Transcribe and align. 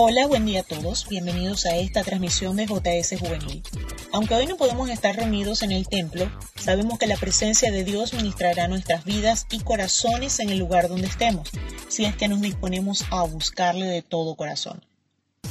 Hola, 0.00 0.28
buen 0.28 0.46
día 0.46 0.60
a 0.60 0.62
todos. 0.62 1.08
Bienvenidos 1.08 1.66
a 1.66 1.76
esta 1.76 2.04
transmisión 2.04 2.54
de 2.54 2.66
JS 2.66 3.18
Juvenil. 3.18 3.64
Aunque 4.12 4.36
hoy 4.36 4.46
no 4.46 4.56
podemos 4.56 4.88
estar 4.90 5.16
reunidos 5.16 5.64
en 5.64 5.72
el 5.72 5.88
templo, 5.88 6.30
sabemos 6.54 7.00
que 7.00 7.08
la 7.08 7.16
presencia 7.16 7.72
de 7.72 7.82
Dios 7.82 8.14
ministrará 8.14 8.68
nuestras 8.68 9.04
vidas 9.04 9.48
y 9.50 9.58
corazones 9.58 10.38
en 10.38 10.50
el 10.50 10.58
lugar 10.58 10.88
donde 10.88 11.08
estemos, 11.08 11.50
si 11.88 12.04
es 12.04 12.14
que 12.14 12.28
nos 12.28 12.40
disponemos 12.40 13.06
a 13.10 13.24
buscarle 13.24 13.86
de 13.86 14.02
todo 14.02 14.36
corazón. 14.36 14.84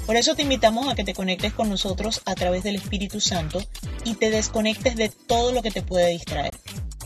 Por 0.05 0.15
eso 0.15 0.33
te 0.33 0.43
invitamos 0.43 0.87
a 0.87 0.95
que 0.95 1.03
te 1.03 1.13
conectes 1.13 1.51
con 1.51 1.67
nosotros 1.67 2.21
a 2.23 2.33
través 2.33 2.63
del 2.63 2.77
Espíritu 2.77 3.19
Santo 3.19 3.61
y 4.05 4.13
te 4.13 4.29
desconectes 4.29 4.95
de 4.95 5.09
todo 5.09 5.51
lo 5.51 5.61
que 5.61 5.71
te 5.71 5.81
puede 5.81 6.11
distraer. 6.11 6.55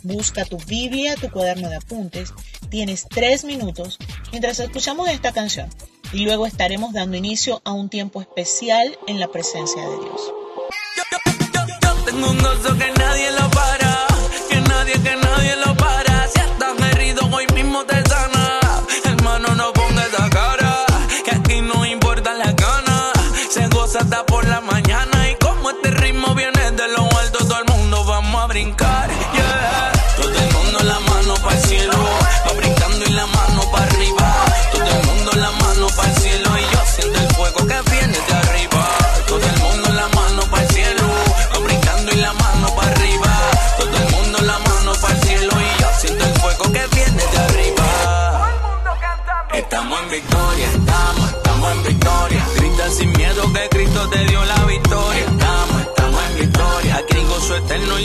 Busca 0.03 0.45
tu 0.45 0.59
Biblia, 0.59 1.15
tu 1.15 1.31
cuaderno 1.31 1.69
de 1.69 1.77
apuntes. 1.77 2.35
Tienes 2.69 3.07
tres 3.09 3.43
minutos 3.45 3.97
mientras 4.29 4.59
escuchamos 4.59 5.09
esta 5.09 5.31
canción 5.31 5.71
y 6.13 6.25
luego 6.25 6.45
estaremos 6.45 6.93
dando 6.93 7.17
inicio 7.17 7.61
a 7.63 7.71
un 7.71 7.89
tiempo 7.89 8.21
especial 8.21 8.97
en 9.07 9.19
la 9.19 9.27
presencia 9.27 9.81
de 9.81 9.97
Dios. 9.97 10.33
Se 23.49 23.67
goza 23.67 23.99
hasta 23.99 24.25
por 24.25 24.47
la 24.47 24.61
mañana 24.61 24.90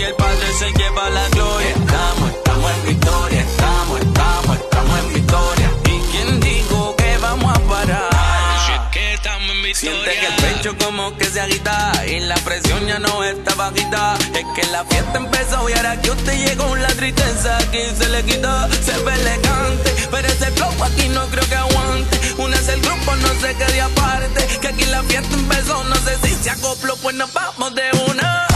el 0.06 0.14
Padre 0.14 0.52
se 0.58 0.72
lleva 0.72 1.10
la 1.10 1.28
gloria. 1.30 1.68
Estamos, 1.68 2.30
estamos 2.30 2.70
en 2.70 2.86
victoria, 2.86 3.40
estamos, 3.40 4.00
estamos, 4.00 4.56
estamos 4.56 4.98
en 5.00 5.14
victoria. 5.14 5.70
¿Y 5.84 6.00
quién 6.10 6.40
dijo 6.40 6.96
que 6.96 7.18
vamos 7.18 7.56
a 7.56 7.60
parar? 7.60 8.90
que 8.92 9.14
estamos 9.14 9.50
en 9.50 9.62
victoria. 9.62 9.74
Siente 9.74 10.20
que 10.20 10.26
el 10.26 10.54
pecho 10.54 10.84
como 10.84 11.16
que 11.16 11.24
se 11.26 11.40
agita 11.40 11.92
y 12.06 12.20
la 12.20 12.36
presión 12.36 12.86
ya 12.86 12.98
no 12.98 13.24
está 13.24 13.54
bajita. 13.54 14.16
Es 14.34 14.44
que 14.54 14.70
la 14.70 14.84
fiesta 14.84 15.18
empezó 15.18 15.68
y 15.68 15.72
ahora 15.72 16.00
que 16.00 16.10
usted 16.10 16.46
llegó 16.46 16.76
la 16.76 16.88
tristeza 16.88 17.56
aquí 17.58 17.80
se 17.98 18.08
le 18.08 18.22
quita. 18.24 18.68
Se 18.84 18.96
ve 19.04 19.14
elegante, 19.14 19.94
pero 20.10 20.28
ese 20.28 20.50
flow 20.52 20.72
aquí 20.84 21.08
no 21.08 21.26
creo 21.26 21.48
que 21.48 21.56
aguante. 21.56 22.20
Una 22.38 22.56
es 22.56 22.68
el 22.68 22.80
grupo, 22.80 23.16
no 23.16 23.28
se 23.40 23.54
quede 23.56 23.80
aparte. 23.80 24.46
Que 24.60 24.68
aquí 24.68 24.84
la 24.86 25.02
fiesta 25.02 25.34
empezó, 25.34 25.82
no 25.84 25.96
sé 25.96 26.16
si 26.22 26.34
se 26.34 26.50
acopló, 26.50 26.96
pues 26.96 27.16
nos 27.16 27.32
vamos 27.32 27.74
de 27.74 27.90
una. 28.10 28.55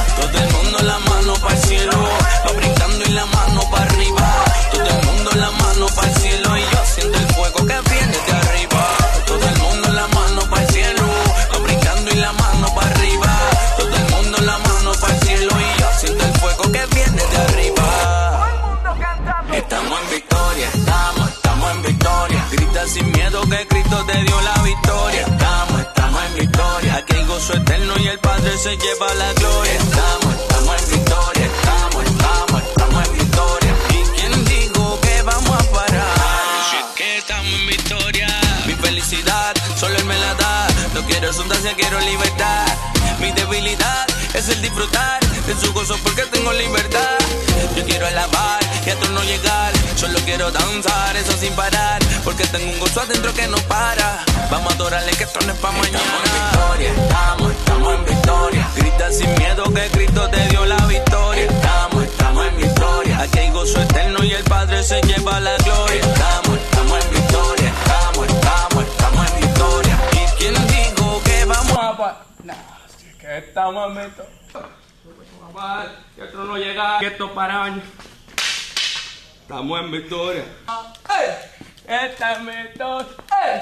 La 0.90 0.98
mano 0.98 1.34
para 1.34 1.56
gozo 27.40 27.54
eterno 27.54 27.94
y 27.98 28.06
el 28.08 28.18
Padre 28.18 28.56
se 28.58 28.76
lleva 28.76 29.14
la 29.14 29.32
gloria. 29.34 29.72
Estamos, 29.72 30.34
estamos 30.34 30.82
en 30.82 30.90
victoria, 30.90 31.46
estamos, 31.46 32.04
estamos, 32.04 32.62
estamos 32.62 33.08
en 33.08 33.18
victoria. 33.18 33.74
¿Y 33.88 34.20
quién 34.20 34.44
dijo 34.44 35.00
que 35.00 35.22
vamos 35.22 35.50
a 35.50 35.72
parar? 35.72 36.94
Que 36.94 37.18
estamos 37.18 37.52
en 37.52 37.66
victoria. 37.66 38.28
Mi 38.66 38.74
felicidad, 38.74 39.54
solo 39.76 39.96
Él 39.96 40.04
me 40.04 40.18
la 40.18 40.34
da. 40.34 40.68
No 40.94 41.02
quiero 41.06 41.32
sustancia, 41.32 41.72
quiero 41.74 41.98
libertad. 42.00 42.66
Mi 43.18 43.32
debilidad 43.32 44.06
es 44.34 44.48
el 44.48 44.60
disfrutar 44.60 45.19
de 45.54 45.56
su 45.66 45.72
gozo 45.72 45.96
porque 46.04 46.22
tengo 46.26 46.52
libertad. 46.52 47.18
Yo 47.76 47.84
quiero 47.84 48.06
alabar 48.06 48.60
y 48.86 48.90
a 48.90 48.96
tu 48.96 49.08
no 49.12 49.22
llegar. 49.24 49.72
Solo 49.96 50.18
quiero 50.24 50.50
danzar, 50.50 51.16
eso 51.16 51.32
sin 51.32 51.52
parar. 51.54 52.00
Porque 52.24 52.46
tengo 52.46 52.72
un 52.72 52.78
gozo 52.78 53.00
adentro 53.00 53.32
que 53.34 53.46
no 53.48 53.56
para. 53.68 54.24
Vamos 54.50 54.72
a 54.72 54.76
adorarle 54.76 55.10
que 55.12 55.24
esto 55.24 55.40
no 55.46 55.52
es 55.52 55.58
para 55.58 55.76
mañana. 55.76 55.98
Estamos 55.98 56.28
en 56.28 56.42
victoria, 56.50 56.92
estamos, 57.02 57.52
estamos 57.52 57.94
en 57.94 58.04
victoria. 58.04 58.68
Grita 58.76 59.12
sin 59.12 59.34
miedo 59.38 59.64
que 59.74 59.88
Cristo 59.90 60.28
te 60.30 60.48
dio 60.48 60.64
la 60.66 60.76
victoria. 60.86 61.44
Estamos, 61.44 62.04
estamos 62.04 62.46
en 62.46 62.56
victoria. 62.56 63.18
Aquí 63.20 63.38
hay 63.38 63.50
gozo 63.50 63.82
eterno 63.82 64.24
y 64.24 64.32
el 64.32 64.44
Padre 64.44 64.82
se 64.84 65.00
lleva 65.02 65.40
la 65.40 65.56
gloria. 65.58 66.00
Estamos, 66.00 66.58
estamos 66.58 67.04
en 67.04 67.10
victoria. 67.10 67.72
Estamos, 67.82 68.28
estamos, 68.28 68.84
estamos 68.84 69.30
en 69.32 69.40
victoria. 69.40 69.98
¿Y 70.12 70.38
quién 70.38 70.54
dijo 70.68 71.22
que 71.24 71.44
vamos 71.44 71.76
a 71.78 71.96
pa- 71.96 72.24
Nah, 72.44 72.54
es 72.86 73.14
que 73.16 73.38
estamos 73.38 73.88
en 73.96 74.04
victoria. 74.04 74.30
Que 76.14 76.24
esto 76.24 76.44
no 76.44 76.56
llega, 76.56 76.98
que 77.00 77.06
esto 77.08 77.34
para 77.34 77.64
años. 77.64 77.84
Estamos 79.42 79.80
en 79.80 79.90
victoria. 79.90 80.44
¡Ey! 81.08 82.04
Esta 82.06 82.32
es 82.32 82.38
victoria. 82.46 83.06
¡Ey! 83.42 83.60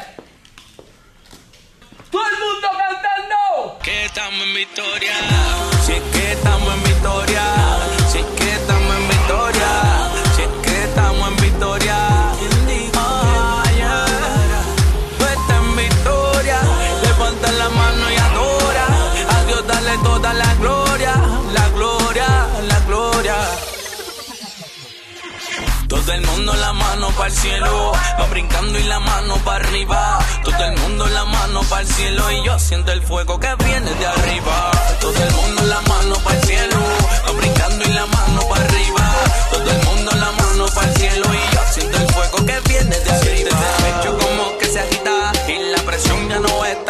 ¡Todo 2.11 2.23
el 2.27 2.39
mundo 2.39 2.69
cantando! 2.77 3.79
Que 3.83 4.05
estamos 4.05 4.43
en 4.43 4.55
victoria. 4.55 5.15
Si 5.83 5.93
es 5.93 6.03
que 6.03 6.33
estamos 6.33 6.75
en 6.75 6.83
victoria. 6.85 7.98
Todo 26.09 26.17
el 26.17 26.27
mundo 26.27 26.55
la 26.55 26.73
mano 26.73 27.11
para 27.11 27.29
el 27.29 27.37
cielo, 27.37 27.93
va 28.19 28.27
brincando 28.31 28.79
y 28.79 28.83
la 28.85 28.99
mano 28.99 29.37
para 29.45 29.63
arriba. 29.63 30.19
Todo 30.43 30.65
el 30.65 30.75
mundo 30.79 31.07
la 31.07 31.27
mano 31.27 31.61
para 31.69 31.83
el 31.83 31.87
cielo 31.87 32.33
y 32.33 32.47
yo 32.47 32.59
siento 32.59 32.93
el 32.93 33.03
fuego 33.03 33.39
que 33.39 33.55
viene 33.63 33.93
de 33.93 34.07
arriba. 34.07 34.71
Todo 35.03 35.23
el 35.23 35.31
mundo 35.35 35.65
la 35.65 35.83
mano 35.83 36.15
para 36.25 36.39
el 36.39 36.47
cielo, 36.47 36.77
va 37.27 37.33
brincando 37.33 37.85
y 37.85 37.93
la 37.93 38.07
mano 38.07 38.41
para 38.49 38.65
arriba. 38.65 39.13
Todo 39.51 39.71
el 39.71 39.85
mundo 39.85 40.11
la 40.13 40.33
mano 40.33 40.67
para 40.75 40.89
el 40.89 40.97
cielo 40.97 41.27
y 41.27 41.55
yo 41.55 41.61
siento 41.71 41.99
el 41.99 42.09
fuego 42.09 42.47
que 42.47 42.61
viene 42.71 42.99
de 42.99 43.11
arriba. 43.11 43.51
El 43.51 43.85
pecho 43.85 44.19
como 44.19 44.57
que 44.57 44.65
se 44.65 44.81
agita 44.81 45.33
y 45.47 45.59
la 45.59 45.83
presión 45.83 46.27
ya 46.27 46.39
no 46.39 46.65
está 46.65 46.88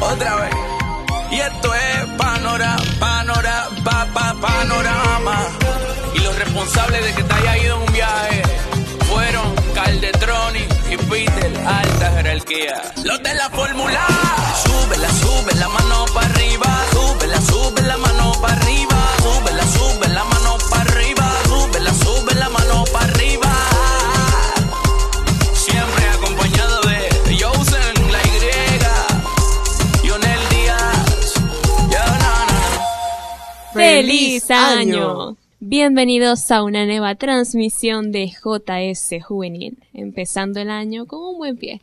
otra 0.00 0.36
vez. 0.36 0.54
Y 1.30 1.40
esto 1.40 1.74
es 1.74 2.04
panorama, 2.16 2.82
panorama, 2.98 3.68
pa, 3.84 4.06
pa, 4.12 4.34
panorama. 4.40 5.36
Y 6.14 6.20
los 6.20 6.38
responsables 6.38 7.04
de 7.04 7.14
que 7.14 7.22
te 7.22 7.34
haya 7.34 7.58
ido 7.58 7.76
en 7.76 7.82
un 7.82 7.92
viaje 7.92 8.42
fueron 9.10 9.54
Caldetroni 9.74 10.64
y 10.90 10.96
Peter, 10.96 11.52
alta 11.66 12.10
jerarquía. 12.12 12.82
Los 13.04 13.22
de 13.22 13.34
la 13.34 13.50
fórmula, 13.50 14.06
súbela, 14.64 15.08
sube 15.10 15.54
la 15.54 15.68
mano 15.68 16.04
para 16.14 16.26
arriba, 16.26 16.84
súbela, 16.92 17.40
sube 17.40 17.82
la 17.82 17.96
mano 17.98 18.07
¡Feliz 33.78 34.50
año! 34.50 35.36
Bienvenidos 35.60 36.50
a 36.50 36.64
una 36.64 36.84
nueva 36.84 37.14
transmisión 37.14 38.10
de 38.10 38.26
JS 38.26 39.22
Juvenil, 39.22 39.78
empezando 39.94 40.58
el 40.58 40.68
año 40.68 41.06
con 41.06 41.20
un 41.20 41.38
buen 41.38 41.56
pie. 41.56 41.80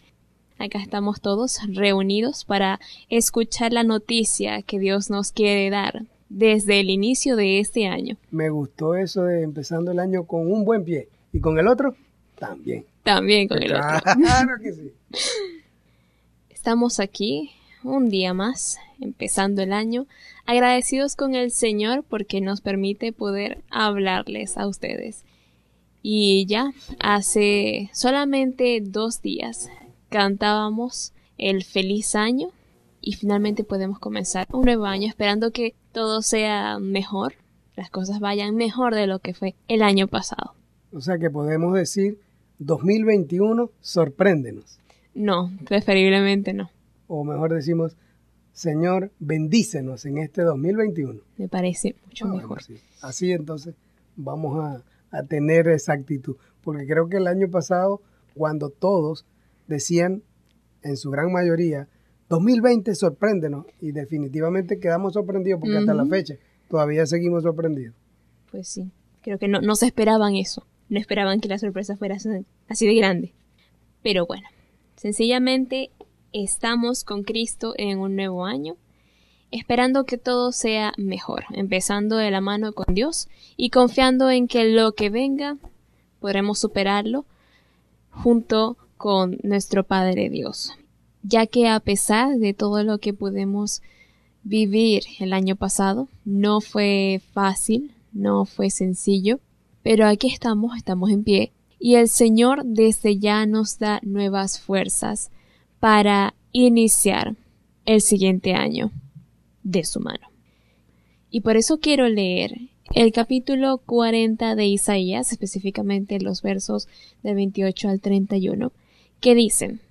Acá 0.59 0.79
estamos 0.79 1.21
todos 1.21 1.59
reunidos 1.69 2.43
para 2.43 2.81
escuchar 3.07 3.71
la 3.71 3.83
noticia 3.83 4.61
que 4.61 4.77
Dios 4.77 5.09
nos 5.09 5.31
quiere 5.31 5.69
dar 5.69 6.03
desde 6.27 6.81
el 6.81 6.89
inicio 6.89 7.37
de 7.37 7.61
este 7.61 7.87
año. 7.87 8.17
Me 8.29 8.49
gustó 8.49 8.95
eso 8.95 9.23
de 9.23 9.43
empezando 9.43 9.91
el 9.91 9.99
año 9.99 10.25
con 10.25 10.51
un 10.51 10.65
buen 10.65 10.83
pie 10.83 11.07
y 11.31 11.39
con 11.39 11.57
el 11.59 11.67
otro 11.69 11.95
también. 12.37 12.83
También 13.03 13.47
con 13.47 13.63
el 13.63 13.73
otro. 13.73 13.87
Claro 14.01 14.51
que 14.61 14.73
sí. 14.73 14.91
Estamos 16.49 16.99
aquí 16.99 17.51
un 17.85 18.09
día 18.09 18.33
más, 18.33 18.77
empezando 18.99 19.61
el 19.61 19.73
año, 19.73 20.07
agradecidos 20.45 21.15
con 21.15 21.35
el 21.35 21.51
Señor 21.51 22.03
porque 22.03 22.41
nos 22.41 22.61
permite 22.61 23.13
poder 23.13 23.63
hablarles 23.69 24.57
a 24.57 24.67
ustedes. 24.67 25.23
Y 26.01 26.45
ya 26.45 26.73
hace 26.99 27.89
solamente 27.93 28.81
dos 28.81 29.21
días 29.21 29.69
cantábamos 30.09 31.13
el 31.37 31.63
feliz 31.63 32.15
año 32.15 32.49
y 33.01 33.13
finalmente 33.13 33.63
podemos 33.63 33.99
comenzar 33.99 34.47
un 34.51 34.65
nuevo 34.65 34.85
año 34.85 35.07
esperando 35.07 35.51
que 35.51 35.75
todo 35.91 36.21
sea 36.21 36.79
mejor, 36.79 37.33
las 37.75 37.89
cosas 37.89 38.19
vayan 38.19 38.55
mejor 38.55 38.95
de 38.95 39.07
lo 39.07 39.19
que 39.19 39.33
fue 39.33 39.55
el 39.67 39.81
año 39.81 40.07
pasado. 40.07 40.53
O 40.91 41.01
sea 41.01 41.17
que 41.17 41.29
podemos 41.29 41.73
decir 41.73 42.19
2021, 42.59 43.69
sorpréndenos. 43.81 44.79
No, 45.13 45.51
preferiblemente 45.65 46.53
no. 46.53 46.69
O 47.07 47.23
mejor 47.23 47.53
decimos, 47.53 47.95
Señor, 48.53 49.11
bendícenos 49.19 50.05
en 50.05 50.17
este 50.17 50.41
2021. 50.43 51.19
Me 51.37 51.47
parece 51.47 51.95
mucho 52.05 52.25
Ah, 52.25 52.29
bueno, 52.29 52.41
mejor. 52.43 52.63
sí. 52.63 52.75
Así 53.01 53.31
entonces 53.31 53.75
vamos 54.15 54.63
a, 54.63 54.83
a 55.17 55.23
tener 55.23 55.67
esa 55.67 55.93
actitud. 55.93 56.37
Porque 56.63 56.85
creo 56.87 57.07
que 57.09 57.17
el 57.17 57.27
año 57.27 57.49
pasado, 57.49 58.01
cuando 58.33 58.69
todos 58.69 59.25
decían, 59.67 60.23
en 60.83 60.97
su 60.97 61.11
gran 61.11 61.31
mayoría, 61.31 61.87
2020 62.29 62.95
sorpréndenos, 62.95 63.65
y 63.81 63.91
definitivamente 63.91 64.79
quedamos 64.79 65.13
sorprendidos 65.13 65.59
porque 65.59 65.77
hasta 65.77 65.93
la 65.93 66.05
fecha 66.05 66.35
todavía 66.69 67.05
seguimos 67.05 67.43
sorprendidos. 67.43 67.93
Pues 68.51 68.67
sí, 68.67 68.89
creo 69.21 69.37
que 69.37 69.47
no, 69.47 69.61
no 69.61 69.75
se 69.75 69.85
esperaban 69.87 70.35
eso. 70.35 70.65
No 70.89 70.99
esperaban 70.99 71.39
que 71.39 71.47
la 71.49 71.57
sorpresa 71.59 71.97
fuera 71.97 72.15
así 72.69 72.87
de 72.87 72.95
grande. 72.95 73.33
Pero 74.01 74.25
bueno, 74.25 74.47
sencillamente 74.95 75.91
estamos 76.43 77.05
con 77.05 77.23
Cristo 77.23 77.73
en 77.77 77.99
un 77.99 78.15
nuevo 78.15 78.45
año, 78.45 78.75
esperando 79.51 80.05
que 80.05 80.17
todo 80.17 80.51
sea 80.51 80.93
mejor, 80.97 81.45
empezando 81.53 82.17
de 82.17 82.29
la 82.29 82.41
mano 82.41 82.73
con 82.73 82.93
Dios 82.93 83.29
y 83.55 83.69
confiando 83.69 84.29
en 84.29 84.47
que 84.47 84.65
lo 84.65 84.93
que 84.93 85.09
venga 85.09 85.57
podremos 86.19 86.59
superarlo 86.59 87.25
junto 88.11 88.77
con 88.97 89.37
nuestro 89.43 89.83
Padre 89.85 90.29
Dios. 90.29 90.73
Ya 91.23 91.47
que 91.47 91.69
a 91.69 91.79
pesar 91.79 92.37
de 92.37 92.53
todo 92.53 92.83
lo 92.83 92.97
que 92.97 93.13
pudimos 93.13 93.81
vivir 94.43 95.03
el 95.19 95.31
año 95.31 95.55
pasado, 95.55 96.09
no 96.25 96.59
fue 96.59 97.21
fácil, 97.33 97.93
no 98.11 98.45
fue 98.45 98.69
sencillo, 98.69 99.39
pero 99.83 100.05
aquí 100.05 100.27
estamos, 100.27 100.75
estamos 100.75 101.11
en 101.11 101.23
pie 101.23 101.53
y 101.79 101.95
el 101.95 102.09
Señor 102.09 102.63
desde 102.65 103.17
ya 103.19 103.45
nos 103.45 103.79
da 103.79 103.99
nuevas 104.03 104.59
fuerzas 104.59 105.31
para 105.79 106.33
iniciar 106.51 107.35
el 107.85 108.01
siguiente 108.01 108.53
año 108.53 108.91
de 109.63 109.83
su 109.83 109.99
mano. 109.99 110.27
Y 111.29 111.41
por 111.41 111.57
eso 111.57 111.79
quiero 111.79 112.07
leer 112.07 112.69
el 112.93 113.11
capítulo 113.11 113.79
40 113.79 114.55
de 114.55 114.67
Isaías, 114.67 115.31
específicamente 115.31 116.19
los 116.19 116.41
versos 116.41 116.87
del 117.23 117.35
28 117.35 117.89
al 117.89 117.99
31, 117.99 118.71
que 119.19 119.35
dicen, 119.35 119.81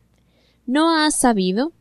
¿No 0.66 0.96
has 0.96 1.14
sabido? 1.14 1.72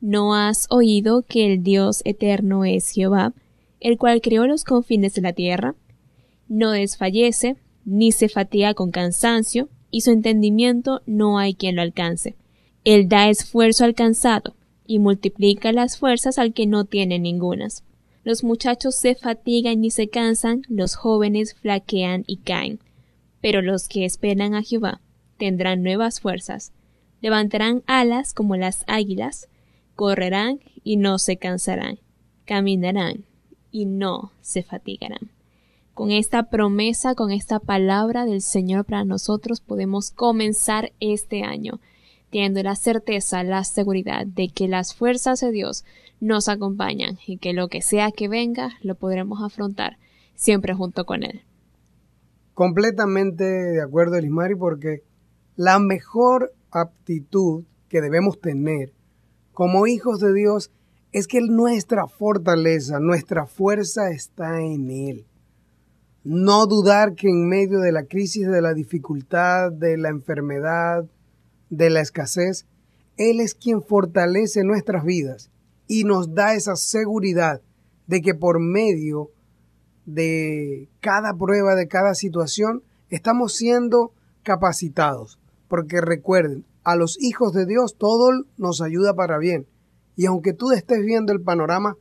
¿No 0.00 0.34
has 0.34 0.66
oído 0.70 1.22
que 1.22 1.52
el 1.52 1.62
Dios 1.62 2.00
eterno 2.04 2.64
es 2.64 2.90
Jehová, 2.90 3.34
el 3.80 3.98
cual 3.98 4.22
creó 4.22 4.46
los 4.46 4.64
confines 4.64 5.14
de 5.14 5.22
la 5.22 5.34
tierra? 5.34 5.74
No 6.48 6.70
desfallece, 6.70 7.56
ni 7.84 8.12
se 8.12 8.28
fatiga 8.28 8.72
con 8.72 8.90
cansancio, 8.90 9.68
y 9.90 10.02
su 10.02 10.12
entendimiento 10.12 11.02
no 11.04 11.38
hay 11.38 11.54
quien 11.54 11.76
lo 11.76 11.82
alcance. 11.82 12.36
Él 12.84 13.08
da 13.08 13.28
esfuerzo 13.28 13.84
al 13.84 13.94
cansado, 13.94 14.54
y 14.90 14.98
multiplica 14.98 15.70
las 15.70 15.98
fuerzas 15.98 16.36
al 16.36 16.52
que 16.52 16.66
no 16.66 16.84
tiene 16.84 17.20
ningunas. 17.20 17.84
Los 18.24 18.42
muchachos 18.42 18.96
se 18.96 19.14
fatigan 19.14 19.84
y 19.84 19.90
se 19.92 20.08
cansan, 20.08 20.62
los 20.68 20.96
jóvenes 20.96 21.54
flaquean 21.54 22.24
y 22.26 22.38
caen. 22.38 22.80
Pero 23.40 23.62
los 23.62 23.86
que 23.86 24.04
esperan 24.04 24.54
a 24.54 24.64
Jehová 24.64 25.00
tendrán 25.38 25.84
nuevas 25.84 26.20
fuerzas, 26.20 26.72
levantarán 27.20 27.84
alas 27.86 28.34
como 28.34 28.56
las 28.56 28.82
águilas, 28.88 29.48
correrán 29.94 30.58
y 30.82 30.96
no 30.96 31.20
se 31.20 31.36
cansarán, 31.36 32.00
caminarán 32.44 33.26
y 33.70 33.86
no 33.86 34.32
se 34.40 34.64
fatigarán. 34.64 35.30
Con 35.94 36.10
esta 36.10 36.50
promesa, 36.50 37.14
con 37.14 37.30
esta 37.30 37.60
palabra 37.60 38.24
del 38.24 38.42
Señor 38.42 38.86
para 38.86 39.04
nosotros 39.04 39.60
podemos 39.60 40.10
comenzar 40.10 40.92
este 40.98 41.44
año, 41.44 41.78
teniendo 42.30 42.62
la 42.62 42.76
certeza, 42.76 43.42
la 43.42 43.64
seguridad 43.64 44.26
de 44.26 44.48
que 44.48 44.68
las 44.68 44.94
fuerzas 44.94 45.40
de 45.40 45.50
Dios 45.50 45.84
nos 46.20 46.48
acompañan 46.48 47.18
y 47.26 47.38
que 47.38 47.52
lo 47.52 47.68
que 47.68 47.82
sea 47.82 48.12
que 48.12 48.28
venga 48.28 48.70
lo 48.82 48.94
podremos 48.94 49.42
afrontar 49.42 49.98
siempre 50.34 50.74
junto 50.74 51.04
con 51.04 51.22
Él. 51.22 51.42
Completamente 52.54 53.44
de 53.44 53.82
acuerdo, 53.82 54.16
Elismari, 54.16 54.54
porque 54.54 55.02
la 55.56 55.78
mejor 55.78 56.52
aptitud 56.70 57.64
que 57.88 58.00
debemos 58.00 58.40
tener 58.40 58.92
como 59.52 59.86
hijos 59.86 60.20
de 60.20 60.32
Dios 60.32 60.70
es 61.12 61.26
que 61.26 61.40
nuestra 61.40 62.06
fortaleza, 62.06 63.00
nuestra 63.00 63.46
fuerza 63.46 64.10
está 64.10 64.60
en 64.60 64.90
Él. 64.90 65.26
No 66.22 66.66
dudar 66.66 67.14
que 67.14 67.28
en 67.28 67.48
medio 67.48 67.80
de 67.80 67.92
la 67.92 68.04
crisis, 68.04 68.46
de 68.46 68.62
la 68.62 68.74
dificultad, 68.74 69.72
de 69.72 69.96
la 69.96 70.10
enfermedad, 70.10 71.04
de 71.70 71.88
la 71.90 72.00
escasez, 72.00 72.66
Él 73.16 73.40
es 73.40 73.54
quien 73.54 73.82
fortalece 73.82 74.64
nuestras 74.64 75.04
vidas 75.04 75.50
y 75.86 76.04
nos 76.04 76.34
da 76.34 76.54
esa 76.54 76.76
seguridad 76.76 77.62
de 78.06 78.20
que 78.20 78.34
por 78.34 78.60
medio 78.60 79.30
de 80.04 80.88
cada 81.00 81.34
prueba, 81.34 81.74
de 81.74 81.88
cada 81.88 82.14
situación, 82.14 82.82
estamos 83.08 83.54
siendo 83.54 84.12
capacitados. 84.42 85.38
Porque 85.68 86.00
recuerden, 86.00 86.64
a 86.82 86.96
los 86.96 87.20
hijos 87.20 87.52
de 87.52 87.66
Dios 87.66 87.96
todo 87.96 88.30
nos 88.56 88.80
ayuda 88.80 89.14
para 89.14 89.38
bien. 89.38 89.66
Y 90.16 90.26
aunque 90.26 90.52
tú 90.52 90.72
estés 90.72 91.04
viendo 91.04 91.32
el 91.32 91.40
panorama 91.40 91.96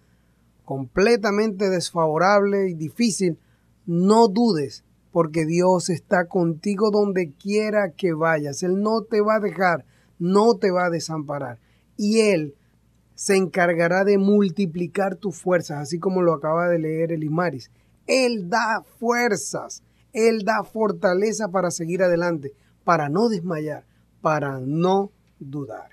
completamente 0.65 1.69
desfavorable 1.69 2.69
y 2.69 2.73
difícil, 2.73 3.37
no 3.85 4.27
dudes, 4.27 4.83
porque 5.11 5.45
Dios 5.45 5.89
está 5.89 6.27
contigo 6.27 6.91
donde 6.91 7.31
quiera 7.31 7.91
que 7.91 8.13
vayas. 8.13 8.63
Él 8.63 8.81
no 8.81 9.01
te 9.01 9.21
va 9.21 9.35
a 9.35 9.39
dejar, 9.39 9.85
no 10.19 10.55
te 10.55 10.71
va 10.71 10.85
a 10.85 10.89
desamparar. 10.89 11.59
Y 11.97 12.19
Él 12.19 12.55
se 13.15 13.35
encargará 13.35 14.03
de 14.03 14.17
multiplicar 14.17 15.15
tus 15.15 15.35
fuerzas, 15.35 15.79
así 15.79 15.99
como 15.99 16.21
lo 16.21 16.33
acaba 16.33 16.69
de 16.69 16.79
leer 16.79 17.11
el 17.11 17.23
Ismaris. 17.23 17.71
Él 18.07 18.49
da 18.49 18.83
fuerzas, 18.97 19.83
Él 20.13 20.43
da 20.43 20.63
fortaleza 20.63 21.49
para 21.49 21.71
seguir 21.71 22.01
adelante, 22.01 22.53
para 22.83 23.09
no 23.09 23.29
desmayar, 23.29 23.85
para 24.21 24.59
no 24.59 25.11
dudar. 25.39 25.89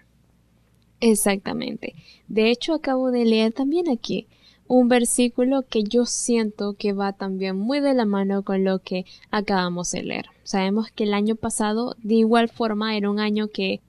Exactamente. 1.01 1.95
De 2.29 2.51
hecho, 2.51 2.75
acabo 2.75 3.11
de 3.11 3.25
leer 3.25 3.53
también 3.53 3.89
aquí 3.89 4.29
un 4.69 4.89
versículo 4.89 5.63
que 5.63 5.85
yo 5.85 6.07
siento 6.07 6.75
que 6.75 6.93
va 6.93 7.13
también 7.13 7.57
muy 7.57 7.81
de 7.81 7.95
la 7.95 8.05
mano 8.05 8.43
con 8.43 8.65
lo 8.65 8.81
que 8.81 9.05
acabamos 9.31 9.93
de 9.93 10.03
leer. 10.03 10.27
Sabemos 10.43 10.91
que 10.91 11.05
el 11.05 11.15
año 11.15 11.37
pasado, 11.37 11.97
de 12.03 12.15
igual 12.15 12.49
forma, 12.49 12.97
era 12.97 13.11
un 13.11 13.21
año 13.21 13.49
que, 13.49 13.81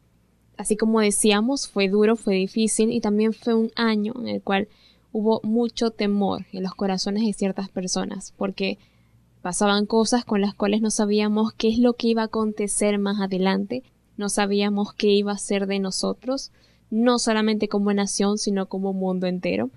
así 0.57 0.77
como 0.77 0.99
decíamos, 0.99 1.67
fue 1.67 1.89
duro, 1.89 2.15
fue 2.15 2.35
difícil 2.35 2.91
y 2.91 3.01
también 3.01 3.33
fue 3.33 3.53
un 3.53 3.71
año 3.75 4.13
en 4.19 4.27
el 4.27 4.41
cual 4.41 4.67
hubo 5.11 5.41
mucho 5.43 5.91
temor 5.91 6.45
en 6.51 6.63
los 6.63 6.75
corazones 6.75 7.25
de 7.25 7.33
ciertas 7.33 7.69
personas, 7.69 8.33
porque 8.37 8.77
pasaban 9.41 9.85
cosas 9.85 10.25
con 10.25 10.41
las 10.41 10.53
cuales 10.53 10.81
no 10.81 10.91
sabíamos 10.91 11.53
qué 11.53 11.69
es 11.69 11.79
lo 11.79 11.93
que 11.93 12.09
iba 12.09 12.21
a 12.21 12.25
acontecer 12.25 12.99
más 12.99 13.19
adelante, 13.19 13.83
no 14.17 14.29
sabíamos 14.29 14.93
qué 14.93 15.07
iba 15.07 15.31
a 15.31 15.37
ser 15.37 15.67
de 15.67 15.79
nosotros, 15.79 16.51
no 16.89 17.19
solamente 17.19 17.67
como 17.67 17.93
nación, 17.93 18.37
sino 18.37 18.67
como 18.67 18.93
mundo 18.93 19.27
entero. 19.27 19.69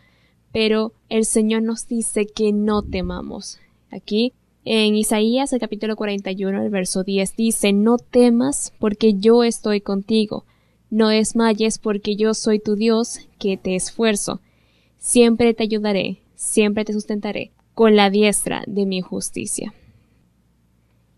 Pero 0.53 0.93
el 1.09 1.25
Señor 1.25 1.63
nos 1.63 1.87
dice 1.87 2.27
que 2.27 2.53
no 2.53 2.83
temamos. 2.83 3.59
Aquí 3.91 4.33
en 4.65 4.95
Isaías, 4.95 5.53
el 5.53 5.61
capítulo 5.61 5.97
41, 5.97 6.63
el 6.63 6.71
verso 6.71 7.03
10 7.03 7.37
dice, 7.37 7.73
no 7.73 7.99
temas 7.99 8.73
porque 8.79 9.15
yo 9.15 9.43
estoy 9.43 9.81
contigo, 9.81 10.45
no 10.91 11.09
desmayes 11.09 11.79
porque 11.79 12.17
yo 12.17 12.35
soy 12.35 12.59
tu 12.59 12.77
Dios 12.77 13.21
que 13.39 13.57
te 13.57 13.75
esfuerzo. 13.75 14.41
Siempre 14.99 15.55
te 15.55 15.63
ayudaré, 15.63 16.19
siempre 16.35 16.85
te 16.85 16.93
sustentaré 16.93 17.53
con 17.75 17.97
la 17.97 18.11
diestra 18.11 18.65
de 18.67 18.85
mi 18.85 19.01
justicia. 19.01 19.73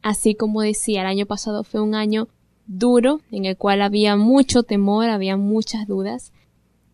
Así 0.02 0.34
como 0.34 0.62
decía, 0.62 1.00
el 1.00 1.06
año 1.06 1.26
pasado 1.26 1.64
fue 1.64 1.80
un 1.80 1.94
año 1.94 2.28
duro, 2.66 3.20
en 3.30 3.44
el 3.44 3.56
cual 3.56 3.82
había 3.82 4.16
mucho 4.16 4.62
temor, 4.62 5.08
había 5.08 5.36
muchas 5.36 5.86
dudas. 5.86 6.32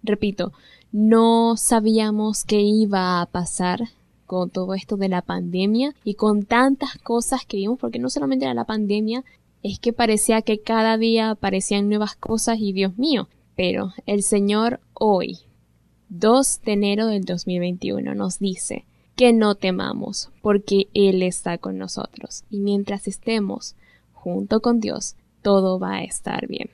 Repito, 0.02 0.52
no 0.92 1.56
sabíamos 1.56 2.44
qué 2.44 2.60
iba 2.60 3.20
a 3.20 3.26
pasar, 3.26 3.88
con 4.28 4.50
todo 4.50 4.74
esto 4.74 4.98
de 4.98 5.08
la 5.08 5.22
pandemia 5.22 5.94
y 6.04 6.14
con 6.14 6.44
tantas 6.44 6.98
cosas 6.98 7.46
que 7.46 7.56
vimos, 7.56 7.78
porque 7.80 7.98
no 7.98 8.10
solamente 8.10 8.44
era 8.44 8.54
la 8.54 8.66
pandemia, 8.66 9.24
es 9.62 9.80
que 9.80 9.92
parecía 9.94 10.42
que 10.42 10.60
cada 10.60 10.98
día 10.98 11.30
aparecían 11.30 11.88
nuevas 11.88 12.14
cosas 12.14 12.58
y 12.60 12.72
Dios 12.72 12.96
mío, 12.98 13.28
pero 13.56 13.94
el 14.04 14.22
Señor 14.22 14.80
hoy, 14.92 15.38
2 16.10 16.60
de 16.62 16.72
enero 16.72 17.06
del 17.06 17.24
2021, 17.24 18.14
nos 18.14 18.38
dice 18.38 18.84
que 19.16 19.32
no 19.32 19.54
temamos, 19.54 20.30
porque 20.42 20.88
Él 20.92 21.22
está 21.22 21.56
con 21.56 21.78
nosotros, 21.78 22.44
y 22.50 22.60
mientras 22.60 23.08
estemos 23.08 23.76
junto 24.12 24.60
con 24.60 24.78
Dios, 24.78 25.16
todo 25.40 25.78
va 25.78 25.94
a 25.94 26.04
estar 26.04 26.46
bien. 26.46 26.68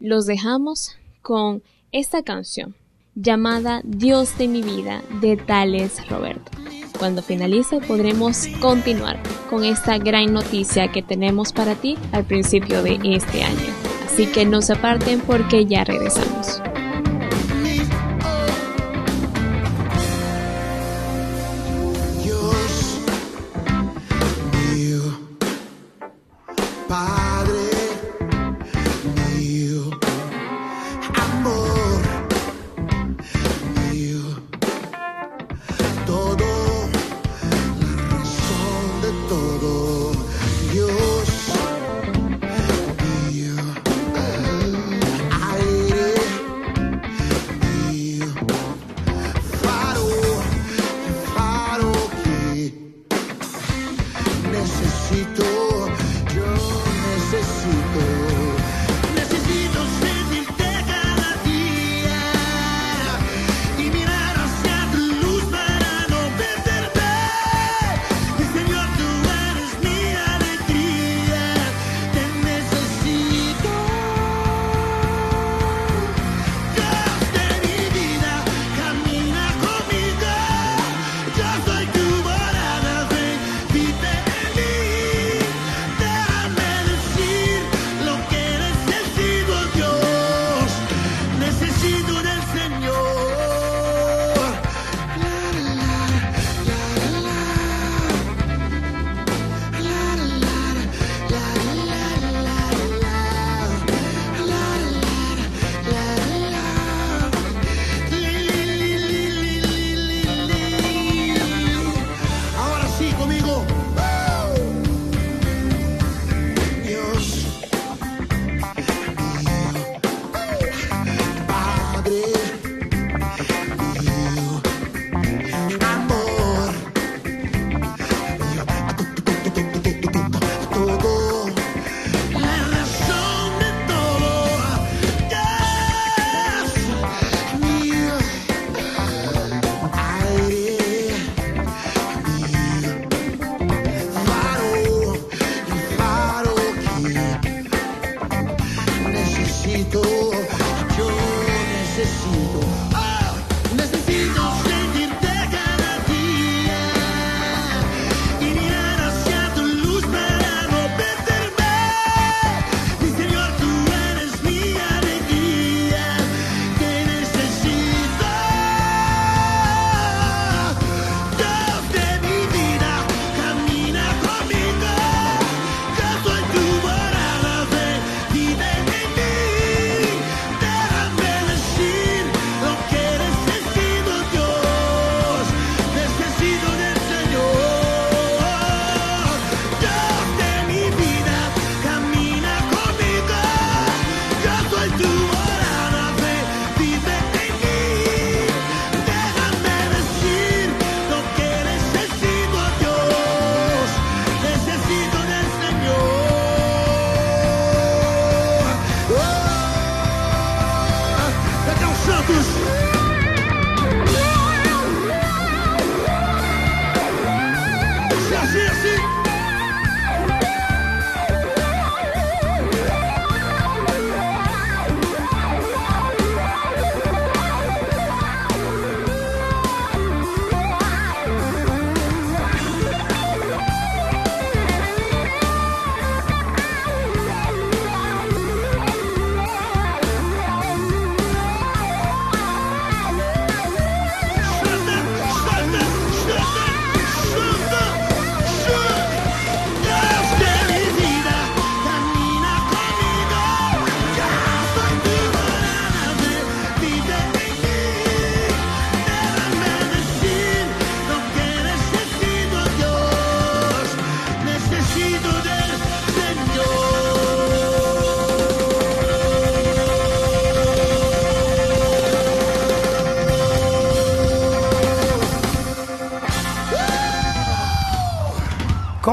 Los 0.00 0.24
dejamos 0.24 0.96
con 1.20 1.62
esta 1.92 2.22
canción 2.22 2.74
llamada 3.14 3.80
Dios 3.84 4.36
de 4.38 4.48
mi 4.48 4.62
vida 4.62 5.02
de 5.20 5.36
Tales 5.36 6.08
Roberto. 6.08 6.50
Cuando 6.98 7.22
finalice 7.22 7.80
podremos 7.80 8.46
continuar 8.60 9.18
con 9.48 9.64
esta 9.64 9.98
gran 9.98 10.32
noticia 10.32 10.92
que 10.92 11.02
tenemos 11.02 11.52
para 11.52 11.74
ti 11.74 11.96
al 12.12 12.24
principio 12.24 12.82
de 12.82 12.98
este 13.04 13.42
año. 13.42 13.74
Así 14.04 14.26
que 14.26 14.44
no 14.44 14.60
se 14.60 14.74
aparten 14.74 15.20
porque 15.20 15.64
ya 15.66 15.84
regresamos. 15.84 16.60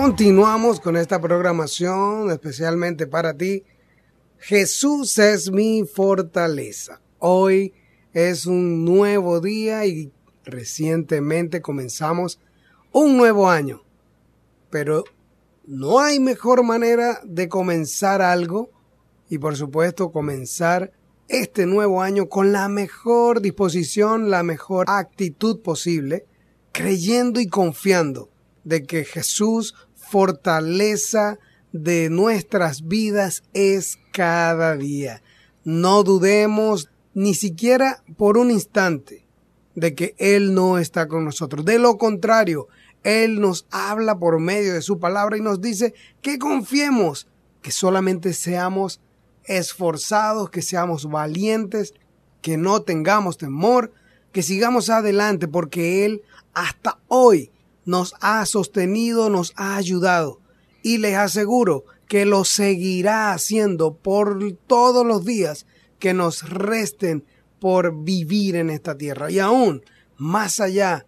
Continuamos 0.08 0.80
con 0.80 0.96
esta 0.96 1.20
programación 1.20 2.32
especialmente 2.32 3.08
para 3.08 3.34
ti. 3.34 3.66
Jesús 4.38 5.18
es 5.18 5.52
mi 5.52 5.84
fortaleza. 5.84 7.02
Hoy 7.20 7.74
es 8.14 8.46
un 8.46 8.86
nuevo 8.86 9.42
día 9.42 9.86
y 9.86 10.14
recientemente 10.46 11.62
comenzamos 11.62 12.40
un 12.94 13.18
nuevo 13.18 13.50
año. 13.50 13.84
Pero 14.70 15.04
no 15.66 16.00
hay 16.00 16.22
mejor 16.22 16.64
manera 16.64 17.20
de 17.26 17.50
comenzar 17.50 18.22
algo 18.22 18.72
y 19.28 19.40
por 19.40 19.58
supuesto 19.58 20.14
comenzar 20.14 20.94
este 21.28 21.66
nuevo 21.66 22.02
año 22.02 22.30
con 22.30 22.54
la 22.54 22.70
mejor 22.70 23.42
disposición, 23.42 24.30
la 24.30 24.42
mejor 24.42 24.86
actitud 24.88 25.60
posible, 25.60 26.26
creyendo 26.72 27.42
y 27.42 27.48
confiando 27.48 28.30
de 28.68 28.84
que 28.84 29.06
Jesús, 29.06 29.76
fortaleza 30.10 31.40
de 31.72 32.10
nuestras 32.10 32.88
vidas, 32.88 33.44
es 33.54 34.00
cada 34.12 34.76
día. 34.76 35.22
No 35.64 36.04
dudemos 36.04 36.90
ni 37.14 37.34
siquiera 37.34 38.04
por 38.16 38.38
un 38.38 38.52
instante 38.52 39.26
de 39.76 39.94
que 39.94 40.16
Él 40.18 40.54
no 40.54 40.78
está 40.78 41.08
con 41.08 41.26
nosotros. 41.26 41.66
De 41.66 41.78
lo 41.78 41.98
contrario, 41.98 42.68
Él 43.04 43.40
nos 43.40 43.68
habla 43.70 44.18
por 44.18 44.40
medio 44.40 44.74
de 44.74 44.82
su 44.82 45.00
palabra 45.00 45.38
y 45.38 45.42
nos 45.42 45.62
dice 45.62 45.94
que 46.22 46.40
confiemos, 46.40 47.28
que 47.62 47.72
solamente 47.72 48.34
seamos 48.34 49.02
esforzados, 49.44 50.50
que 50.50 50.62
seamos 50.62 51.10
valientes, 51.10 51.94
que 52.42 52.58
no 52.58 52.82
tengamos 52.82 53.38
temor, 53.38 53.94
que 54.32 54.44
sigamos 54.44 54.90
adelante, 54.90 55.48
porque 55.48 56.06
Él 56.06 56.22
hasta 56.54 57.00
hoy 57.08 57.52
nos 57.88 58.14
ha 58.20 58.46
sostenido, 58.46 59.30
nos 59.30 59.54
ha 59.56 59.78
ayudado. 59.78 60.42
Y 60.84 61.00
les 61.00 61.16
aseguro 61.16 61.86
que 62.08 62.26
lo 62.26 62.44
seguirá 62.44 63.32
haciendo 63.32 63.96
por 63.96 64.40
todos 64.68 65.06
los 65.06 65.26
días 65.26 65.66
que 65.98 66.14
nos 66.14 66.48
resten 66.48 67.24
por 67.60 68.04
vivir 68.04 68.58
en 68.58 68.70
esta 68.70 68.98
tierra. 68.98 69.32
Y 69.32 69.40
aún 69.40 69.84
más 70.18 70.60
allá, 70.60 71.06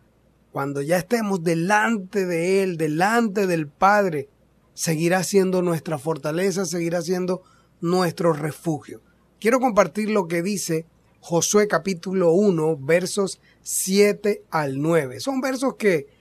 cuando 0.51 0.81
ya 0.81 0.97
estemos 0.97 1.43
delante 1.43 2.25
de 2.25 2.63
Él, 2.63 2.77
delante 2.77 3.45
del 3.45 3.67
Padre, 3.67 4.29
seguirá 4.73 5.23
siendo 5.23 5.61
nuestra 5.61 5.99
fortaleza, 5.99 6.65
seguirá 6.65 7.01
siendo 7.01 7.43
nuestro 7.81 8.31
refugio. 8.31 9.01
Quiero 9.39 9.59
compartir 9.59 10.09
lo 10.09 10.27
que 10.27 10.41
dice 10.41 10.85
Josué 11.19 11.67
capítulo 11.67 12.31
1, 12.31 12.77
versos 12.77 13.41
7 13.63 14.43
al 14.49 14.81
9. 14.81 15.19
Son 15.19 15.41
versos 15.41 15.75
que 15.75 16.18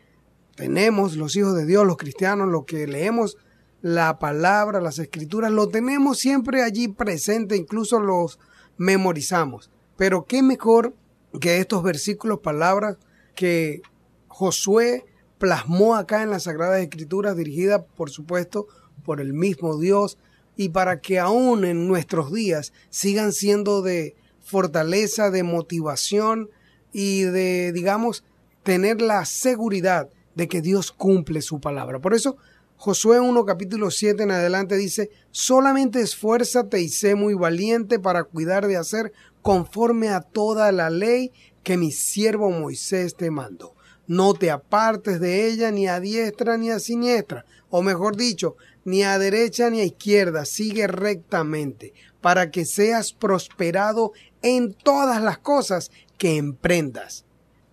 tenemos 0.58 1.16
los 1.16 1.36
hijos 1.36 1.54
de 1.54 1.66
Dios, 1.66 1.86
los 1.86 1.96
cristianos, 1.96 2.48
los 2.48 2.64
que 2.64 2.88
leemos 2.88 3.36
la 3.80 4.18
palabra, 4.18 4.80
las 4.80 4.98
escrituras, 4.98 5.52
lo 5.52 5.68
tenemos 5.68 6.18
siempre 6.18 6.64
allí 6.64 6.88
presente, 6.88 7.56
incluso 7.56 8.00
los 8.00 8.40
memorizamos. 8.76 9.70
Pero 9.96 10.24
qué 10.24 10.42
mejor 10.42 10.94
que 11.40 11.58
estos 11.58 11.84
versículos, 11.84 12.40
palabras 12.40 12.96
que 13.36 13.82
Josué 14.26 15.04
plasmó 15.38 15.94
acá 15.94 16.24
en 16.24 16.30
las 16.30 16.42
Sagradas 16.42 16.80
Escrituras, 16.80 17.36
dirigida 17.36 17.84
por 17.84 18.10
supuesto 18.10 18.66
por 19.04 19.20
el 19.20 19.34
mismo 19.34 19.78
Dios, 19.78 20.18
y 20.56 20.70
para 20.70 21.00
que 21.00 21.20
aún 21.20 21.64
en 21.64 21.86
nuestros 21.86 22.32
días 22.32 22.72
sigan 22.90 23.32
siendo 23.32 23.80
de 23.80 24.16
fortaleza, 24.40 25.30
de 25.30 25.44
motivación 25.44 26.50
y 26.92 27.22
de, 27.22 27.70
digamos, 27.70 28.24
tener 28.64 29.00
la 29.00 29.24
seguridad 29.24 30.08
de 30.38 30.46
que 30.46 30.62
Dios 30.62 30.92
cumple 30.92 31.42
su 31.42 31.60
palabra. 31.60 31.98
Por 31.98 32.14
eso 32.14 32.36
Josué 32.76 33.18
1 33.18 33.44
capítulo 33.44 33.90
7 33.90 34.22
en 34.22 34.30
adelante 34.30 34.76
dice, 34.76 35.10
solamente 35.32 36.00
esfuérzate 36.00 36.80
y 36.80 36.90
sé 36.90 37.16
muy 37.16 37.34
valiente 37.34 37.98
para 37.98 38.22
cuidar 38.22 38.68
de 38.68 38.76
hacer 38.76 39.12
conforme 39.42 40.10
a 40.10 40.20
toda 40.20 40.70
la 40.70 40.90
ley 40.90 41.32
que 41.64 41.76
mi 41.76 41.90
siervo 41.90 42.50
Moisés 42.52 43.16
te 43.16 43.32
mandó. 43.32 43.74
No 44.06 44.32
te 44.32 44.52
apartes 44.52 45.18
de 45.18 45.48
ella 45.48 45.72
ni 45.72 45.88
a 45.88 45.98
diestra 45.98 46.56
ni 46.56 46.70
a 46.70 46.78
siniestra, 46.78 47.44
o 47.68 47.82
mejor 47.82 48.16
dicho, 48.16 48.54
ni 48.84 49.02
a 49.02 49.18
derecha 49.18 49.70
ni 49.70 49.80
a 49.80 49.84
izquierda, 49.84 50.44
sigue 50.44 50.86
rectamente, 50.86 51.94
para 52.20 52.52
que 52.52 52.64
seas 52.64 53.12
prosperado 53.12 54.12
en 54.40 54.72
todas 54.72 55.20
las 55.20 55.38
cosas 55.38 55.90
que 56.16 56.36
emprendas. 56.36 57.24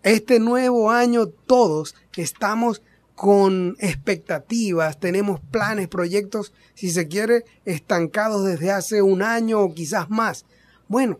Este 0.05 0.39
nuevo 0.39 0.91
año 0.91 1.25
todos 1.25 1.95
estamos 2.15 2.83
con 3.15 3.75
expectativas, 3.79 4.99
tenemos 4.99 5.39
planes, 5.49 5.87
proyectos, 5.87 6.53
si 6.75 6.91
se 6.91 7.07
quiere, 7.07 7.43
estancados 7.65 8.45
desde 8.45 8.69
hace 8.69 9.01
un 9.01 9.23
año 9.23 9.61
o 9.61 9.73
quizás 9.73 10.11
más. 10.11 10.45
Bueno, 10.87 11.19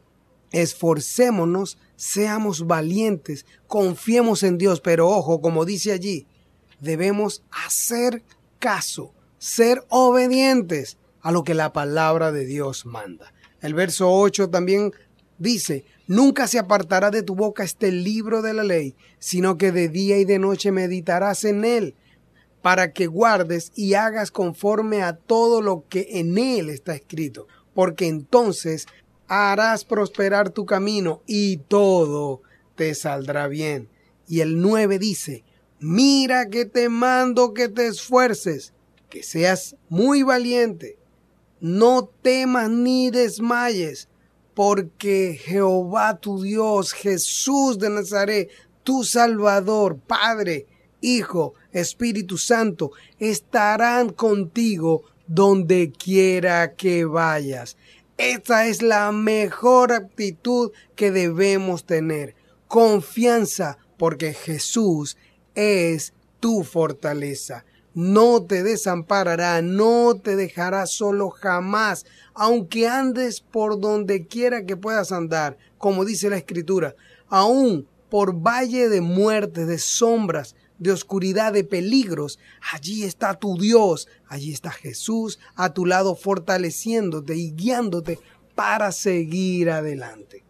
esforcémonos, 0.52 1.80
seamos 1.96 2.68
valientes, 2.68 3.48
confiemos 3.66 4.44
en 4.44 4.60
Dios, 4.60 4.82
pero 4.82 5.10
ojo, 5.10 5.42
como 5.42 5.66
dice 5.66 5.92
allí, 5.92 6.28
debemos 6.80 7.42
hacer 7.66 8.22
caso, 8.60 9.16
ser 9.40 9.84
obedientes 9.90 11.00
a 11.22 11.32
lo 11.32 11.44
que 11.44 11.56
la 11.56 11.74
palabra 11.74 12.32
de 12.32 12.46
Dios 12.46 12.86
manda. 12.86 13.34
El 13.62 13.74
verso 13.74 14.12
8 14.12 14.52
también 14.52 14.94
dice, 15.40 15.86
Nunca 16.08 16.48
se 16.48 16.60
apartará 16.60 17.10
de 17.10 17.24
tu 17.24 17.36
boca 17.36 17.64
este 17.64 17.92
libro 17.92 18.42
de 18.42 18.54
la 18.54 18.64
ley, 18.64 18.96
sino 19.18 19.58
que 19.58 19.72
de 19.72 19.90
día 19.90 20.18
y 20.18 20.26
de 20.26 20.38
noche 20.38 20.72
meditarás 20.72 21.44
en 21.46 21.66
él, 21.66 21.96
para 22.62 22.94
que 22.94 23.08
guardes 23.08 23.72
y 23.76 23.96
hagas 23.96 24.32
conforme 24.32 25.02
a 25.02 25.16
todo 25.16 25.62
lo 25.62 25.86
que 25.88 26.08
en 26.12 26.38
él 26.38 26.70
está 26.70 26.96
escrito, 26.96 27.48
porque 27.74 28.08
entonces 28.08 28.86
harás 29.28 29.84
prosperar 29.86 30.52
tu 30.52 30.66
camino 30.66 31.22
y 31.26 31.58
todo 31.58 32.42
te 32.76 32.94
saldrá 32.94 33.48
bien. 33.48 33.90
Y 34.28 34.42
el 34.42 34.62
9 34.62 35.00
dice, 35.00 35.44
mira 35.80 36.50
que 36.50 36.66
te 36.66 36.90
mando 36.90 37.54
que 37.54 37.68
te 37.68 37.88
esfuerces, 37.88 38.74
que 39.10 39.24
seas 39.24 39.76
muy 39.90 40.24
valiente, 40.24 40.98
no 41.60 42.10
temas 42.22 42.70
ni 42.70 43.10
desmayes, 43.10 44.08
porque 44.56 45.40
Jehová 45.40 46.18
tu 46.18 46.42
Dios, 46.42 46.94
Jesús 46.94 47.78
de 47.78 47.90
Nazaret, 47.90 48.50
tu 48.84 49.04
Salvador, 49.04 50.00
Padre, 50.00 50.66
Hijo, 51.02 51.54
Espíritu 51.72 52.38
Santo, 52.38 52.92
estarán 53.20 54.10
contigo 54.10 55.04
donde 55.28 55.92
quiera 55.92 56.74
que 56.74 57.06
vayas. 57.06 57.78
Esta 58.18 58.66
es 58.68 58.82
la 58.82 59.12
mejor 59.12 59.92
actitud 59.92 60.72
que 60.96 61.12
debemos 61.12 61.86
tener. 61.86 62.34
Confianza, 62.68 63.78
porque 63.98 64.34
Jesús 64.34 65.18
es 65.54 66.14
tu 66.40 66.64
fortaleza 66.64 67.66
no 67.96 68.44
te 68.44 68.62
desamparará, 68.62 69.62
no 69.62 70.20
te 70.22 70.36
dejará 70.36 70.86
solo 70.86 71.30
jamás, 71.30 72.06
aunque 72.36 72.88
andes 72.88 73.40
por 73.40 73.80
donde 73.80 74.28
quiera 74.28 74.66
que 74.66 74.78
puedas 74.78 75.12
andar, 75.12 75.58
como 75.78 76.06
dice 76.06 76.30
la 76.30 76.38
Escritura, 76.38 76.96
aún 77.30 77.88
por 78.10 78.36
valle 78.36 78.90
de 78.90 79.02
muerte, 79.02 79.66
de 79.66 79.80
sombras, 79.80 80.56
de 80.78 80.92
oscuridad, 80.92 81.54
de 81.54 81.64
peligros, 81.64 82.38
allí 82.72 83.04
está 83.04 83.34
tu 83.36 83.58
Dios, 83.58 84.08
allí 84.28 84.52
está 84.52 84.72
Jesús 84.72 85.40
a 85.56 85.74
tu 85.74 85.86
lado 85.86 86.16
fortaleciéndote 86.16 87.36
y 87.36 87.52
guiándote 87.52 88.20
para 88.54 88.92
seguir 88.92 89.70
adelante. 89.70 90.44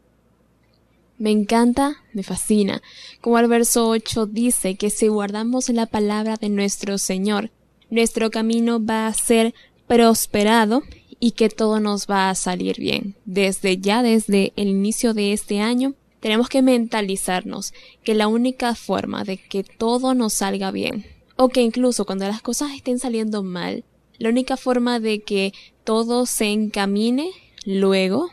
Me 1.18 1.32
encanta, 1.32 2.04
me 2.14 2.24
fascina, 2.24 2.82
como 3.22 3.40
el 3.40 3.48
verso 3.48 3.88
8 3.88 4.26
dice 4.26 4.76
que 4.76 4.90
si 4.90 5.08
guardamos 5.08 5.70
la 5.70 5.86
palabra 5.86 6.36
de 6.36 6.50
nuestro 6.50 6.98
Señor, 6.98 7.52
nuestro 7.90 8.32
camino 8.32 8.84
va 8.84 9.08
a 9.08 9.14
ser 9.14 9.54
prosperado 9.88 10.82
y 11.26 11.32
que 11.32 11.50
todo 11.50 11.80
nos 11.80 12.06
va 12.06 12.30
a 12.30 12.36
salir 12.36 12.78
bien. 12.78 13.16
Desde 13.26 13.80
ya, 13.80 14.04
desde 14.04 14.54
el 14.58 14.68
inicio 14.68 15.16
de 15.16 15.34
este 15.34 15.60
año, 15.60 15.96
tenemos 16.20 16.50
que 16.50 16.62
mentalizarnos 16.62 17.74
que 18.04 18.14
la 18.14 18.28
única 18.28 18.76
forma 18.76 19.24
de 19.24 19.38
que 19.38 19.64
todo 19.64 20.14
nos 20.14 20.34
salga 20.34 20.70
bien, 20.70 21.08
o 21.36 21.50
que 21.50 21.64
incluso 21.64 22.06
cuando 22.06 22.28
las 22.28 22.44
cosas 22.44 22.74
estén 22.76 23.00
saliendo 23.00 23.42
mal, 23.42 23.84
la 24.20 24.30
única 24.30 24.56
forma 24.56 25.00
de 25.00 25.24
que 25.24 25.52
todo 25.84 26.28
se 26.28 26.52
encamine 26.52 27.32
luego 27.66 28.30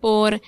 por 0.00 0.42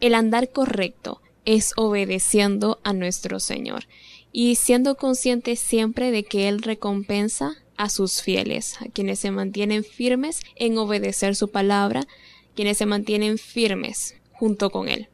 el 0.00 0.14
andar 0.14 0.48
correcto 0.52 1.20
es 1.44 1.74
obedeciendo 1.76 2.80
a 2.82 2.94
nuestro 2.94 3.40
Señor 3.40 3.84
y 4.32 4.54
siendo 4.54 4.96
conscientes 4.96 5.60
siempre 5.60 6.10
de 6.10 6.24
que 6.24 6.48
Él 6.48 6.62
recompensa 6.62 7.58
a 7.76 7.88
sus 7.88 8.22
fieles, 8.22 8.76
a 8.80 8.88
quienes 8.88 9.18
se 9.18 9.30
mantienen 9.30 9.84
firmes 9.84 10.40
en 10.54 10.78
obedecer 10.78 11.36
su 11.36 11.48
palabra, 11.48 12.06
quienes 12.54 12.78
se 12.78 12.86
mantienen 12.86 13.38
firmes 13.38 14.16
junto 14.32 14.70
con 14.70 14.88
Él. 14.88 15.08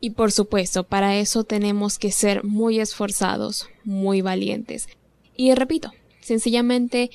Y 0.00 0.10
por 0.10 0.32
supuesto, 0.32 0.84
para 0.84 1.16
eso 1.16 1.44
tenemos 1.44 1.98
que 1.98 2.12
ser 2.12 2.44
muy 2.44 2.78
esforzados, 2.78 3.68
muy 3.84 4.20
valientes. 4.20 4.88
Y 5.36 5.54
repito, 5.54 5.92
sencillamente 6.20 7.10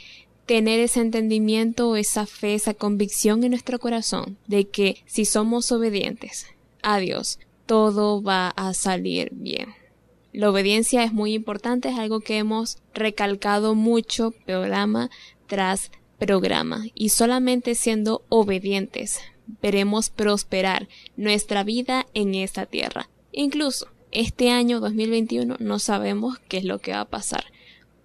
tener 0.45 0.79
ese 0.79 1.01
entendimiento, 1.01 1.95
esa 1.95 2.25
fe, 2.25 2.55
esa 2.55 2.73
convicción 2.73 3.43
en 3.43 3.51
nuestro 3.51 3.77
corazón 3.77 4.37
de 4.47 4.67
que 4.67 5.03
si 5.05 5.25
somos 5.25 5.71
obedientes 5.71 6.47
a 6.81 6.97
Dios, 6.97 7.37
todo 7.67 8.23
va 8.23 8.49
a 8.49 8.73
salir 8.73 9.29
bien. 9.31 9.78
La 10.39 10.49
obediencia 10.49 11.03
es 11.03 11.11
muy 11.11 11.33
importante, 11.33 11.89
es 11.89 11.99
algo 11.99 12.21
que 12.21 12.37
hemos 12.37 12.77
recalcado 12.93 13.75
mucho 13.75 14.31
programa 14.31 15.09
tras 15.47 15.91
programa 16.17 16.85
y 16.95 17.09
solamente 17.09 17.75
siendo 17.75 18.23
obedientes 18.29 19.19
veremos 19.61 20.09
prosperar 20.09 20.87
nuestra 21.17 21.65
vida 21.65 22.05
en 22.13 22.35
esta 22.35 22.65
tierra. 22.65 23.09
Incluso 23.33 23.89
este 24.11 24.49
año 24.49 24.79
2021 24.79 25.57
no 25.59 25.77
sabemos 25.77 26.39
qué 26.47 26.59
es 26.59 26.63
lo 26.63 26.79
que 26.79 26.93
va 26.93 27.01
a 27.01 27.09
pasar, 27.09 27.43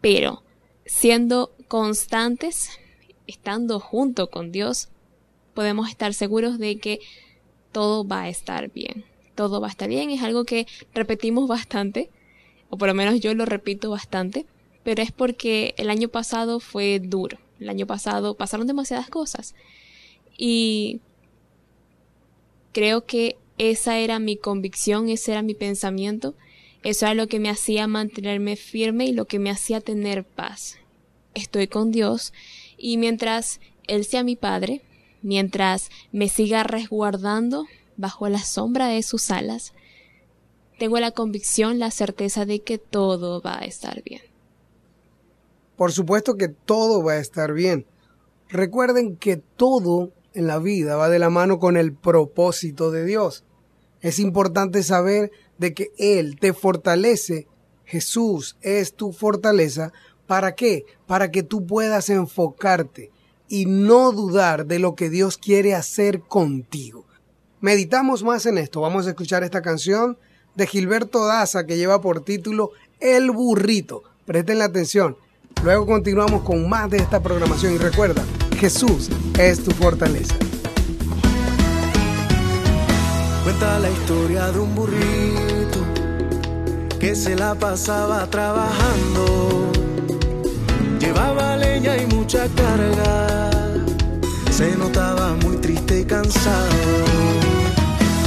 pero 0.01 0.42
siendo 0.87 1.53
constantes, 1.68 2.81
estando 3.29 3.79
junto 3.79 4.29
con 4.29 4.51
Dios, 4.51 4.88
podemos 5.55 5.88
estar 5.88 6.12
seguros 6.14 6.59
de 6.59 6.79
que 6.79 6.99
todo 7.70 8.05
va 8.05 8.23
a 8.23 8.29
estar 8.29 8.73
bien. 8.73 9.05
Todo 9.37 9.61
va 9.61 9.68
a 9.68 9.70
estar 9.70 9.88
bien, 9.88 10.11
es 10.11 10.23
algo 10.25 10.44
que 10.44 10.66
repetimos 10.94 11.47
bastante, 11.47 12.11
o 12.74 12.76
por 12.76 12.88
lo 12.88 12.94
menos 12.94 13.20
yo 13.20 13.32
lo 13.34 13.44
repito 13.46 13.88
bastante, 13.90 14.46
pero 14.82 15.00
es 15.00 15.12
porque 15.12 15.76
el 15.78 15.90
año 15.90 16.08
pasado 16.08 16.58
fue 16.58 16.98
duro. 16.98 17.38
El 17.60 17.68
año 17.68 17.87
pasado 17.87 18.34
pasaron 18.34 18.66
demasiadas 18.66 19.08
cosas. 19.08 19.54
Y 20.37 21.00
creo 22.72 23.06
que 23.06 23.37
esa 23.58 23.98
era 23.98 24.18
mi 24.18 24.37
convicción, 24.37 25.08
ese 25.08 25.30
era 25.30 25.42
mi 25.42 25.54
pensamiento, 25.54 26.34
eso 26.82 27.06
era 27.06 27.14
lo 27.14 27.28
que 27.28 27.38
me 27.38 27.48
hacía 27.48 27.87
mantenerme 27.87 28.56
firme 28.56 29.06
y 29.06 29.12
lo 29.12 29.26
que 29.26 29.38
me 29.38 29.50
hacía 29.50 29.80
tener 29.80 30.24
paz. 30.24 30.76
Estoy 31.34 31.68
con 31.68 31.92
Dios 31.92 32.32
y 32.76 32.96
mientras 32.96 33.60
Él 33.87 34.04
sea 34.04 34.24
mi 34.24 34.34
Padre, 34.34 34.82
mientras 35.22 35.90
me 36.10 36.28
siga 36.28 36.64
resguardando 36.64 37.66
bajo 37.96 38.28
la 38.28 38.40
sombra 38.40 38.88
de 38.88 39.04
sus 39.04 39.30
alas, 39.30 39.74
tengo 40.78 40.98
la 40.98 41.12
convicción, 41.12 41.78
la 41.78 41.90
certeza 41.90 42.44
de 42.44 42.60
que 42.60 42.78
todo 42.78 43.40
va 43.40 43.60
a 43.60 43.64
estar 43.64 44.02
bien. 44.02 44.22
Por 45.76 45.92
supuesto 45.92 46.37
que 46.37 46.48
todo 46.48 47.02
va 47.02 47.12
a 47.12 47.18
estar 47.18 47.52
bien. 47.52 47.87
Recuerden 48.48 49.16
que 49.16 49.37
todo 49.37 50.12
en 50.34 50.46
la 50.46 50.58
vida 50.58 50.96
va 50.96 51.08
de 51.08 51.18
la 51.18 51.30
mano 51.30 51.58
con 51.58 51.76
el 51.76 51.92
propósito 51.92 52.90
de 52.90 53.04
Dios. 53.04 53.44
Es 54.00 54.18
importante 54.18 54.82
saber 54.82 55.32
de 55.58 55.74
que 55.74 55.90
Él 55.98 56.38
te 56.38 56.52
fortalece. 56.52 57.48
Jesús 57.84 58.56
es 58.60 58.94
tu 58.94 59.12
fortaleza. 59.12 59.92
¿Para 60.26 60.54
qué? 60.54 60.84
Para 61.06 61.30
que 61.30 61.42
tú 61.42 61.66
puedas 61.66 62.10
enfocarte 62.10 63.10
y 63.48 63.66
no 63.66 64.12
dudar 64.12 64.66
de 64.66 64.78
lo 64.78 64.94
que 64.94 65.10
Dios 65.10 65.38
quiere 65.38 65.74
hacer 65.74 66.20
contigo. 66.20 67.06
Meditamos 67.60 68.22
más 68.22 68.46
en 68.46 68.58
esto. 68.58 68.80
Vamos 68.80 69.06
a 69.06 69.10
escuchar 69.10 69.42
esta 69.42 69.62
canción 69.62 70.18
de 70.54 70.66
Gilberto 70.66 71.26
Daza 71.26 71.66
que 71.66 71.76
lleva 71.76 72.00
por 72.00 72.24
título 72.24 72.70
El 73.00 73.30
burrito. 73.30 74.02
Presten 74.24 74.58
la 74.58 74.66
atención. 74.66 75.16
Luego 75.62 75.86
continuamos 75.86 76.42
con 76.42 76.68
más 76.68 76.90
de 76.90 76.98
esta 76.98 77.22
programación 77.22 77.74
y 77.74 77.78
recuerda, 77.78 78.24
Jesús 78.58 79.10
es 79.38 79.62
tu 79.62 79.70
fortaleza. 79.72 80.34
Cuenta 83.44 83.78
la 83.78 83.90
historia 83.90 84.50
de 84.50 84.58
un 84.58 84.74
burrito 84.74 85.80
que 86.98 87.14
se 87.14 87.36
la 87.36 87.54
pasaba 87.54 88.26
trabajando. 88.30 89.70
Llevaba 90.98 91.56
leña 91.56 91.96
y 91.96 92.06
mucha 92.06 92.46
carga. 92.56 93.50
Se 94.50 94.74
notaba 94.76 95.34
muy 95.42 95.56
triste 95.56 96.00
y 96.00 96.04
cansado. 96.04 96.70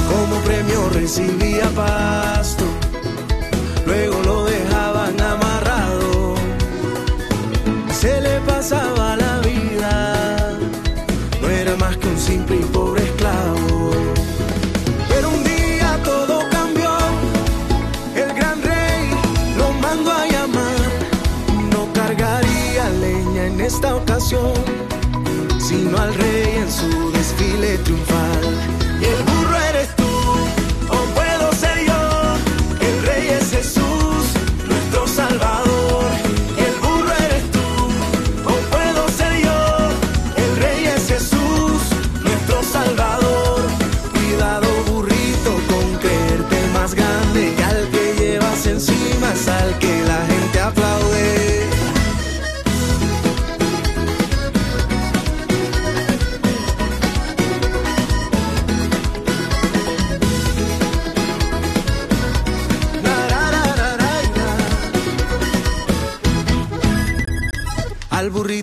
Como 0.08 0.40
premio 0.42 0.88
recibía 0.90 1.68
pasto. 1.74 2.17
Rey 26.18 26.56
en 26.56 26.70
su 26.70 27.17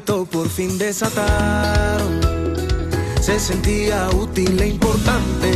Por 0.06 0.48
fin 0.50 0.78
desataron, 0.78 2.22
se 3.20 3.40
sentía 3.40 4.08
útil 4.12 4.62
e 4.62 4.68
importante. 4.68 5.52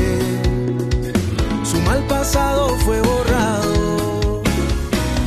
Su 1.64 1.78
mal 1.82 2.04
pasado 2.08 2.70
fue 2.80 3.00
borrado, 3.02 4.42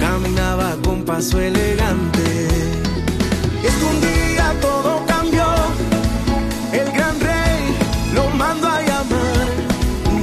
caminaba 0.00 0.76
con 0.82 1.04
paso 1.04 1.40
elegante. 1.40 2.48
Es 3.62 3.74
que 3.74 3.84
un 3.84 4.00
día 4.00 4.54
todo 4.60 5.04
cambió, 5.06 5.46
el 6.72 6.90
gran 6.92 7.20
rey 7.20 7.76
lo 8.14 8.28
mandó 8.30 8.68
a 8.68 8.80
llamar. 8.82 9.48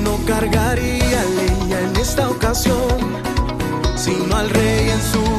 No 0.03 0.17
cargaría 0.25 1.23
leña 1.23 1.79
en 1.79 1.95
esta 1.95 2.29
ocasión, 2.29 2.97
sino 3.95 4.35
al 4.35 4.49
rey 4.49 4.89
en 4.89 5.01
su 5.01 5.38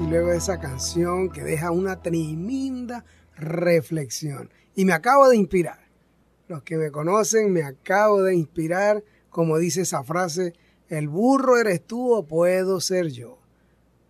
Y 0.00 0.06
luego 0.06 0.32
esa 0.32 0.58
canción 0.58 1.30
que 1.30 1.44
deja 1.44 1.70
una 1.70 2.02
tremenda 2.02 3.04
reflexión. 3.36 4.50
Y 4.74 4.84
me 4.84 4.92
acabo 4.92 5.28
de 5.28 5.36
inspirar. 5.36 5.78
Los 6.48 6.64
que 6.64 6.76
me 6.76 6.90
conocen 6.90 7.52
me 7.52 7.62
acabo 7.62 8.22
de 8.22 8.34
inspirar, 8.34 9.04
como 9.30 9.56
dice 9.56 9.82
esa 9.82 10.02
frase, 10.02 10.54
el 10.88 11.08
burro 11.08 11.58
eres 11.58 11.86
tú 11.86 12.12
o 12.12 12.26
puedo 12.26 12.80
ser 12.80 13.10
yo. 13.10 13.38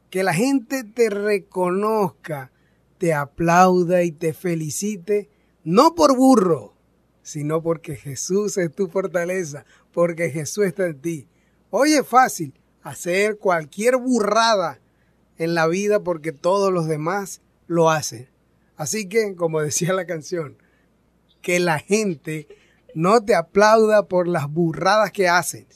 Que 0.08 0.22
la 0.22 0.32
gente 0.32 0.84
te 0.84 1.10
reconozca, 1.10 2.50
te 2.96 3.12
aplauda 3.12 4.04
y 4.04 4.12
te 4.12 4.32
felicite, 4.32 5.28
no 5.64 5.94
por 5.94 6.16
burro, 6.16 6.72
sino 7.22 7.62
porque 7.62 7.96
Jesús 7.96 8.56
es 8.56 8.72
tu 8.72 8.88
fortaleza, 8.88 9.66
porque 9.92 10.30
Jesús 10.30 10.64
está 10.64 10.86
en 10.86 11.00
ti. 11.00 11.28
Hoy 11.68 11.92
es 11.92 12.06
fácil 12.06 12.54
hacer 12.82 13.36
cualquier 13.38 13.98
burrada 13.98 14.80
en 15.38 15.54
la 15.54 15.66
vida 15.66 16.00
porque 16.00 16.32
todos 16.32 16.72
los 16.72 16.86
demás 16.86 17.40
lo 17.66 17.90
hacen. 17.90 18.28
Así 18.76 19.08
que, 19.08 19.34
como 19.36 19.60
decía 19.60 19.92
la 19.92 20.06
canción, 20.06 20.56
que 21.42 21.60
la 21.60 21.78
gente 21.78 22.48
no 22.94 23.24
te 23.24 23.34
aplauda 23.34 24.08
por 24.08 24.28
las 24.28 24.50
burradas 24.50 25.12
que 25.12 25.28
hacen, 25.28 25.66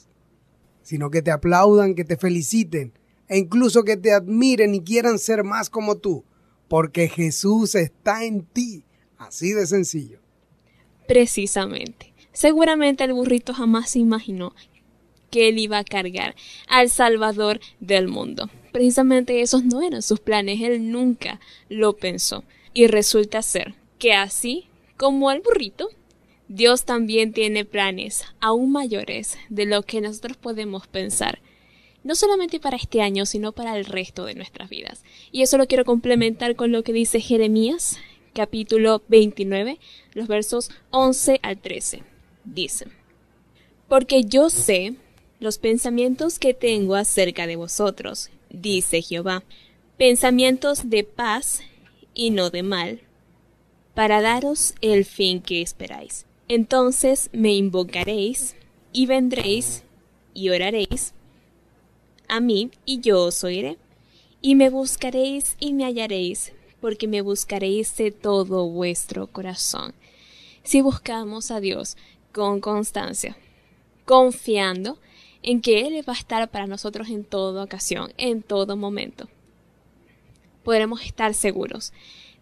sino 0.81 1.09
que 1.11 1.21
te 1.21 1.31
aplaudan, 1.31 1.95
que 1.95 2.05
te 2.05 2.17
feliciten 2.17 2.93
e 3.27 3.37
incluso 3.37 3.83
que 3.83 3.95
te 3.95 4.11
admiren 4.11 4.73
y 4.73 4.83
quieran 4.83 5.19
ser 5.19 5.43
más 5.43 5.69
como 5.69 5.97
tú, 5.97 6.25
porque 6.67 7.07
Jesús 7.07 7.75
está 7.75 8.23
en 8.25 8.43
ti. 8.43 8.83
Así 9.17 9.51
de 9.51 9.67
sencillo. 9.67 10.19
Precisamente. 11.07 12.13
Seguramente 12.31 13.03
el 13.03 13.13
burrito 13.13 13.53
jamás 13.53 13.91
se 13.91 13.99
imaginó 13.99 14.55
que 15.29 15.49
él 15.49 15.59
iba 15.59 15.77
a 15.77 15.83
cargar 15.83 16.35
al 16.67 16.89
Salvador 16.89 17.59
del 17.79 18.07
mundo. 18.07 18.49
Precisamente 18.71 19.41
esos 19.41 19.63
no 19.63 19.81
eran 19.81 20.01
sus 20.01 20.19
planes, 20.19 20.61
él 20.61 20.91
nunca 20.91 21.39
lo 21.69 21.95
pensó. 21.97 22.43
Y 22.73 22.87
resulta 22.87 23.41
ser 23.41 23.75
que 23.97 24.13
así 24.13 24.67
como 24.97 25.31
el 25.31 25.41
burrito, 25.41 25.89
Dios 26.47 26.83
también 26.83 27.31
tiene 27.31 27.63
planes 27.63 28.25
aún 28.39 28.71
mayores 28.71 29.37
de 29.49 29.65
lo 29.65 29.83
que 29.83 30.01
nosotros 30.01 30.37
podemos 30.37 30.87
pensar. 30.87 31.39
No 32.03 32.15
solamente 32.15 32.59
para 32.59 32.77
este 32.77 33.01
año, 33.01 33.25
sino 33.25 33.51
para 33.51 33.77
el 33.77 33.85
resto 33.85 34.25
de 34.25 34.35
nuestras 34.35 34.69
vidas. 34.69 35.03
Y 35.31 35.41
eso 35.41 35.57
lo 35.57 35.67
quiero 35.67 35.85
complementar 35.85 36.55
con 36.55 36.71
lo 36.71 36.83
que 36.83 36.93
dice 36.93 37.19
Jeremías, 37.19 37.99
capítulo 38.33 39.03
29, 39.09 39.79
los 40.13 40.27
versos 40.27 40.71
11 40.91 41.39
al 41.43 41.57
13. 41.57 42.03
Dice, 42.45 42.87
Porque 43.87 44.23
yo 44.23 44.49
sé 44.49 44.95
los 45.39 45.57
pensamientos 45.57 46.39
que 46.39 46.53
tengo 46.53 46.95
acerca 46.95 47.47
de 47.47 47.57
vosotros, 47.57 48.29
dice 48.49 49.01
Jehová, 49.01 49.43
pensamientos 49.97 50.89
de 50.89 51.03
paz 51.03 51.61
y 52.13 52.31
no 52.31 52.49
de 52.49 52.63
mal, 52.63 53.01
para 53.93 54.21
daros 54.21 54.75
el 54.81 55.05
fin 55.05 55.41
que 55.41 55.61
esperáis. 55.61 56.25
Entonces 56.47 57.29
me 57.33 57.53
invocaréis 57.53 58.55
y 58.93 59.05
vendréis 59.05 59.83
y 60.33 60.49
oraréis 60.49 61.13
a 62.29 62.39
mí 62.39 62.71
y 62.85 63.01
yo 63.01 63.25
os 63.25 63.43
oiré, 63.43 63.77
y 64.41 64.55
me 64.55 64.69
buscaréis 64.69 65.57
y 65.59 65.73
me 65.73 65.83
hallaréis, 65.83 66.53
porque 66.79 67.07
me 67.07 67.21
buscaréis 67.21 67.97
de 67.97 68.11
todo 68.11 68.69
vuestro 68.69 69.27
corazón. 69.27 69.93
Si 70.63 70.81
buscamos 70.81 71.51
a 71.51 71.59
Dios 71.59 71.97
con 72.31 72.61
constancia, 72.61 73.35
confiando 74.05 74.97
en 75.43 75.61
que 75.61 75.81
Él 75.81 76.03
va 76.07 76.13
a 76.13 76.17
estar 76.17 76.49
para 76.49 76.67
nosotros 76.67 77.09
en 77.09 77.23
toda 77.23 77.63
ocasión, 77.63 78.11
en 78.17 78.41
todo 78.41 78.75
momento, 78.75 79.29
podremos 80.63 81.01
estar 81.01 81.33
seguros 81.33 81.93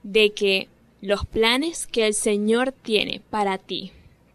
de 0.04 0.32
que 0.32 0.68
los 1.02 1.26
planes 1.26 1.88
que 1.88 2.08
el 2.08 2.14
Señor 2.14 2.72
tiene 2.72 3.22
para 3.30 3.58
ti, 3.58 3.92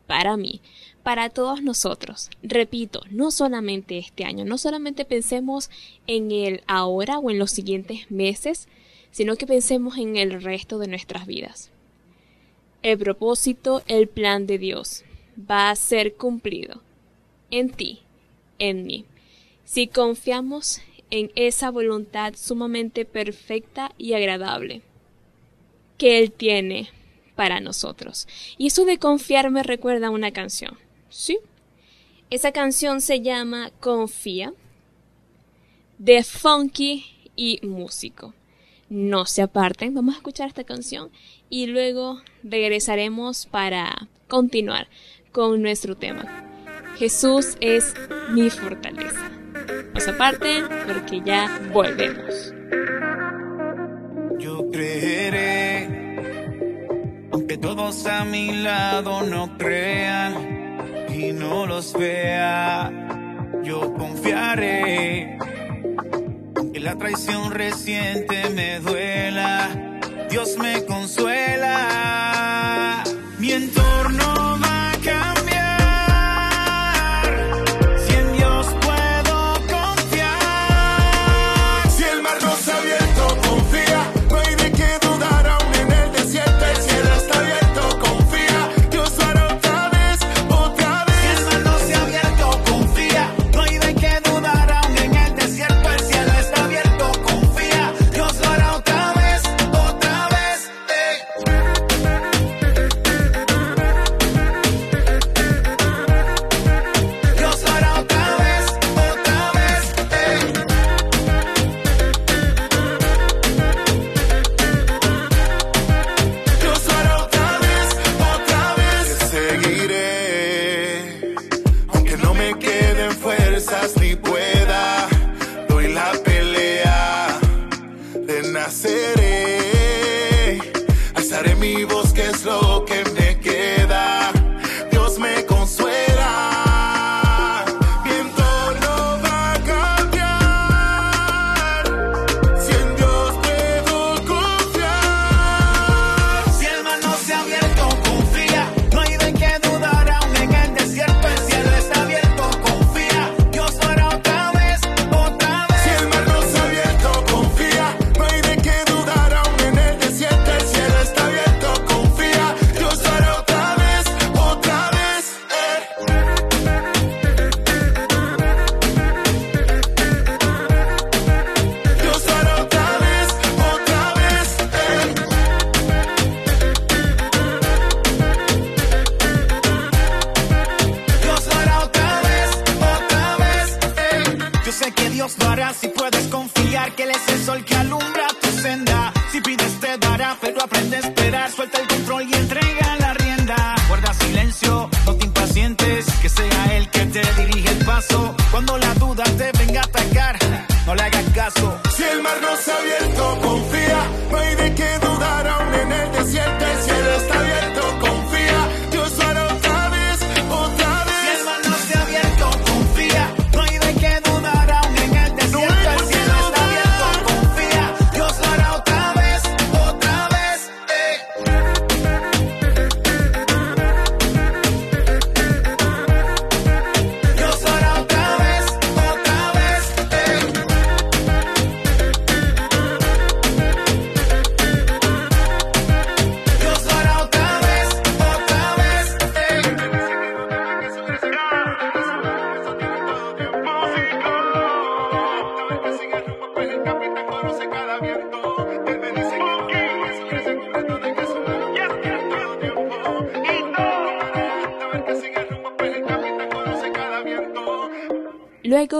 para 0.06 0.36
mí, 0.36 0.60
para 1.02 1.30
todos 1.30 1.62
nosotros, 1.62 2.30
repito, 2.42 3.02
no 3.10 3.30
solamente 3.30 3.98
este 3.98 4.24
año, 4.24 4.44
no 4.44 4.58
solamente 4.58 5.04
pensemos 5.04 5.70
en 6.06 6.30
el 6.30 6.62
ahora 6.68 7.18
o 7.18 7.30
en 7.30 7.38
los 7.38 7.50
siguientes 7.50 8.10
meses, 8.10 8.68
sino 9.10 9.36
que 9.36 9.46
pensemos 9.46 9.98
en 9.98 10.16
el 10.16 10.42
resto 10.42 10.78
de 10.78 10.86
nuestras 10.86 11.26
vidas. 11.26 11.70
El 12.82 12.98
propósito, 12.98 13.82
el 13.86 14.08
plan 14.08 14.46
de 14.46 14.58
Dios 14.58 15.04
va 15.38 15.70
a 15.70 15.76
ser 15.76 16.14
cumplido 16.14 16.82
en 17.50 17.70
ti, 17.70 18.00
en 18.58 18.84
mí, 18.86 19.04
si 19.64 19.86
confiamos 19.86 20.80
en 21.10 21.30
esa 21.34 21.70
voluntad 21.70 22.34
sumamente 22.36 23.04
perfecta 23.04 23.92
y 23.98 24.14
agradable 24.14 24.82
que 25.98 26.18
Él 26.18 26.32
tiene 26.32 26.88
para 27.36 27.60
nosotros. 27.60 28.26
Y 28.58 28.68
eso 28.68 28.84
de 28.84 28.98
confiar 28.98 29.50
me 29.50 29.62
recuerda 29.62 30.08
a 30.08 30.10
una 30.10 30.32
canción, 30.32 30.78
¿sí? 31.10 31.38
Esa 32.30 32.52
canción 32.52 33.00
se 33.00 33.20
llama 33.20 33.70
Confía, 33.80 34.54
de 35.98 36.24
Funky 36.24 37.04
y 37.36 37.60
Músico. 37.62 38.34
No 38.88 39.26
se 39.26 39.42
aparten, 39.42 39.94
vamos 39.94 40.14
a 40.14 40.18
escuchar 40.18 40.48
esta 40.48 40.64
canción 40.64 41.10
y 41.48 41.66
luego 41.66 42.20
regresaremos 42.42 43.46
para 43.46 44.08
continuar 44.28 44.88
con 45.30 45.62
nuestro 45.62 45.96
tema. 45.96 46.51
Jesús 47.02 47.56
es 47.60 47.94
mi 48.30 48.48
fortaleza. 48.48 49.28
No 49.92 50.00
se 50.00 50.10
aparten 50.10 50.68
porque 50.86 51.20
ya 51.24 51.50
volvemos. 51.72 52.54
Yo 54.38 54.70
creeré, 54.70 56.16
aunque 57.32 57.58
todos 57.58 58.06
a 58.06 58.24
mi 58.24 58.52
lado 58.62 59.22
no 59.24 59.58
crean 59.58 60.78
y 61.08 61.32
no 61.32 61.66
los 61.66 61.92
vea, 61.92 62.92
yo 63.64 63.92
confiaré. 63.94 65.38
Aunque 66.54 66.78
la 66.78 66.96
traición 66.98 67.50
reciente 67.50 68.48
me 68.50 68.78
duela, 68.78 69.98
Dios 70.30 70.56
me 70.56 70.84
consuela. 70.84 71.82
Mi 73.40 73.50
entorno 73.50 74.61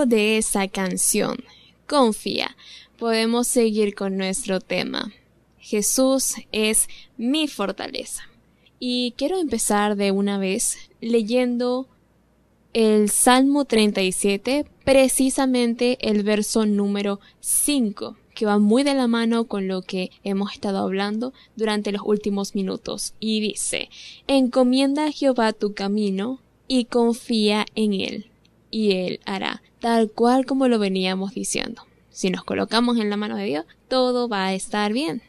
De 0.07 0.37
esa 0.37 0.67
canción, 0.67 1.45
confía, 1.87 2.57
podemos 2.99 3.47
seguir 3.47 3.95
con 3.95 4.17
nuestro 4.17 4.59
tema. 4.59 5.12
Jesús 5.59 6.35
es 6.51 6.88
mi 7.17 7.47
fortaleza. 7.47 8.25
Y 8.81 9.15
quiero 9.17 9.38
empezar 9.38 9.95
de 9.95 10.11
una 10.11 10.38
vez 10.38 10.77
leyendo 11.01 11.87
el 12.73 13.11
Salmo 13.11 13.65
37, 13.65 14.67
precisamente 14.85 15.99
el 16.01 16.25
verso 16.25 16.67
número 16.67 17.21
5, 17.38 18.17
que 18.35 18.45
va 18.45 18.59
muy 18.59 18.83
de 18.83 18.95
la 18.95 19.07
mano 19.07 19.45
con 19.45 19.69
lo 19.69 19.83
que 19.83 20.11
hemos 20.25 20.53
estado 20.53 20.79
hablando 20.79 21.33
durante 21.55 21.93
los 21.93 22.03
últimos 22.05 22.57
minutos. 22.57 23.15
Y 23.21 23.41
dice, 23.41 23.88
encomienda 24.27 25.07
a 25.07 25.12
Jehová 25.12 25.53
tu 25.53 25.75
camino 25.75 26.41
y 26.67 26.87
confía 26.87 27.67
en 27.77 27.93
él, 27.95 28.31
y 28.73 28.93
él 28.93 29.21
hará, 29.27 29.62
tal 29.83 30.12
cual 30.12 30.47
como 30.47 30.68
lo 30.68 30.79
veníamos 30.79 31.35
diciendo. 31.35 31.83
Si 32.09 32.31
nos 32.31 32.45
colocamos 32.45 32.99
en 32.99 33.11
la 33.11 33.16
mano 33.16 33.37
de 33.37 33.47
Dios, 33.47 33.64
todo 33.88 34.29
va 34.29 34.47
a 34.47 34.55
estar 34.55 34.92
bien. 34.92 35.23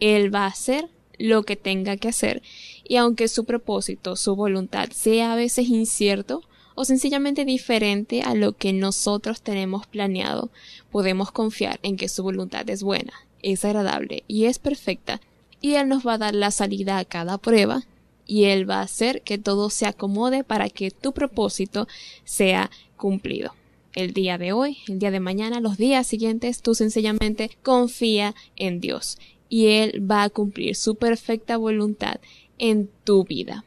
Él 0.00 0.34
va 0.34 0.44
a 0.44 0.48
hacer 0.48 0.88
lo 1.18 1.44
que 1.44 1.54
tenga 1.54 1.96
que 1.96 2.08
hacer, 2.08 2.42
y 2.82 2.96
aunque 2.96 3.28
su 3.28 3.44
propósito, 3.44 4.16
su 4.16 4.34
voluntad 4.34 4.90
sea 4.90 5.32
a 5.32 5.36
veces 5.36 5.68
incierto, 5.68 6.42
o 6.74 6.84
sencillamente 6.84 7.44
diferente 7.44 8.22
a 8.22 8.34
lo 8.34 8.54
que 8.54 8.72
nosotros 8.72 9.40
tenemos 9.40 9.86
planeado, 9.86 10.50
podemos 10.90 11.30
confiar 11.30 11.78
en 11.84 11.96
que 11.96 12.08
su 12.08 12.24
voluntad 12.24 12.68
es 12.70 12.82
buena, 12.82 13.12
es 13.40 13.64
agradable 13.64 14.24
y 14.26 14.46
es 14.46 14.58
perfecta, 14.58 15.20
y 15.60 15.74
Él 15.74 15.88
nos 15.88 16.04
va 16.04 16.14
a 16.14 16.18
dar 16.18 16.34
la 16.34 16.50
salida 16.50 16.98
a 16.98 17.04
cada 17.04 17.38
prueba, 17.38 17.84
y 18.26 18.44
Él 18.44 18.68
va 18.68 18.80
a 18.80 18.84
hacer 18.84 19.22
que 19.22 19.38
todo 19.38 19.70
se 19.70 19.86
acomode 19.86 20.42
para 20.42 20.70
que 20.70 20.90
tu 20.90 21.12
propósito 21.12 21.86
sea 22.24 22.68
cumplido. 22.96 23.54
El 23.94 24.14
día 24.14 24.38
de 24.38 24.52
hoy, 24.52 24.78
el 24.88 24.98
día 24.98 25.10
de 25.10 25.20
mañana, 25.20 25.60
los 25.60 25.76
días 25.76 26.06
siguientes, 26.06 26.62
tú 26.62 26.74
sencillamente 26.74 27.50
confía 27.62 28.34
en 28.56 28.80
Dios 28.80 29.18
y 29.50 29.66
Él 29.66 30.10
va 30.10 30.22
a 30.22 30.30
cumplir 30.30 30.76
su 30.76 30.96
perfecta 30.96 31.58
voluntad 31.58 32.14
en 32.58 32.88
tu 33.04 33.24
vida. 33.24 33.66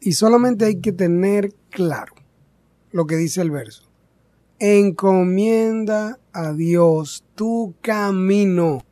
Y 0.00 0.12
solamente 0.12 0.66
hay 0.66 0.80
que 0.80 0.92
tener 0.92 1.52
claro 1.70 2.14
lo 2.92 3.06
que 3.06 3.16
dice 3.16 3.40
el 3.40 3.50
verso. 3.50 3.90
Encomienda 4.60 6.20
a 6.32 6.52
Dios 6.52 7.24
tu 7.34 7.74
camino. 7.80 8.84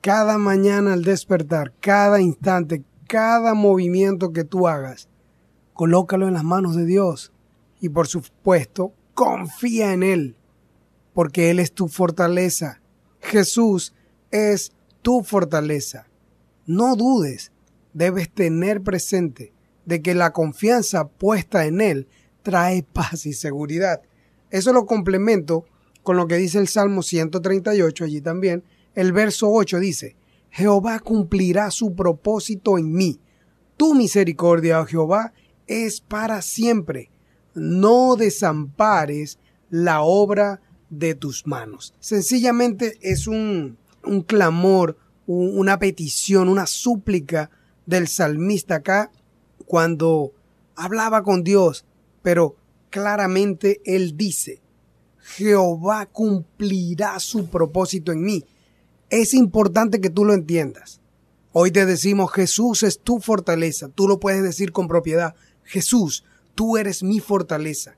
Cada 0.00 0.38
mañana 0.38 0.94
al 0.94 1.04
despertar, 1.04 1.74
cada 1.80 2.18
instante, 2.20 2.82
cada 3.06 3.52
movimiento 3.52 4.32
que 4.32 4.44
tú 4.44 4.68
hagas, 4.68 5.08
colócalo 5.74 6.28
en 6.28 6.34
las 6.34 6.44
manos 6.44 6.76
de 6.76 6.86
Dios. 6.86 7.30
Y 7.78 7.90
por 7.90 8.06
supuesto, 8.08 8.94
confía 9.14 9.92
en 9.92 10.02
Él, 10.02 10.36
porque 11.14 11.50
Él 11.50 11.58
es 11.58 11.72
tu 11.72 11.88
fortaleza. 11.88 12.80
Jesús 13.20 13.94
es 14.30 14.72
tu 15.02 15.22
fortaleza. 15.22 16.08
No 16.66 16.96
dudes, 16.96 17.52
debes 17.92 18.32
tener 18.32 18.82
presente 18.82 19.52
de 19.84 20.02
que 20.02 20.14
la 20.14 20.32
confianza 20.32 21.08
puesta 21.08 21.66
en 21.66 21.80
Él 21.80 22.08
trae 22.42 22.82
paz 22.82 23.26
y 23.26 23.32
seguridad. 23.32 24.02
Eso 24.50 24.72
lo 24.72 24.86
complemento 24.86 25.64
con 26.02 26.16
lo 26.16 26.26
que 26.26 26.36
dice 26.36 26.58
el 26.58 26.68
Salmo 26.68 27.02
138 27.02 28.04
allí 28.04 28.20
también. 28.20 28.64
El 28.94 29.12
verso 29.12 29.50
8 29.50 29.78
dice, 29.78 30.16
Jehová 30.50 30.98
cumplirá 30.98 31.70
su 31.70 31.94
propósito 31.94 32.76
en 32.76 32.92
mí. 32.92 33.20
Tu 33.76 33.94
misericordia, 33.94 34.80
oh 34.80 34.86
Jehová, 34.86 35.32
es 35.66 36.00
para 36.00 36.42
siempre. 36.42 37.10
No 37.54 38.16
desampares 38.16 39.38
la 39.70 40.02
obra 40.02 40.60
de 40.90 41.14
tus 41.14 41.46
manos. 41.46 41.94
Sencillamente 42.00 42.98
es 43.00 43.26
un, 43.26 43.78
un 44.04 44.22
clamor, 44.22 44.98
una 45.26 45.78
petición, 45.78 46.48
una 46.48 46.66
súplica 46.66 47.50
del 47.86 48.08
salmista 48.08 48.76
acá 48.76 49.10
cuando 49.66 50.32
hablaba 50.76 51.22
con 51.22 51.42
Dios 51.42 51.84
pero 52.22 52.56
claramente 52.90 53.82
Él 53.84 54.16
dice, 54.16 54.62
Jehová 55.18 56.06
cumplirá 56.06 57.18
su 57.20 57.48
propósito 57.48 58.12
en 58.12 58.22
mí. 58.22 58.44
Es 59.10 59.34
importante 59.34 60.00
que 60.00 60.10
tú 60.10 60.24
lo 60.24 60.32
entiendas. 60.32 61.00
Hoy 61.52 61.70
te 61.70 61.84
decimos, 61.84 62.32
Jesús 62.32 62.82
es 62.82 63.00
tu 63.00 63.20
fortaleza. 63.20 63.88
Tú 63.88 64.08
lo 64.08 64.18
puedes 64.20 64.42
decir 64.42 64.72
con 64.72 64.88
propiedad. 64.88 65.34
Jesús, 65.64 66.24
tú 66.54 66.76
eres 66.76 67.02
mi 67.02 67.20
fortaleza. 67.20 67.96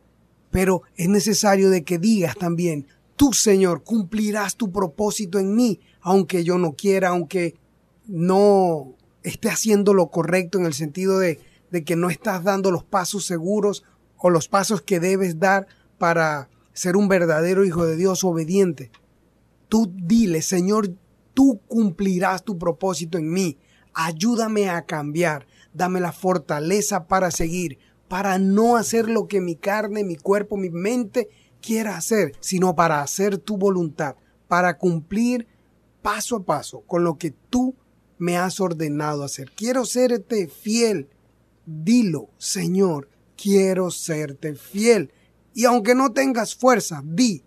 Pero 0.50 0.82
es 0.96 1.08
necesario 1.08 1.70
de 1.70 1.84
que 1.84 1.98
digas 1.98 2.36
también, 2.36 2.86
tú 3.16 3.32
Señor 3.32 3.82
cumplirás 3.82 4.56
tu 4.56 4.70
propósito 4.70 5.38
en 5.38 5.54
mí, 5.54 5.80
aunque 6.00 6.44
yo 6.44 6.58
no 6.58 6.74
quiera, 6.74 7.08
aunque 7.08 7.56
no 8.06 8.94
esté 9.22 9.48
haciendo 9.48 9.94
lo 9.94 10.10
correcto 10.10 10.58
en 10.58 10.66
el 10.66 10.74
sentido 10.74 11.18
de, 11.18 11.40
de 11.70 11.84
que 11.84 11.96
no 11.96 12.10
estás 12.10 12.44
dando 12.44 12.70
los 12.70 12.84
pasos 12.84 13.24
seguros 13.24 13.84
o 14.18 14.30
los 14.30 14.48
pasos 14.48 14.82
que 14.82 15.00
debes 15.00 15.38
dar 15.38 15.66
para 15.98 16.48
ser 16.72 16.96
un 16.96 17.08
verdadero 17.08 17.64
hijo 17.64 17.86
de 17.86 17.96
Dios 17.96 18.24
obediente. 18.24 18.90
Tú 19.68 19.92
dile, 19.94 20.42
Señor, 20.42 20.94
tú 21.32 21.60
cumplirás 21.66 22.44
tu 22.44 22.58
propósito 22.58 23.18
en 23.18 23.32
mí. 23.32 23.58
Ayúdame 23.92 24.68
a 24.68 24.84
cambiar. 24.86 25.46
Dame 25.72 26.00
la 26.00 26.12
fortaleza 26.12 27.06
para 27.06 27.30
seguir, 27.30 27.78
para 28.14 28.38
no 28.38 28.76
hacer 28.76 29.08
lo 29.08 29.26
que 29.26 29.40
mi 29.40 29.56
carne, 29.56 30.04
mi 30.04 30.14
cuerpo, 30.14 30.56
mi 30.56 30.70
mente 30.70 31.30
quiera 31.60 31.96
hacer, 31.96 32.30
sino 32.38 32.76
para 32.76 33.02
hacer 33.02 33.38
tu 33.38 33.56
voluntad, 33.56 34.14
para 34.46 34.78
cumplir 34.78 35.48
paso 36.00 36.36
a 36.36 36.44
paso 36.44 36.82
con 36.82 37.02
lo 37.02 37.18
que 37.18 37.32
tú 37.50 37.74
me 38.18 38.36
has 38.36 38.60
ordenado 38.60 39.24
hacer. 39.24 39.50
Quiero 39.50 39.84
serte 39.84 40.46
fiel. 40.46 41.08
Dilo, 41.66 42.30
Señor, 42.38 43.08
quiero 43.36 43.90
serte 43.90 44.54
fiel. 44.54 45.12
Y 45.52 45.64
aunque 45.64 45.96
no 45.96 46.12
tengas 46.12 46.54
fuerza, 46.54 47.02
di, 47.04 47.42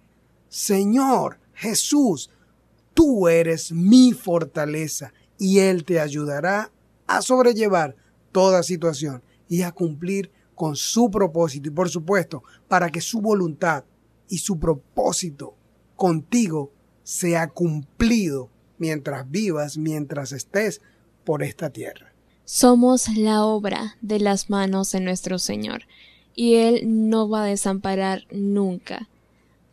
Señor 0.50 1.40
Jesús, 1.54 2.30
tú 2.94 3.30
eres 3.30 3.72
mi 3.72 4.12
fortaleza 4.12 5.14
y 5.38 5.60
Él 5.60 5.86
te 5.86 6.02
ayudará 6.02 6.74
a 7.06 7.22
sobrellevar 7.22 7.96
toda 8.34 8.64
situación 8.64 9.24
y 9.48 9.62
a 9.62 9.72
cumplir 9.72 10.36
con 10.58 10.76
su 10.76 11.12
propósito 11.12 11.70
y 11.70 11.72
por 11.72 11.88
supuesto 11.88 12.44
para 12.68 12.90
que 12.90 13.00
su 13.00 13.22
voluntad 13.22 13.84
y 14.28 14.40
su 14.40 14.60
propósito 14.60 15.54
contigo 15.96 16.72
sea 17.04 17.48
cumplido 17.48 18.50
mientras 18.80 19.30
vivas, 19.30 19.78
mientras 19.78 20.32
estés 20.32 20.82
por 21.24 21.44
esta 21.44 21.70
tierra. 21.70 22.12
Somos 22.44 23.08
la 23.16 23.46
obra 23.46 23.98
de 24.02 24.20
las 24.20 24.50
manos 24.50 24.92
de 24.92 25.00
nuestro 25.00 25.38
Señor, 25.38 25.84
y 26.36 26.56
Él 26.56 26.82
no 26.86 27.30
va 27.30 27.44
a 27.44 27.48
desamparar 27.48 28.26
nunca 28.32 29.08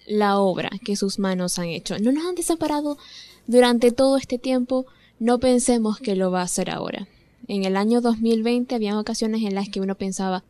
la 0.06 0.38
obra 0.38 0.70
que 0.84 0.96
sus 0.96 1.18
manos 1.18 1.58
han 1.58 1.68
hecho. 1.68 1.98
No 1.98 2.12
nos 2.12 2.26
han 2.26 2.34
desamparado 2.34 2.98
durante 3.46 3.90
todo 3.90 4.18
este 4.18 4.38
tiempo, 4.38 4.84
no 5.18 5.40
pensemos 5.40 5.98
que 5.98 6.14
lo 6.14 6.30
va 6.30 6.40
a 6.40 6.44
hacer 6.44 6.68
ahora. 6.68 7.08
En 7.48 7.64
el 7.64 7.76
año 7.76 8.00
2020 8.00 8.74
había 8.74 8.98
ocasiones 8.98 9.42
en 9.42 9.54
las 9.54 9.68
que 9.70 9.80
uno 9.80 9.94
pensaba, 9.94 10.44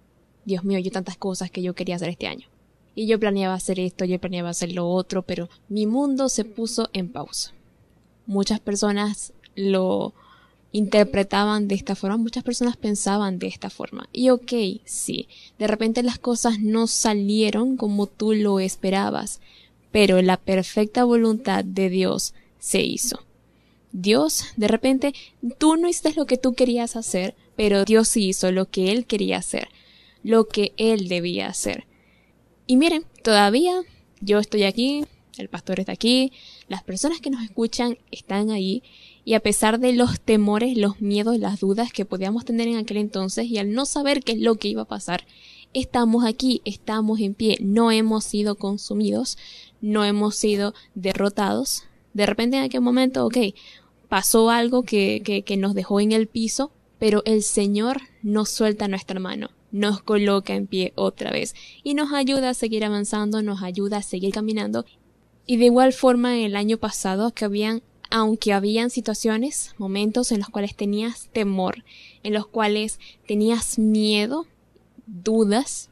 Dios 0.44 0.64
mío, 0.64 0.78
yo 0.78 0.90
tantas 0.90 1.16
cosas 1.16 1.50
que 1.50 1.62
yo 1.62 1.74
quería 1.74 1.96
hacer 1.96 2.08
este 2.08 2.26
año. 2.26 2.48
Y 2.94 3.06
yo 3.06 3.18
planeaba 3.18 3.54
hacer 3.54 3.80
esto, 3.80 4.04
yo 4.04 4.20
planeaba 4.20 4.50
hacer 4.50 4.72
lo 4.72 4.88
otro, 4.88 5.22
pero 5.22 5.48
mi 5.68 5.86
mundo 5.86 6.28
se 6.28 6.44
puso 6.44 6.88
en 6.92 7.10
pausa. 7.10 7.52
Muchas 8.26 8.60
personas 8.60 9.32
lo 9.56 10.14
interpretaban 10.74 11.68
de 11.68 11.76
esta 11.76 11.94
forma, 11.94 12.16
muchas 12.16 12.42
personas 12.42 12.76
pensaban 12.76 13.38
de 13.38 13.46
esta 13.46 13.70
forma. 13.70 14.08
Y 14.12 14.30
ok, 14.30 14.52
sí, 14.84 15.28
de 15.58 15.66
repente 15.68 16.02
las 16.02 16.18
cosas 16.18 16.58
no 16.58 16.86
salieron 16.86 17.76
como 17.76 18.06
tú 18.06 18.32
lo 18.32 18.58
esperabas, 18.58 19.40
pero 19.92 20.20
la 20.20 20.36
perfecta 20.36 21.04
voluntad 21.04 21.64
de 21.64 21.90
Dios 21.90 22.34
se 22.58 22.82
hizo. 22.82 23.20
Dios, 23.92 24.46
de 24.56 24.66
repente, 24.66 25.14
tú 25.58 25.76
no 25.76 25.88
hiciste 25.88 26.14
lo 26.14 26.26
que 26.26 26.36
tú 26.36 26.54
querías 26.54 26.96
hacer, 26.96 27.36
pero 27.54 27.84
Dios 27.84 28.16
hizo 28.16 28.50
lo 28.50 28.68
que 28.68 28.90
Él 28.90 29.06
quería 29.06 29.38
hacer, 29.38 29.68
lo 30.24 30.48
que 30.48 30.72
Él 30.76 31.06
debía 31.06 31.46
hacer. 31.46 31.86
Y 32.66 32.76
miren, 32.76 33.04
todavía 33.22 33.82
yo 34.20 34.40
estoy 34.40 34.64
aquí, 34.64 35.04
el 35.38 35.48
pastor 35.48 35.80
está 35.80 35.92
aquí, 35.92 36.32
las 36.66 36.82
personas 36.82 37.20
que 37.20 37.30
nos 37.30 37.42
escuchan 37.42 37.98
están 38.10 38.50
ahí 38.50 38.82
y 39.24 39.34
a 39.34 39.40
pesar 39.40 39.78
de 39.78 39.92
los 39.92 40.20
temores, 40.20 40.76
los 40.76 41.00
miedos, 41.00 41.38
las 41.38 41.60
dudas 41.60 41.92
que 41.92 42.04
podíamos 42.04 42.44
tener 42.44 42.68
en 42.68 42.76
aquel 42.76 42.96
entonces 42.96 43.46
y 43.46 43.58
al 43.58 43.72
no 43.72 43.86
saber 43.86 44.20
qué 44.20 44.32
es 44.32 44.40
lo 44.40 44.56
que 44.56 44.68
iba 44.68 44.82
a 44.82 44.88
pasar, 44.88 45.26
estamos 45.72 46.24
aquí, 46.24 46.62
estamos 46.64 47.20
en 47.20 47.34
pie, 47.34 47.58
no 47.60 47.90
hemos 47.90 48.24
sido 48.24 48.56
consumidos, 48.56 49.36
no 49.80 50.04
hemos 50.04 50.36
sido 50.36 50.74
derrotados. 50.94 51.84
De 52.14 52.26
repente 52.26 52.56
en 52.56 52.64
aquel 52.64 52.80
momento, 52.80 53.26
ok, 53.26 53.38
pasó 54.08 54.50
algo 54.50 54.84
que, 54.84 55.20
que, 55.24 55.42
que 55.42 55.56
nos 55.56 55.74
dejó 55.74 56.00
en 56.00 56.12
el 56.12 56.28
piso, 56.28 56.70
pero 56.98 57.22
el 57.26 57.42
Señor 57.42 58.00
no 58.22 58.44
suelta 58.44 58.88
nuestra 58.88 59.20
mano. 59.20 59.50
Nos 59.74 60.00
coloca 60.02 60.54
en 60.54 60.68
pie 60.68 60.92
otra 60.94 61.32
vez 61.32 61.56
y 61.82 61.94
nos 61.94 62.12
ayuda 62.12 62.50
a 62.50 62.54
seguir 62.54 62.84
avanzando, 62.84 63.42
nos 63.42 63.60
ayuda 63.60 63.96
a 63.96 64.02
seguir 64.02 64.32
caminando. 64.32 64.86
Y 65.46 65.56
de 65.56 65.64
igual 65.64 65.92
forma 65.92 66.38
el 66.38 66.54
año 66.54 66.78
pasado 66.78 67.32
que 67.32 67.44
habían, 67.44 67.82
aunque 68.08 68.52
habían 68.52 68.88
situaciones, 68.90 69.74
momentos 69.76 70.30
en 70.30 70.38
los 70.38 70.48
cuales 70.48 70.76
tenías 70.76 71.28
temor, 71.32 71.84
en 72.22 72.34
los 72.34 72.46
cuales 72.46 73.00
tenías 73.26 73.76
miedo, 73.76 74.46
dudas, 75.08 75.90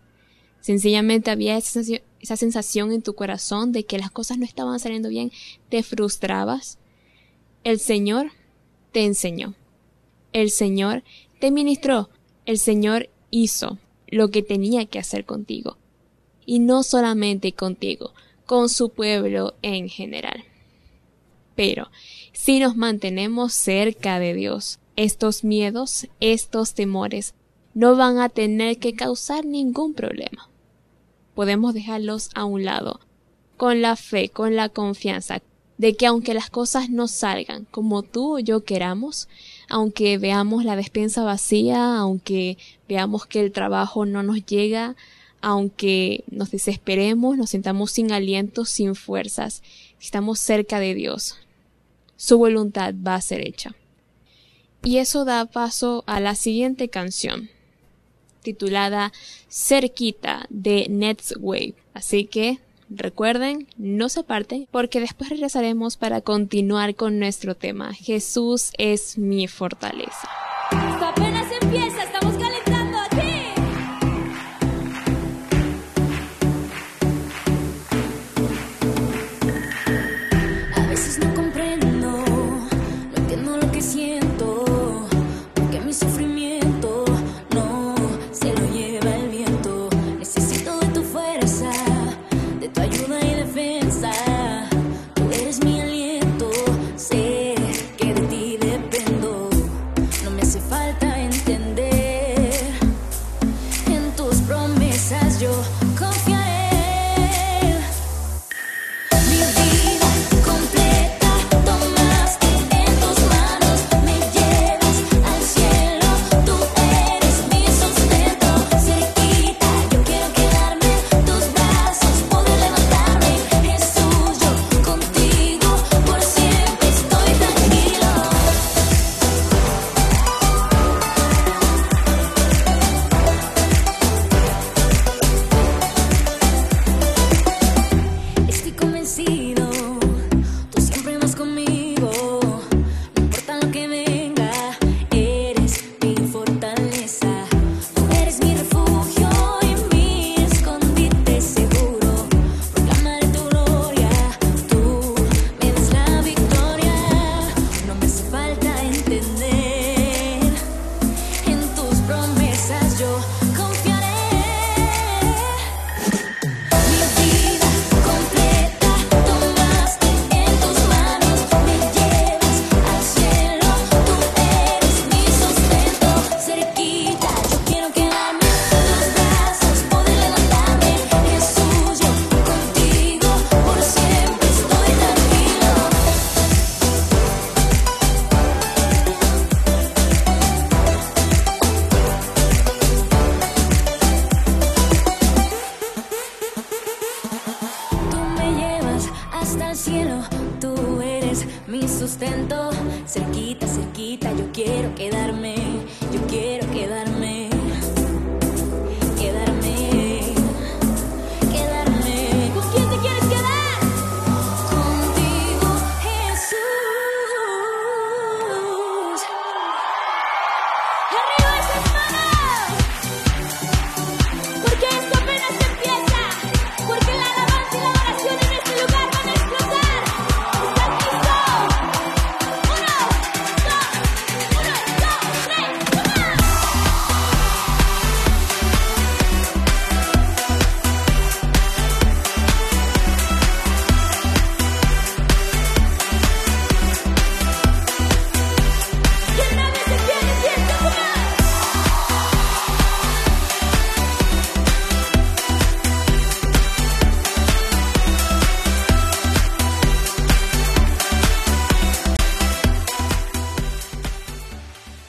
sencillamente 0.60 1.32
había 1.32 1.56
esa 1.56 1.72
sensación, 1.72 2.02
esa 2.20 2.36
sensación 2.36 2.92
en 2.92 3.02
tu 3.02 3.14
corazón 3.14 3.72
de 3.72 3.84
que 3.84 3.98
las 3.98 4.12
cosas 4.12 4.38
no 4.38 4.44
estaban 4.44 4.78
saliendo 4.78 5.08
bien, 5.08 5.32
te 5.70 5.82
frustrabas. 5.82 6.78
El 7.64 7.80
Señor 7.80 8.30
te 8.92 9.04
enseñó. 9.04 9.56
El 10.32 10.50
Señor 10.50 11.02
te 11.40 11.50
ministró. 11.50 12.10
El 12.46 12.58
Señor 12.58 13.08
hizo 13.32 13.78
lo 14.06 14.30
que 14.30 14.44
tenía 14.44 14.86
que 14.86 15.00
hacer 15.00 15.24
contigo. 15.24 15.78
Y 16.46 16.60
no 16.60 16.84
solamente 16.84 17.52
contigo, 17.52 18.12
con 18.46 18.68
su 18.68 18.90
pueblo 18.90 19.54
en 19.62 19.88
general. 19.88 20.44
Pero 21.56 21.90
si 22.32 22.60
nos 22.60 22.76
mantenemos 22.76 23.52
cerca 23.52 24.20
de 24.20 24.34
Dios, 24.34 24.78
estos 24.94 25.42
miedos, 25.42 26.06
estos 26.20 26.74
temores, 26.74 27.34
no 27.74 27.96
van 27.96 28.18
a 28.18 28.28
tener 28.28 28.78
que 28.78 28.94
causar 28.94 29.44
ningún 29.44 29.94
problema. 29.94 30.50
Podemos 31.34 31.72
dejarlos 31.72 32.30
a 32.34 32.44
un 32.44 32.64
lado, 32.64 33.00
con 33.56 33.80
la 33.80 33.96
fe, 33.96 34.28
con 34.28 34.54
la 34.54 34.68
confianza 34.68 35.42
de 35.78 35.96
que 35.96 36.06
aunque 36.06 36.34
las 36.34 36.50
cosas 36.50 36.90
no 36.90 37.08
salgan 37.08 37.64
como 37.70 38.02
tú 38.02 38.36
o 38.36 38.38
yo 38.38 38.64
queramos, 38.64 39.28
aunque 39.72 40.18
veamos 40.18 40.66
la 40.66 40.76
despensa 40.76 41.24
vacía, 41.24 41.96
aunque 41.96 42.58
veamos 42.90 43.24
que 43.24 43.40
el 43.40 43.52
trabajo 43.52 44.04
no 44.04 44.22
nos 44.22 44.44
llega, 44.44 44.96
aunque 45.40 46.24
nos 46.30 46.50
desesperemos, 46.50 47.38
nos 47.38 47.50
sintamos 47.50 47.90
sin 47.90 48.12
aliento, 48.12 48.66
sin 48.66 48.94
fuerzas, 48.94 49.62
estamos 49.98 50.40
cerca 50.40 50.78
de 50.78 50.94
Dios, 50.94 51.38
su 52.16 52.36
voluntad 52.36 52.94
va 52.94 53.14
a 53.14 53.22
ser 53.22 53.46
hecha. 53.48 53.74
Y 54.84 54.98
eso 54.98 55.24
da 55.24 55.46
paso 55.46 56.04
a 56.06 56.20
la 56.20 56.34
siguiente 56.34 56.90
canción, 56.90 57.48
titulada 58.42 59.10
Cerquita 59.48 60.44
de 60.50 60.86
Wave. 61.40 61.76
Así 61.94 62.26
que 62.26 62.58
Recuerden, 62.96 63.66
no 63.76 64.08
se 64.08 64.22
parten 64.22 64.68
porque 64.70 65.00
después 65.00 65.30
regresaremos 65.30 65.96
para 65.96 66.20
continuar 66.20 66.94
con 66.94 67.18
nuestro 67.18 67.54
tema. 67.54 67.94
Jesús 67.94 68.72
es 68.78 69.18
mi 69.18 69.48
fortaleza. 69.48 70.28
apenas 70.70 71.46
empieza, 71.60 72.04
estamos 72.04 72.36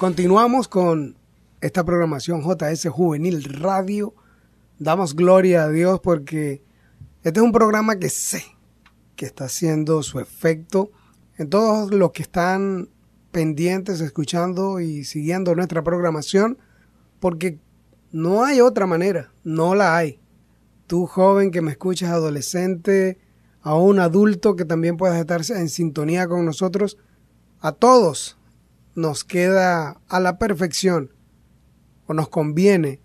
Continuamos 0.03 0.67
con 0.67 1.15
esta 1.61 1.85
programación 1.85 2.41
JS 2.41 2.89
Juvenil 2.89 3.41
Radio. 3.45 4.13
Damos 4.77 5.15
gloria 5.15 5.63
a 5.63 5.69
Dios 5.69 6.01
porque 6.01 6.61
este 7.23 7.39
es 7.39 7.41
un 7.45 7.53
programa 7.53 7.95
que 7.95 8.09
sé 8.09 8.43
que 9.15 9.25
está 9.25 9.45
haciendo 9.45 10.03
su 10.03 10.19
efecto 10.19 10.91
en 11.37 11.49
todos 11.49 11.93
los 11.93 12.11
que 12.11 12.23
están 12.23 12.89
pendientes, 13.31 14.01
escuchando 14.01 14.81
y 14.81 15.05
siguiendo 15.05 15.55
nuestra 15.55 15.85
programación, 15.85 16.57
porque 17.21 17.59
No 18.11 18.43
hay 18.43 18.59
otra 18.59 18.85
manera, 18.85 19.31
no 19.45 19.73
la 19.73 19.95
hay. 19.95 20.19
Tú 20.85 21.05
joven 21.05 21.49
que 21.49 21.61
me 21.61 21.71
escuchas, 21.71 22.09
adolescente, 22.09 23.19
a 23.61 23.75
un 23.75 23.99
adulto 23.99 24.57
que 24.57 24.65
también 24.65 24.97
puedas 24.97 25.17
estar 25.17 25.39
en 25.57 25.69
sintonía 25.69 26.27
con 26.27 26.43
nosotros, 26.43 26.97
a 27.61 27.71
todos 27.71 28.37
nos 28.95 29.23
queda 29.23 30.01
a 30.07 30.19
la 30.19 30.37
perfección 30.37 31.13
o 32.05 32.13
nos 32.13 32.29
conviene 32.29 32.99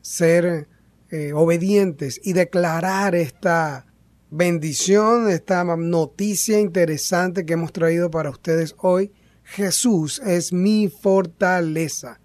ser 0.00 0.68
eh, 1.10 1.32
obedientes 1.32 2.20
y 2.22 2.32
declarar 2.32 3.14
esta 3.14 3.86
bendición, 4.30 5.30
esta 5.30 5.64
noticia 5.76 6.58
interesante 6.58 7.46
que 7.46 7.52
hemos 7.52 7.72
traído 7.72 8.10
para 8.10 8.30
ustedes 8.30 8.74
hoy. 8.78 9.12
Jesús 9.44 10.20
es 10.24 10.52
mi 10.52 10.88
fortaleza. 10.88 12.20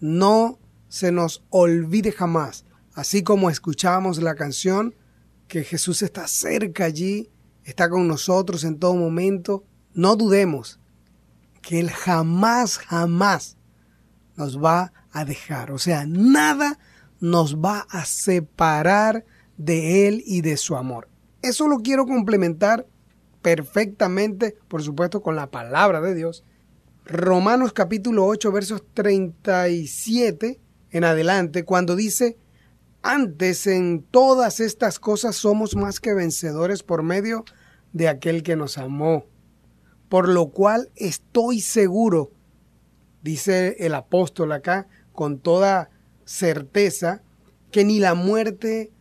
No 0.00 0.58
se 0.88 1.12
nos 1.12 1.44
olvide 1.50 2.12
jamás, 2.12 2.64
así 2.94 3.22
como 3.22 3.50
escuchamos 3.50 4.18
la 4.22 4.34
canción, 4.34 4.94
que 5.48 5.62
Jesús 5.62 6.02
está 6.02 6.26
cerca 6.26 6.84
allí, 6.84 7.30
está 7.64 7.88
con 7.88 8.08
nosotros 8.08 8.64
en 8.64 8.78
todo 8.78 8.94
momento. 8.94 9.64
No 9.92 10.16
dudemos 10.16 10.80
que 11.64 11.80
Él 11.80 11.90
jamás, 11.90 12.78
jamás 12.78 13.56
nos 14.36 14.62
va 14.62 14.92
a 15.12 15.24
dejar. 15.24 15.70
O 15.70 15.78
sea, 15.78 16.04
nada 16.06 16.78
nos 17.20 17.56
va 17.56 17.86
a 17.90 18.04
separar 18.04 19.24
de 19.56 20.08
Él 20.08 20.22
y 20.26 20.42
de 20.42 20.56
su 20.56 20.76
amor. 20.76 21.08
Eso 21.42 21.68
lo 21.68 21.78
quiero 21.78 22.06
complementar 22.06 22.86
perfectamente, 23.42 24.56
por 24.68 24.82
supuesto, 24.82 25.22
con 25.22 25.36
la 25.36 25.50
palabra 25.50 26.00
de 26.00 26.14
Dios. 26.14 26.44
Romanos 27.04 27.72
capítulo 27.72 28.26
8, 28.26 28.52
versos 28.52 28.82
37 28.94 30.60
en 30.90 31.04
adelante, 31.04 31.64
cuando 31.64 31.96
dice, 31.96 32.38
antes 33.02 33.66
en 33.66 34.02
todas 34.02 34.60
estas 34.60 34.98
cosas 34.98 35.36
somos 35.36 35.76
más 35.76 36.00
que 36.00 36.14
vencedores 36.14 36.82
por 36.82 37.02
medio 37.02 37.44
de 37.92 38.08
aquel 38.08 38.42
que 38.42 38.56
nos 38.56 38.78
amó. 38.78 39.26
Por 40.14 40.28
lo 40.28 40.50
cual 40.50 40.90
estoy 40.94 41.60
seguro, 41.60 42.30
dice 43.24 43.74
el 43.80 43.96
apóstol 43.96 44.52
acá, 44.52 44.86
con 45.12 45.40
toda 45.40 45.90
certeza, 46.24 47.24
que 47.72 47.84
ni 47.84 47.98
la 47.98 48.14
muerte, 48.14 48.92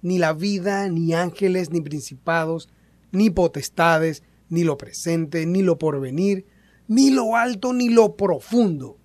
ni 0.00 0.18
la 0.18 0.32
vida, 0.32 0.88
ni 0.88 1.12
ángeles, 1.12 1.70
ni 1.70 1.80
principados, 1.80 2.68
ni 3.10 3.30
potestades, 3.30 4.22
ni 4.48 4.62
lo 4.62 4.78
presente, 4.78 5.44
ni 5.44 5.62
lo 5.62 5.76
porvenir, 5.76 6.46
ni 6.86 7.10
lo 7.10 7.34
alto, 7.34 7.72
ni 7.72 7.88
lo 7.88 8.14
profundo, 8.14 8.96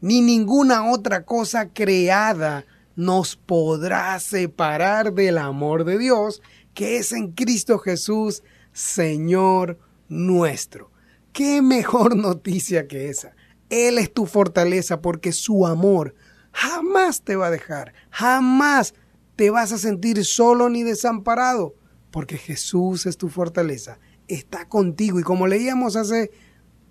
ni 0.00 0.20
ninguna 0.20 0.88
otra 0.88 1.24
cosa 1.24 1.72
creada 1.72 2.64
nos 2.94 3.34
podrá 3.34 4.20
separar 4.20 5.12
del 5.14 5.38
amor 5.38 5.82
de 5.82 5.98
Dios 5.98 6.42
que 6.74 6.98
es 6.98 7.10
en 7.10 7.32
Cristo 7.32 7.80
Jesús, 7.80 8.44
Señor 8.72 9.80
nuestro. 10.08 10.92
¿Qué 11.32 11.62
mejor 11.62 12.16
noticia 12.16 12.88
que 12.88 13.08
esa? 13.08 13.34
Él 13.70 13.98
es 13.98 14.12
tu 14.12 14.26
fortaleza 14.26 15.00
porque 15.00 15.32
su 15.32 15.66
amor 15.66 16.14
jamás 16.52 17.22
te 17.22 17.36
va 17.36 17.48
a 17.48 17.50
dejar, 17.50 17.92
jamás 18.10 18.94
te 19.36 19.50
vas 19.50 19.72
a 19.72 19.78
sentir 19.78 20.24
solo 20.24 20.68
ni 20.68 20.82
desamparado, 20.82 21.74
porque 22.10 22.38
Jesús 22.38 23.06
es 23.06 23.16
tu 23.16 23.28
fortaleza, 23.28 23.98
está 24.26 24.68
contigo 24.68 25.20
y 25.20 25.22
como 25.22 25.46
leíamos 25.46 25.96
hace 25.96 26.30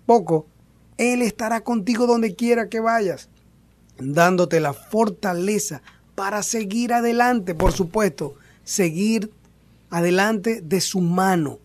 poco, 0.06 0.46
Él 0.96 1.20
estará 1.20 1.62
contigo 1.62 2.06
donde 2.06 2.34
quiera 2.34 2.68
que 2.68 2.80
vayas, 2.80 3.28
dándote 3.98 4.60
la 4.60 4.72
fortaleza 4.72 5.82
para 6.14 6.42
seguir 6.42 6.92
adelante, 6.92 7.54
por 7.54 7.72
supuesto, 7.72 8.34
seguir 8.64 9.30
adelante 9.90 10.60
de 10.62 10.80
su 10.80 11.00
mano, 11.00 11.58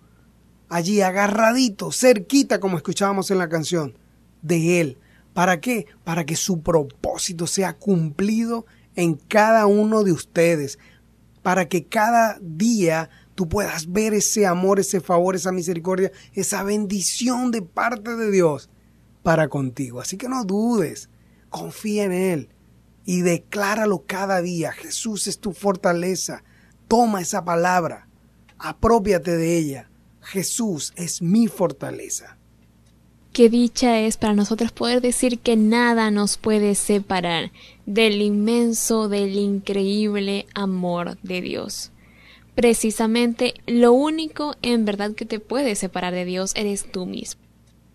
allí 0.69 1.01
agarradito, 1.01 1.91
cerquita, 1.91 2.59
como 2.59 2.77
escuchábamos 2.77 3.31
en 3.31 3.37
la 3.37 3.49
canción, 3.49 3.97
de 4.41 4.81
Él. 4.81 4.97
¿Para 5.33 5.59
qué? 5.59 5.87
Para 6.03 6.25
que 6.25 6.35
su 6.35 6.61
propósito 6.61 7.47
sea 7.47 7.73
cumplido 7.73 8.65
en 8.95 9.15
cada 9.15 9.65
uno 9.65 10.03
de 10.03 10.11
ustedes, 10.11 10.77
para 11.41 11.67
que 11.67 11.85
cada 11.85 12.37
día 12.41 13.09
tú 13.35 13.49
puedas 13.49 13.91
ver 13.91 14.13
ese 14.13 14.45
amor, 14.45 14.79
ese 14.79 15.01
favor, 15.01 15.35
esa 15.35 15.51
misericordia, 15.51 16.11
esa 16.33 16.63
bendición 16.63 17.51
de 17.51 17.61
parte 17.61 18.15
de 18.15 18.31
Dios 18.31 18.69
para 19.23 19.47
contigo. 19.47 20.01
Así 20.01 20.17
que 20.17 20.29
no 20.29 20.43
dudes, 20.43 21.09
confía 21.49 22.03
en 22.03 22.11
Él 22.13 22.49
y 23.05 23.21
decláralo 23.21 24.05
cada 24.05 24.41
día. 24.41 24.71
Jesús 24.71 25.27
es 25.27 25.39
tu 25.39 25.53
fortaleza. 25.53 26.43
Toma 26.87 27.21
esa 27.21 27.43
palabra, 27.43 28.07
apropiate 28.59 29.35
de 29.35 29.57
ella. 29.57 29.89
Jesús 30.23 30.93
es 30.95 31.21
mi 31.21 31.47
fortaleza. 31.47 32.37
Qué 33.33 33.49
dicha 33.49 33.99
es 33.99 34.17
para 34.17 34.35
nosotros 34.35 34.71
poder 34.71 35.01
decir 35.01 35.39
que 35.39 35.55
nada 35.55 36.11
nos 36.11 36.37
puede 36.37 36.75
separar 36.75 37.51
del 37.87 38.21
inmenso, 38.21 39.09
del 39.09 39.35
increíble 39.35 40.45
amor 40.53 41.17
de 41.23 41.41
Dios. 41.41 41.91
Precisamente 42.53 43.55
lo 43.65 43.91
único 43.91 44.55
en 44.61 44.85
verdad 44.85 45.13
que 45.15 45.25
te 45.25 45.39
puede 45.39 45.73
separar 45.73 46.13
de 46.13 46.25
Dios 46.25 46.53
eres 46.55 46.91
tú 46.91 47.07
mismo. 47.07 47.41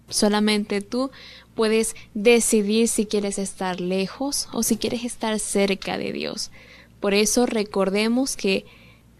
Solamente 0.08 0.80
tú 0.80 1.10
puedes 1.54 1.94
decidir 2.14 2.88
si 2.88 3.06
quieres 3.06 3.38
estar 3.38 3.80
lejos 3.80 4.48
o 4.52 4.64
si 4.64 4.76
quieres 4.76 5.04
estar 5.04 5.38
cerca 5.38 5.98
de 5.98 6.12
Dios. 6.12 6.50
Por 6.98 7.14
eso 7.14 7.46
recordemos 7.46 8.36
que 8.36 8.64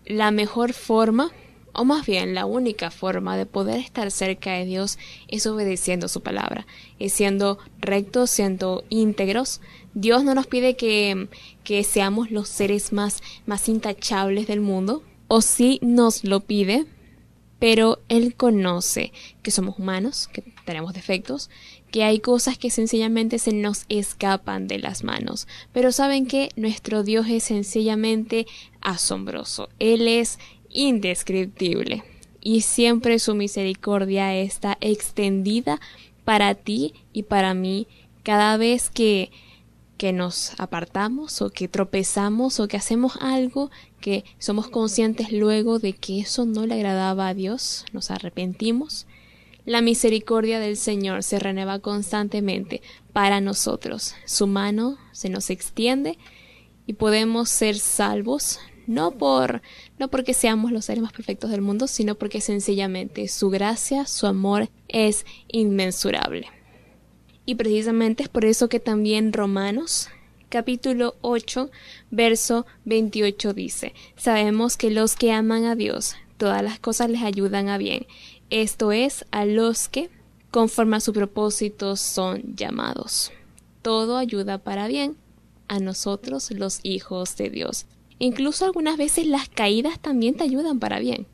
la 0.05 0.33
mejor 0.33 0.73
forma 0.73 1.31
o 1.79 1.85
más 1.85 2.05
bien 2.05 2.35
la 2.35 2.45
única 2.45 2.91
forma 2.91 3.37
de 3.37 3.47
poder 3.47 3.79
estar 3.79 4.11
cerca 4.11 4.53
de 4.53 4.64
Dios 4.64 4.99
es 5.29 5.47
obedeciendo 5.47 6.09
su 6.09 6.22
palabra, 6.22 6.66
es 6.99 7.12
siendo 7.12 7.59
rectos, 7.81 8.31
siendo 8.31 8.85
íntegros. 8.89 9.61
Dios 9.95 10.24
no 10.24 10.35
nos 10.35 10.47
pide 10.47 10.76
que, 10.76 11.29
que 11.62 11.85
seamos 11.85 12.31
los 12.31 12.49
seres 12.49 12.93
más, 12.93 13.22
más 13.47 13.68
intachables 13.68 14.47
del 14.49 14.61
mundo, 14.61 15.05
o 15.29 15.41
sí 15.41 15.79
nos 15.83 16.24
lo 16.24 16.41
pide, 16.41 16.87
pero 17.59 18.01
Él 18.09 18.35
conoce 18.35 19.12
que 19.43 19.51
somos 19.51 19.79
humanos, 19.79 20.29
que 20.33 20.43
tenemos 20.64 20.95
defectos, 20.95 21.51
que 21.91 22.05
hay 22.05 22.20
cosas 22.20 22.59
que 22.59 22.70
sencillamente 22.70 23.39
se 23.39 23.53
nos 23.53 23.85
escapan 23.89 24.68
de 24.68 24.79
las 24.79 25.05
manos. 25.05 25.49
Pero 25.72 25.93
saben 25.93 26.26
que 26.26 26.51
nuestro 26.57 27.03
Dios 27.03 27.26
es 27.29 27.45
sencillamente 27.45 28.47
asombroso. 28.81 29.68
Él 29.79 30.07
es 30.07 30.39
indescriptible 30.79 32.05
y 32.41 32.61
siempre 32.61 33.18
su 33.18 33.35
misericordia 33.35 34.37
está 34.37 34.79
extendida 34.81 35.81
para 36.24 36.55
ti 36.55 36.95
y 37.12 37.24
para 37.24 37.53
mí 37.53 37.89
cada 38.22 38.57
vez 38.57 38.89
que 38.89 39.31
que 39.97 40.12
nos 40.12 40.53
apartamos 40.59 41.43
o 41.43 41.51
que 41.51 41.66
tropezamos 41.66 42.61
o 42.61 42.68
que 42.68 42.76
hacemos 42.76 43.18
algo 43.20 43.72
que 44.01 44.24
somos 44.39 44.68
conscientes 44.68 45.33
luego 45.33 45.81
de 45.81 45.93
que 45.93 46.20
eso 46.20 46.47
no 46.47 46.66
le 46.66 46.74
agradaba 46.74 47.26
a 47.26 47.35
Dios, 47.35 47.85
nos 47.93 48.12
arrepentimos. 48.12 49.09
La 49.64 49.83
misericordia 49.83 50.61
del 50.61 50.76
Señor 50.76 51.24
se 51.24 51.41
renueva 51.41 51.81
constantemente 51.81 52.81
para 53.12 53.41
nosotros. 53.41 54.14
Su 54.24 54.47
mano 54.47 54.99
se 55.11 55.31
nos 55.31 55.51
extiende 55.51 56.16
y 56.87 56.93
podemos 56.93 57.49
ser 57.49 57.76
salvos 57.76 58.61
no 58.87 59.11
por 59.11 59.61
no 59.99 60.09
porque 60.09 60.35
seamos 60.35 60.73
los 60.73 60.85
seres 60.85 61.03
más 61.03 61.13
perfectos 61.13 61.51
del 61.51 61.61
mundo, 61.61 61.87
sino 61.87 62.15
porque 62.15 62.41
sencillamente 62.41 63.29
su 63.29 63.51
gracia, 63.51 64.07
su 64.07 64.27
amor 64.27 64.69
es 64.89 65.27
inmensurable. 65.49 66.47
Y 67.47 67.55
precisamente 67.55 68.23
es 68.23 68.29
por 68.29 68.45
eso 68.45 68.69
que 68.69 68.81
también 68.81 69.33
Romanos 69.33 70.09
capítulo 70.49 71.17
8, 71.21 71.71
verso 72.11 72.67
28 72.85 73.53
dice, 73.55 73.95
sabemos 74.17 74.77
que 74.77 74.91
los 74.91 75.15
que 75.17 75.33
aman 75.33 75.65
a 75.65 75.75
Dios, 75.75 76.17
todas 76.37 76.63
las 76.63 76.79
cosas 76.79 77.11
les 77.11 77.23
ayudan 77.23 77.69
a 77.69 77.79
bien, 77.79 78.07
esto 78.51 78.93
es, 78.93 79.27
a 79.31 79.45
los 79.45 79.89
que, 79.89 80.11
conforme 80.51 80.97
a 80.97 81.01
su 81.01 81.13
propósito, 81.13 81.97
son 81.97 82.57
llamados. 82.57 83.31
Todo 83.83 84.17
ayuda 84.17 84.59
para 84.59 84.89
bien 84.89 85.17
a 85.69 85.81
nosotros 85.81 86.51
los 86.51 86.81
hijos 86.83 87.37
de 87.37 87.51
Dios. 87.51 87.87
Incluso 88.19 88.64
algunas 88.64 88.97
veces 88.97 89.27
las 89.27 89.49
caídas 89.49 90.01
también 90.01 90.37
te 90.37 90.45
ayudan 90.45 90.79
para 90.79 90.99
bien. 90.99 91.27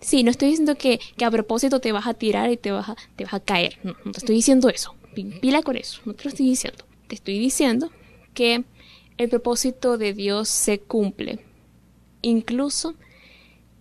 Sí, 0.00 0.24
no 0.24 0.30
estoy 0.30 0.50
diciendo 0.50 0.76
que, 0.76 1.00
a 1.24 1.30
propósito 1.30 1.80
te 1.80 1.92
vas 1.92 2.06
a 2.06 2.14
tirar 2.14 2.50
y 2.50 2.56
te 2.56 2.72
vas 2.72 2.88
a, 2.88 2.96
te 3.16 3.24
vas 3.24 3.34
a 3.34 3.40
caer. 3.40 3.78
No, 3.82 3.94
no 4.04 4.12
te 4.12 4.18
estoy 4.18 4.34
diciendo 4.34 4.68
eso. 4.68 4.94
Pila 5.14 5.62
con 5.62 5.76
eso. 5.76 6.00
No 6.04 6.14
te 6.14 6.24
lo 6.24 6.30
estoy 6.30 6.46
diciendo. 6.46 6.84
Te 7.06 7.14
estoy 7.14 7.38
diciendo 7.38 7.90
que 8.34 8.64
el 9.18 9.28
propósito 9.28 9.98
de 9.98 10.12
Dios 10.12 10.48
se 10.48 10.80
cumple. 10.80 11.38
Incluso 12.20 12.94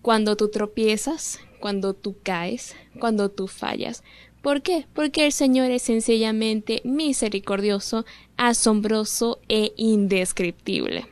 cuando 0.01 0.35
tú 0.35 0.49
tropiezas, 0.49 1.39
cuando 1.59 1.93
tú 1.93 2.15
caes, 2.21 2.75
cuando 2.99 3.29
tú 3.29 3.47
fallas. 3.47 4.03
¿Por 4.41 4.61
qué? 4.61 4.87
Porque 4.93 5.25
el 5.25 5.31
Señor 5.31 5.69
es 5.71 5.83
sencillamente 5.83 6.81
misericordioso, 6.83 8.05
asombroso 8.37 9.39
e 9.47 9.73
indescriptible. 9.77 11.07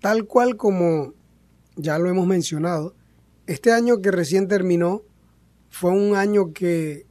Tal 0.00 0.26
cual 0.26 0.56
como 0.56 1.14
ya 1.76 1.98
lo 1.98 2.08
hemos 2.08 2.26
mencionado, 2.26 2.94
este 3.46 3.72
año 3.72 4.00
que 4.00 4.10
recién 4.10 4.48
terminó 4.48 5.02
fue 5.68 5.90
un 5.90 6.14
año 6.14 6.52
que 6.52 7.06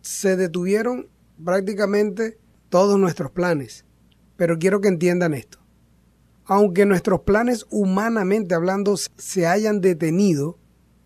se 0.00 0.36
detuvieron 0.36 1.08
prácticamente 1.44 2.38
todos 2.68 2.98
nuestros 2.98 3.30
planes. 3.30 3.84
Pero 4.36 4.58
quiero 4.58 4.80
que 4.80 4.88
entiendan 4.88 5.34
esto. 5.34 5.58
Aunque 6.44 6.86
nuestros 6.86 7.20
planes 7.20 7.66
humanamente 7.70 8.54
hablando 8.54 8.96
se 8.96 9.46
hayan 9.46 9.80
detenido, 9.80 10.58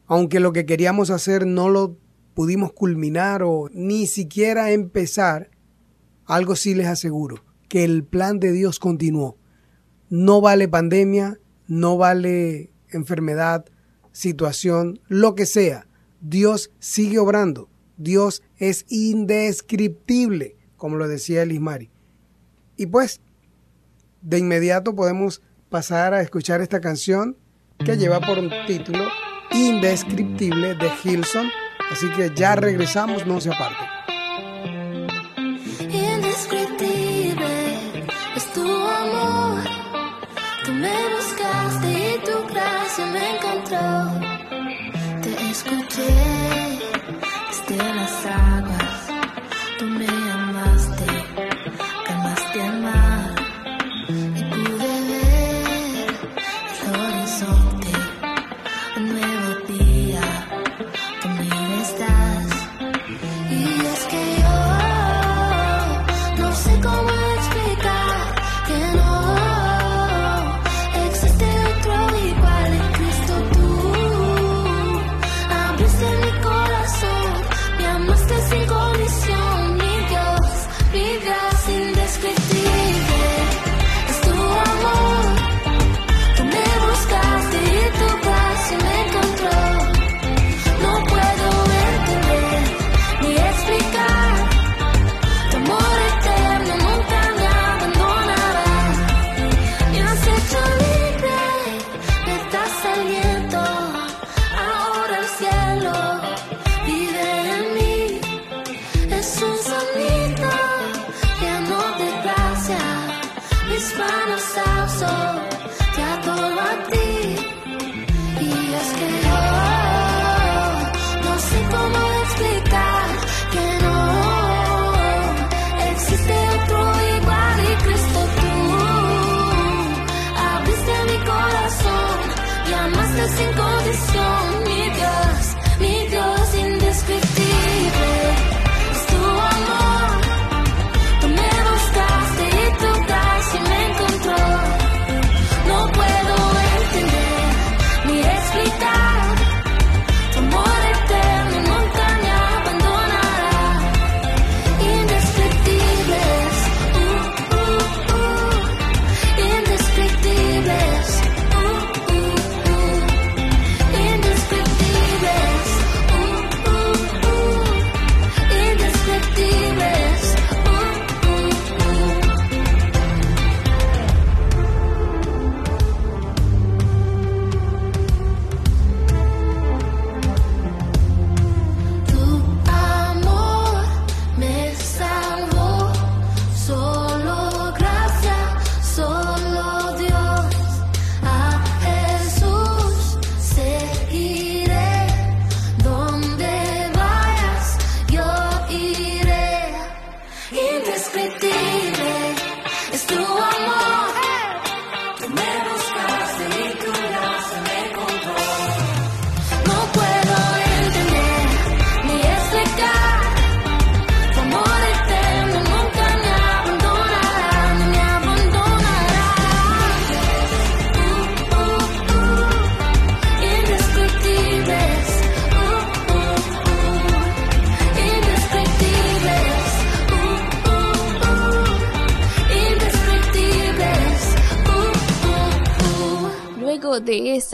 aunque 0.06 0.40
lo 0.40 0.52
que 0.52 0.66
queríamos 0.66 1.10
hacer 1.10 1.46
no 1.46 1.68
lo 1.68 1.98
pudimos 2.34 2.72
culminar 2.72 3.42
o 3.42 3.68
ni 3.72 4.06
siquiera 4.06 4.70
empezar, 4.70 5.50
algo 6.24 6.56
sí 6.56 6.74
les 6.74 6.86
aseguro, 6.86 7.44
que 7.68 7.84
el 7.84 8.04
plan 8.04 8.38
de 8.38 8.52
Dios 8.52 8.78
continuó. 8.78 9.38
No 10.09 10.40
vale 10.40 10.68
pandemia, 10.68 11.38
no 11.66 11.96
vale 11.96 12.70
enfermedad, 12.90 13.64
situación, 14.12 15.00
lo 15.09 15.34
que 15.34 15.46
sea. 15.46 15.86
Dios 16.20 16.70
sigue 16.78 17.18
obrando. 17.18 17.68
Dios 17.96 18.42
es 18.59 18.84
indescriptible, 18.88 20.57
como 20.76 20.96
lo 20.96 21.09
decía 21.09 21.42
Elismari. 21.42 21.90
Y 22.76 22.86
pues, 22.86 23.20
de 24.22 24.38
inmediato 24.38 24.94
podemos 24.94 25.42
pasar 25.70 26.14
a 26.14 26.22
escuchar 26.22 26.61
esta 26.61 26.80
canción 26.80 27.36
que 27.84 27.96
lleva 27.96 28.20
por 28.20 28.38
un 28.38 28.50
título 28.66 29.07
Indescriptible 29.50 30.74
de 30.74 30.90
Hilson. 31.02 31.48
Así 31.90 32.11
que 32.12 32.32
ya 32.34 32.57
regresamos, 32.57 33.26
no 33.26 33.40
se 33.40 33.52
aparten. 33.52 33.95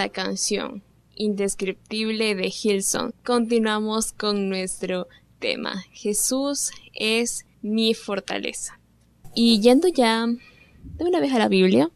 Esa 0.02 0.08
canción 0.08 0.82
indescriptible 1.14 2.34
de 2.34 2.52
Hilson, 2.52 3.14
continuamos 3.24 4.12
con 4.12 4.48
nuestro 4.48 5.06
tema. 5.38 5.84
Jesús 5.92 6.72
es 6.92 7.46
mi 7.60 7.94
fortaleza. 7.94 8.80
Y 9.32 9.60
yendo 9.60 9.86
ya 9.86 10.26
de 10.26 11.04
una 11.04 11.20
vez 11.20 11.32
a 11.32 11.38
la 11.38 11.46
Biblia, 11.46 11.88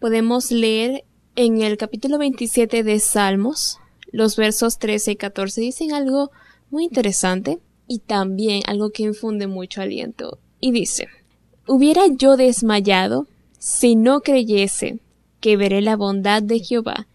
podemos 0.00 0.50
leer 0.50 1.04
en 1.36 1.60
el 1.60 1.76
capítulo 1.76 2.16
27 2.16 2.82
de 2.84 3.00
Salmos, 3.00 3.78
los 4.12 4.36
versos 4.36 4.78
13 4.78 5.12
y 5.12 5.16
14 5.16 5.60
dicen 5.60 5.92
algo 5.92 6.30
muy 6.70 6.84
interesante 6.84 7.58
y 7.86 7.98
también 7.98 8.62
algo 8.66 8.90
que 8.90 9.02
infunde 9.02 9.46
mucho 9.46 9.82
aliento. 9.82 10.38
Y 10.58 10.72
dice, 10.72 11.08
Hubiera 11.66 12.06
yo 12.16 12.38
desmayado 12.38 13.26
si 13.58 13.94
no 13.94 14.22
creyese 14.22 15.00
que 15.40 15.58
veré 15.58 15.82
la 15.82 15.96
bondad 15.96 16.42
de 16.42 16.58
Jehová 16.58 17.06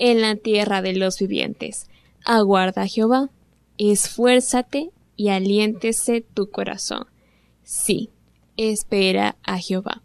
en 0.00 0.22
la 0.22 0.34
tierra 0.34 0.82
de 0.82 0.94
los 0.94 1.18
vivientes. 1.18 1.86
Aguarda 2.24 2.86
Jehová, 2.86 3.30
esfuérzate 3.78 4.90
y 5.14 5.28
aliéntese 5.28 6.22
tu 6.22 6.50
corazón. 6.50 7.06
Sí, 7.62 8.08
espera 8.56 9.36
a 9.42 9.58
Jehová. 9.58 10.02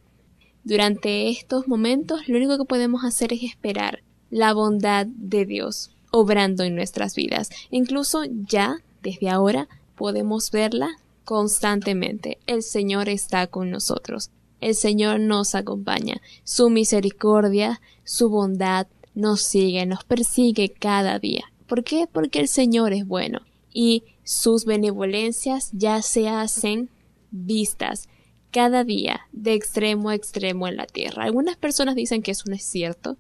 Durante 0.66 1.30
estos 1.30 1.68
momentos 1.68 2.28
lo 2.28 2.38
único 2.38 2.58
que 2.58 2.66
podemos 2.66 3.06
hacer 3.06 3.32
es 3.32 3.44
esperar 3.44 4.04
la 4.30 4.54
bondad 4.54 5.08
de 5.08 5.46
Dios 5.46 5.96
obrando 6.12 6.64
en 6.64 6.76
nuestras 6.76 7.16
vidas. 7.16 7.50
Incluso 7.72 8.24
ya, 8.26 8.78
desde 9.02 9.30
ahora, 9.30 9.70
podemos 9.96 10.52
verla 10.52 10.90
constantemente. 11.24 12.38
El 12.48 12.64
Señor 12.64 13.08
está 13.08 13.48
con 13.48 13.72
nosotros. 13.72 14.30
El 14.60 14.76
Señor 14.76 15.20
nos 15.20 15.56
acompaña. 15.56 16.22
Su 16.44 16.70
misericordia, 16.70 17.82
su 18.04 18.30
bondad 18.30 18.88
nos 19.16 19.42
sigue, 19.42 19.86
nos 19.86 20.04
persigue 20.04 20.70
cada 20.70 21.18
día. 21.20 21.46
¿Por 21.68 21.84
qué? 21.84 22.08
Porque 22.12 22.40
el 22.40 22.48
Señor 22.48 22.94
es 22.94 23.08
bueno 23.08 23.40
y 23.74 24.04
sus 24.24 24.66
benevolencias 24.66 25.72
ya 25.74 26.02
se 26.02 26.30
hacen 26.30 26.90
vistas 27.32 28.08
cada 28.52 28.84
día 28.84 29.22
de 29.32 29.54
extremo 29.54 30.10
a 30.10 30.16
extremo 30.16 30.68
en 30.68 30.78
la 30.78 30.86
tierra. 30.86 31.24
Algunas 31.24 31.58
personas 31.58 31.96
dicen 31.96 32.22
que 32.22 32.32
eso 32.32 32.44
no 32.48 32.56
es 32.56 32.64
cierto. 32.64 33.18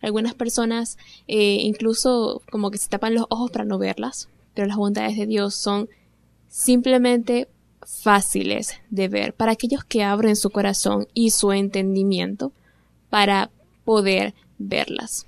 Algunas 0.00 0.34
personas 0.34 0.96
eh, 1.26 1.58
incluso 1.60 2.40
como 2.50 2.70
que 2.70 2.78
se 2.78 2.88
tapan 2.88 3.14
los 3.14 3.26
ojos 3.28 3.50
para 3.50 3.64
no 3.64 3.78
verlas. 3.78 4.28
Pero 4.54 4.66
las 4.66 4.76
bondades 4.76 5.16
de 5.16 5.26
Dios 5.26 5.54
son 5.54 5.88
simplemente 6.48 7.48
fáciles 7.82 8.74
de 8.90 9.08
ver 9.08 9.34
para 9.34 9.52
aquellos 9.52 9.84
que 9.84 10.02
abren 10.02 10.36
su 10.36 10.50
corazón 10.50 11.06
y 11.14 11.30
su 11.30 11.52
entendimiento 11.52 12.52
para 13.10 13.50
poder 13.84 14.34
verlas. 14.58 15.26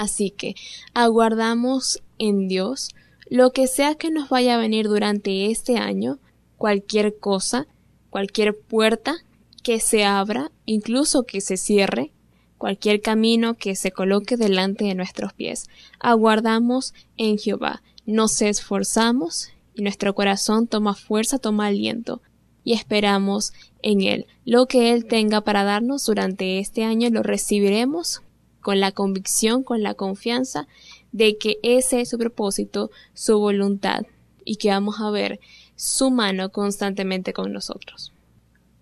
Así 0.00 0.30
que 0.30 0.54
aguardamos 0.94 2.02
en 2.18 2.48
Dios 2.48 2.88
lo 3.28 3.50
que 3.50 3.66
sea 3.66 3.96
que 3.96 4.10
nos 4.10 4.30
vaya 4.30 4.54
a 4.54 4.58
venir 4.58 4.88
durante 4.88 5.50
este 5.50 5.76
año, 5.76 6.18
cualquier 6.56 7.18
cosa, 7.18 7.66
cualquier 8.08 8.56
puerta 8.56 9.16
que 9.62 9.78
se 9.78 10.06
abra, 10.06 10.52
incluso 10.64 11.24
que 11.24 11.42
se 11.42 11.58
cierre, 11.58 12.12
cualquier 12.56 13.02
camino 13.02 13.58
que 13.58 13.76
se 13.76 13.92
coloque 13.92 14.38
delante 14.38 14.86
de 14.86 14.94
nuestros 14.94 15.34
pies. 15.34 15.68
Aguardamos 15.98 16.94
en 17.18 17.36
Jehová, 17.36 17.82
nos 18.06 18.40
esforzamos 18.40 19.50
y 19.74 19.82
nuestro 19.82 20.14
corazón 20.14 20.66
toma 20.66 20.94
fuerza, 20.94 21.38
toma 21.38 21.66
aliento 21.66 22.22
y 22.64 22.72
esperamos 22.72 23.52
en 23.82 24.00
Él. 24.00 24.26
Lo 24.46 24.64
que 24.64 24.94
Él 24.94 25.04
tenga 25.04 25.42
para 25.42 25.62
darnos 25.62 26.06
durante 26.06 26.58
este 26.58 26.84
año 26.84 27.10
lo 27.10 27.22
recibiremos 27.22 28.22
con 28.60 28.80
la 28.80 28.92
convicción, 28.92 29.62
con 29.62 29.82
la 29.82 29.94
confianza 29.94 30.66
de 31.12 31.38
que 31.38 31.58
ese 31.62 32.00
es 32.00 32.08
su 32.08 32.18
propósito, 32.18 32.90
su 33.14 33.38
voluntad 33.38 34.02
y 34.44 34.56
que 34.56 34.68
vamos 34.68 35.00
a 35.00 35.10
ver 35.10 35.40
su 35.76 36.10
mano 36.10 36.50
constantemente 36.50 37.32
con 37.32 37.52
nosotros. 37.52 38.12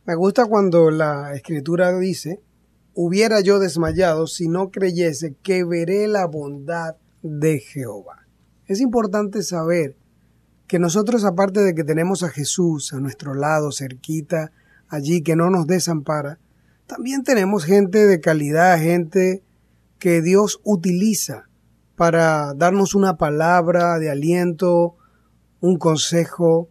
Me 0.04 0.14
gusta 0.14 0.46
cuando 0.46 0.90
la 0.90 1.34
escritura 1.34 1.96
dice, 1.98 2.40
hubiera 2.94 3.40
yo 3.40 3.58
desmayado 3.58 4.26
si 4.26 4.48
no 4.48 4.70
creyese 4.70 5.34
que 5.42 5.64
veré 5.64 6.08
la 6.08 6.26
bondad 6.26 6.96
de 7.22 7.60
Jehová. 7.60 8.26
Es 8.66 8.80
importante 8.80 9.42
saber 9.42 9.96
que 10.66 10.78
nosotros, 10.78 11.24
aparte 11.24 11.60
de 11.60 11.74
que 11.74 11.84
tenemos 11.84 12.22
a 12.22 12.28
Jesús 12.28 12.92
a 12.92 13.00
nuestro 13.00 13.34
lado, 13.34 13.72
cerquita, 13.72 14.52
allí, 14.88 15.22
que 15.22 15.36
no 15.36 15.50
nos 15.50 15.66
desampara, 15.66 16.38
también 16.86 17.22
tenemos 17.22 17.64
gente 17.64 18.06
de 18.06 18.20
calidad, 18.20 18.78
gente 18.78 19.42
que 19.98 20.22
Dios 20.22 20.60
utiliza 20.64 21.48
para 21.96 22.54
darnos 22.54 22.94
una 22.94 23.16
palabra 23.16 23.98
de 23.98 24.10
aliento, 24.10 24.96
un 25.60 25.76
consejo. 25.78 26.68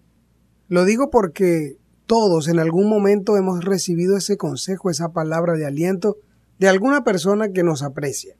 Lo 0.70 0.86
digo 0.86 1.10
porque 1.10 1.78
todos 2.06 2.48
en 2.48 2.60
algún 2.60 2.90
momento 2.90 3.36
hemos 3.36 3.64
recibido 3.64 4.16
ese 4.18 4.38
consejo, 4.38 4.90
esa 4.90 5.10
palabra 5.10 5.54
de 5.54 5.66
aliento 5.66 6.18
de 6.58 6.70
alguna 6.70 7.04
persona 7.04 7.50
que 7.50 7.64
nos 7.64 7.84
aprecia. 7.84 8.36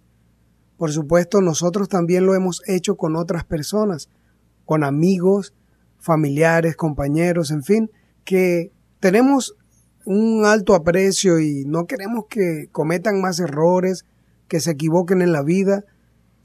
Por 0.78 0.92
supuesto, 0.92 1.42
nosotros 1.42 1.90
también 1.90 2.26
lo 2.26 2.36
hemos 2.36 2.62
hecho 2.68 2.96
con 2.96 3.16
otras 3.16 3.44
personas, 3.44 4.10
con 4.66 4.84
amigos, 4.84 5.54
familiares, 6.00 6.76
compañeros, 6.76 7.52
en 7.52 7.64
fin, 7.64 7.92
que 8.24 8.72
tenemos 9.00 9.56
un 10.06 10.46
alto 10.46 10.74
aprecio 10.74 11.40
y 11.40 11.66
no 11.66 11.86
queremos 11.86 12.26
que 12.30 12.70
cometan 12.72 13.20
más 13.20 13.40
errores, 13.40 14.06
que 14.48 14.60
se 14.60 14.72
equivoquen 14.72 15.22
en 15.22 15.32
la 15.32 15.44
vida. 15.44 15.86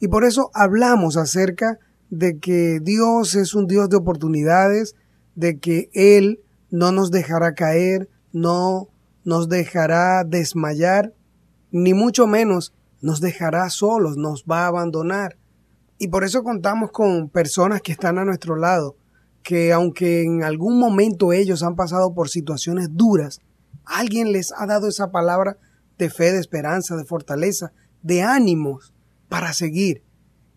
Y 0.01 0.09
por 0.09 0.25
eso 0.25 0.51
hablamos 0.55 1.17
acerca 1.17 1.79
de 2.11 2.39
que 2.39 2.81
Dios 2.81 3.35
es 3.35 3.55
un 3.55 3.67
Dios 3.67 3.89
de 3.89 3.97
oportunidades, 3.97 4.95
de 5.35 5.59
que 5.59 5.89
Él 5.95 6.41
no 6.71 6.93
nos 6.93 7.11
dejará 7.11 7.55
caer, 7.55 8.09
no 8.33 8.89
nos 9.25 9.49
dejará 9.49 10.25
desmayar, 10.25 11.15
ni 11.71 11.95
mucho 11.95 12.27
menos 12.27 12.75
nos 13.01 13.21
dejará 13.21 13.69
solos, 13.71 14.17
nos 14.17 14.45
va 14.45 14.65
a 14.65 14.69
abandonar. 14.69 15.37
Y 15.99 16.09
por 16.09 16.25
eso 16.25 16.43
contamos 16.43 16.91
con 16.91 17.29
personas 17.29 17.81
que 17.81 17.93
están 17.93 18.19
a 18.19 18.25
nuestro 18.25 18.57
lado, 18.57 18.97
que 19.43 19.73
aunque 19.73 20.23
en 20.23 20.43
algún 20.43 20.79
momento 20.79 21.33
ellos 21.33 21.63
han 21.63 21.77
pasado 21.77 22.15
por 22.15 22.29
situaciones 22.29 22.89
duras, 22.93 23.41
alguien 23.85 24.33
les 24.33 24.53
ha 24.53 24.67
dado 24.67 24.89
esa 24.89 25.11
palabra 25.11 25.59
de 25.99 26.11
fe, 26.11 26.33
de 26.33 26.39
esperanza, 26.39 26.97
de 26.97 27.05
fortaleza, 27.05 27.73
de 28.03 28.23
ánimos 28.23 28.93
para 29.29 29.53
seguir. 29.53 30.03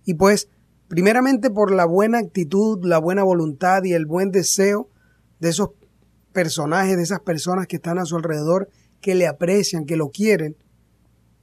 Y 0.03 0.15
pues, 0.15 0.49
primeramente 0.87 1.49
por 1.49 1.71
la 1.71 1.85
buena 1.85 2.19
actitud, 2.19 2.83
la 2.83 2.97
buena 2.97 3.23
voluntad 3.23 3.83
y 3.83 3.93
el 3.93 4.05
buen 4.05 4.31
deseo 4.31 4.89
de 5.39 5.49
esos 5.49 5.69
personajes, 6.33 6.97
de 6.97 7.03
esas 7.03 7.21
personas 7.21 7.67
que 7.67 7.77
están 7.77 7.97
a 7.99 8.05
su 8.05 8.15
alrededor, 8.17 8.69
que 9.01 9.15
le 9.15 9.27
aprecian, 9.27 9.85
que 9.85 9.95
lo 9.95 10.09
quieren, 10.09 10.57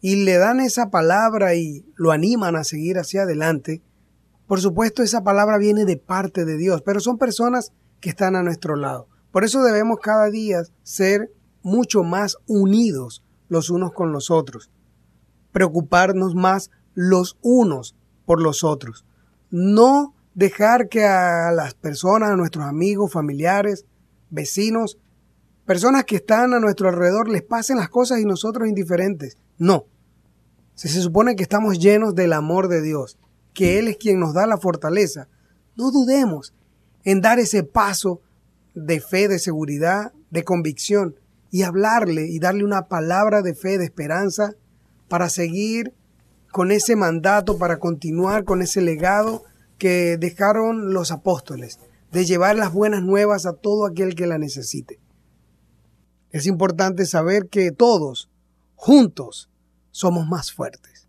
y 0.01 0.25
le 0.25 0.37
dan 0.37 0.61
esa 0.61 0.91
palabra 0.91 1.55
y 1.55 1.87
lo 1.95 2.11
animan 2.11 2.57
a 2.57 2.65
seguir 2.65 2.99
hacia 2.99 3.23
adelante. 3.23 3.83
Por 4.47 4.61
supuesto, 4.61 5.03
esa 5.03 5.23
palabra 5.23 5.59
viene 5.59 5.85
de 5.85 5.97
parte 5.97 6.45
de 6.45 6.57
Dios, 6.57 6.83
pero 6.83 7.01
son 7.01 7.19
personas 7.19 7.73
que 8.01 8.11
están 8.11 8.35
a 8.35 8.43
nuestro 8.43 8.75
lado. 8.75 9.09
Por 9.31 9.45
eso 9.45 9.63
debemos 9.63 10.01
cada 10.01 10.29
día 10.29 10.63
ser 10.83 11.33
mucho 11.63 12.03
más 12.03 12.37
unidos 12.47 13.25
los 13.49 13.71
unos 13.71 13.93
con 13.93 14.13
los 14.13 14.31
otros 14.31 14.71
preocuparnos 15.53 16.35
más 16.35 16.71
los 16.95 17.39
unos 17.43 17.95
por 18.27 18.41
los 18.43 18.65
otros. 18.65 19.05
No 19.51 20.15
dejar 20.35 20.89
que 20.89 21.05
a 21.05 21.53
las 21.53 21.75
personas, 21.75 22.31
a 22.31 22.37
nuestros 22.37 22.65
amigos, 22.65 23.13
familiares, 23.13 23.85
vecinos, 24.31 24.99
personas 25.67 26.05
que 26.05 26.17
están 26.17 26.55
a 26.55 26.61
nuestro 26.61 26.89
alrededor 26.89 27.29
les 27.29 27.43
pasen 27.43 27.77
las 27.77 27.89
cosas 27.89 28.21
y 28.21 28.25
nosotros 28.25 28.69
indiferentes. 28.69 29.37
No. 29.59 29.87
Si 30.75 30.89
se 30.89 31.03
supone 31.03 31.37
que 31.37 31.43
estamos 31.43 31.79
llenos 31.79 32.15
del 32.15 32.33
amor 32.33 32.69
de 32.69 32.83
Dios, 32.83 33.19
que 33.53 33.79
Él 33.79 33.89
es 33.89 33.99
quien 33.99 34.19
nos 34.19 34.35
da 34.35 34.47
la 34.47 34.57
fortaleza, 34.57 35.29
no 35.77 35.91
dudemos 35.91 36.55
en 37.05 37.21
dar 37.21 37.39
ese 37.39 37.63
paso 37.63 38.21
de 38.75 39.01
fe, 39.01 39.29
de 39.29 39.39
seguridad, 39.39 40.13
de 40.31 40.45
convicción 40.45 41.17
y 41.51 41.63
hablarle 41.63 42.27
y 42.27 42.39
darle 42.39 42.65
una 42.65 42.89
palabra 42.89 43.43
de 43.43 43.55
fe, 43.55 43.77
de 43.77 43.85
esperanza 43.85 44.55
para 45.13 45.29
seguir 45.29 45.93
con 46.51 46.73
ese 46.73 46.97
mandato, 46.97 47.59
para 47.59 47.79
continuar 47.79 48.45
con 48.45 48.63
ese 48.63 48.81
legado 48.81 49.45
que 49.77 50.17
dejaron 50.17 50.95
los 50.95 51.13
apóstoles, 51.13 51.79
de 52.11 52.25
llevar 52.25 52.57
las 52.57 52.73
buenas 52.73 53.03
nuevas 53.03 53.45
a 53.45 53.53
todo 53.53 53.85
aquel 53.85 54.15
que 54.15 54.27
la 54.27 54.39
necesite. 54.39 54.99
Es 56.31 56.47
importante 56.47 57.05
saber 57.05 57.49
que 57.51 57.73
todos, 57.73 58.31
juntos, 58.75 59.51
somos 59.91 60.27
más 60.27 60.51
fuertes. 60.51 61.07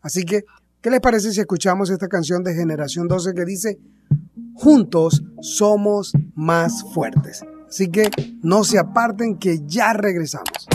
Así 0.00 0.24
que, 0.24 0.42
¿qué 0.80 0.90
les 0.90 1.00
parece 1.00 1.30
si 1.30 1.38
escuchamos 1.38 1.90
esta 1.90 2.08
canción 2.08 2.42
de 2.42 2.56
Generación 2.56 3.06
12 3.06 3.34
que 3.34 3.44
dice, 3.44 3.78
juntos 4.54 5.22
somos 5.42 6.12
más 6.34 6.82
fuertes? 6.92 7.44
Así 7.68 7.88
que 7.88 8.10
no 8.42 8.64
se 8.64 8.80
aparten 8.80 9.38
que 9.38 9.60
ya 9.64 9.92
regresamos. 9.92 10.66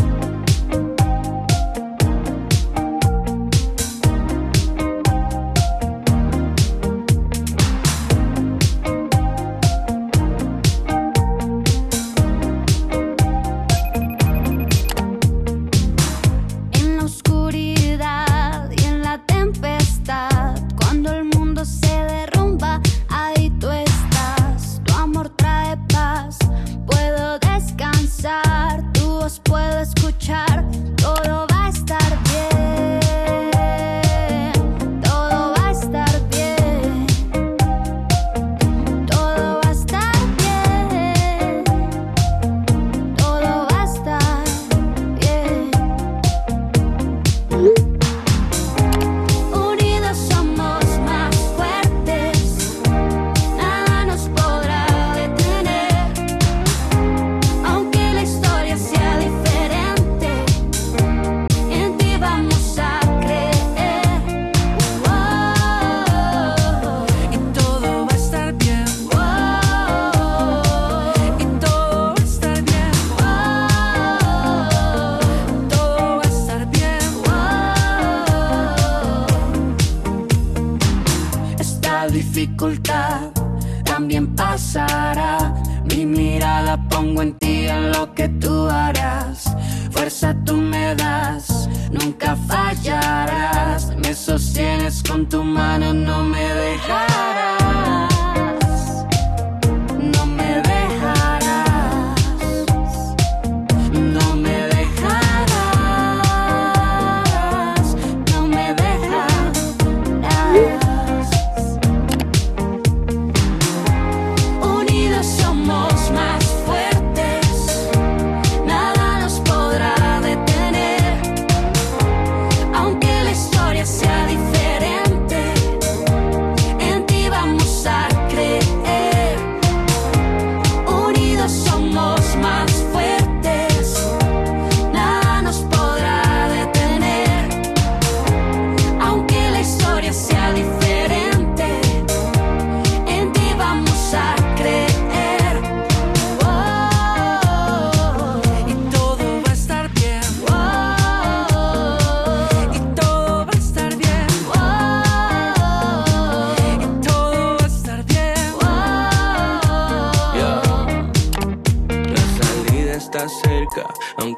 Pongo 86.89 87.21
en 87.21 87.34
ti 87.38 87.67
en 87.67 87.91
lo 87.91 88.13
que 88.13 88.28
tú 88.30 88.67
harás. 88.69 89.55
Fuerza 89.91 90.36
tú 90.45 90.57
me 90.57 90.95
das, 90.95 91.69
nunca 91.91 92.36
fallarás. 92.47 93.95
Me 93.97 94.13
sostienes 94.13 95.03
con 95.03 95.28
tu 95.28 95.43
mano, 95.43 95.93
no 95.93 96.24
me 96.24 96.43
dejarás. 96.43 97.62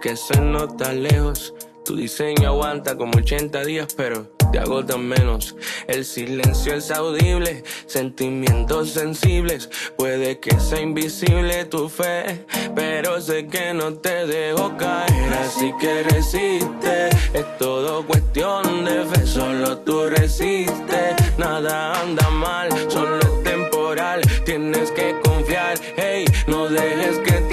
Aunque 0.06 0.18
se 0.18 0.39
nota 0.39 0.93
lejos. 0.93 1.53
Tu 1.84 1.95
diseño 1.95 2.49
aguanta 2.49 2.95
como 2.95 3.18
80 3.18 3.64
días, 3.64 3.93
pero 3.95 4.28
te 4.51 4.60
agotan 4.60 5.03
menos. 5.08 5.56
El 5.88 6.06
silencio 6.06 6.76
es 6.76 6.91
audible, 6.91 7.64
sentimientos 7.88 8.91
sensibles. 8.91 9.70
Puede 9.97 10.39
que 10.39 10.60
sea 10.60 10.82
invisible 10.82 11.66
tu 11.66 11.89
fe, 11.89 12.45
pero 12.76 13.20
sé 13.20 13.47
que 13.47 13.74
no 13.74 13.93
te 13.95 14.28
dejo 14.28 14.78
caer. 14.78 15.34
Así 15.34 15.72
que 15.80 16.03
resiste, 16.03 17.10
es 17.34 17.58
todo 17.58 18.06
cuestión 18.06 18.86
de 18.86 19.06
fe. 19.06 19.26
Solo 19.26 19.80
tú 19.80 20.08
resistes, 20.08 21.16
nada 21.38 21.99
anda 21.99 22.30
mal, 22.30 22.70
solo 22.89 23.20
es 23.20 23.43
temporal. 23.43 24.22
Tienes 24.43 24.91
que 24.91 25.16
confiar, 25.24 25.80
hey, 25.97 26.26
no 26.47 26.68
dejes 26.68 27.18
que 27.20 27.45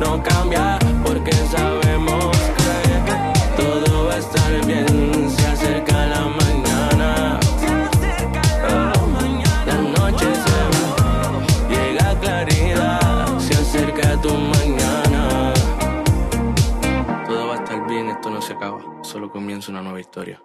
no 0.00 0.22
cambia 0.22 0.78
porque 1.04 1.32
sabemos 1.32 2.36
que 2.58 3.62
todo 3.62 4.06
va 4.06 4.14
a 4.14 4.18
estar 4.18 4.66
bien. 4.66 5.30
Se 5.30 5.46
acerca 5.46 6.06
la 6.06 6.26
mañana. 6.26 7.40
La 9.66 9.76
noche 9.76 10.26
se 10.44 10.60
va, 10.74 10.88
llega 11.68 12.20
claridad, 12.20 13.38
se 13.38 13.54
acerca 13.54 14.20
tu 14.20 14.34
mañana. 14.34 15.52
Todo 17.26 17.48
va 17.48 17.54
a 17.54 17.56
estar 17.56 17.86
bien, 17.86 18.08
esto 18.08 18.30
no 18.30 18.40
se 18.40 18.52
acaba, 18.54 18.80
solo 19.02 19.30
comienza 19.30 19.70
una 19.70 19.82
nueva 19.82 20.00
historia. 20.00 20.40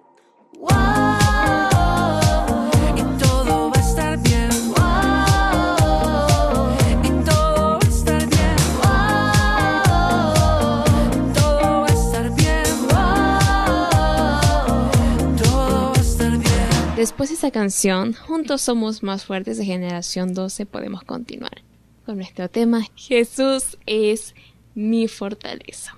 Esa 17.44 17.52
canción, 17.52 18.14
Juntos 18.14 18.62
somos 18.62 19.04
más 19.04 19.26
fuertes 19.26 19.58
de 19.58 19.66
generación 19.66 20.34
12, 20.34 20.66
podemos 20.66 21.04
continuar 21.04 21.62
con 22.06 22.16
nuestro 22.16 22.50
tema 22.50 22.88
Jesús 22.96 23.78
es 23.86 24.34
mi 24.76 25.10
fortaleza. 25.10 25.94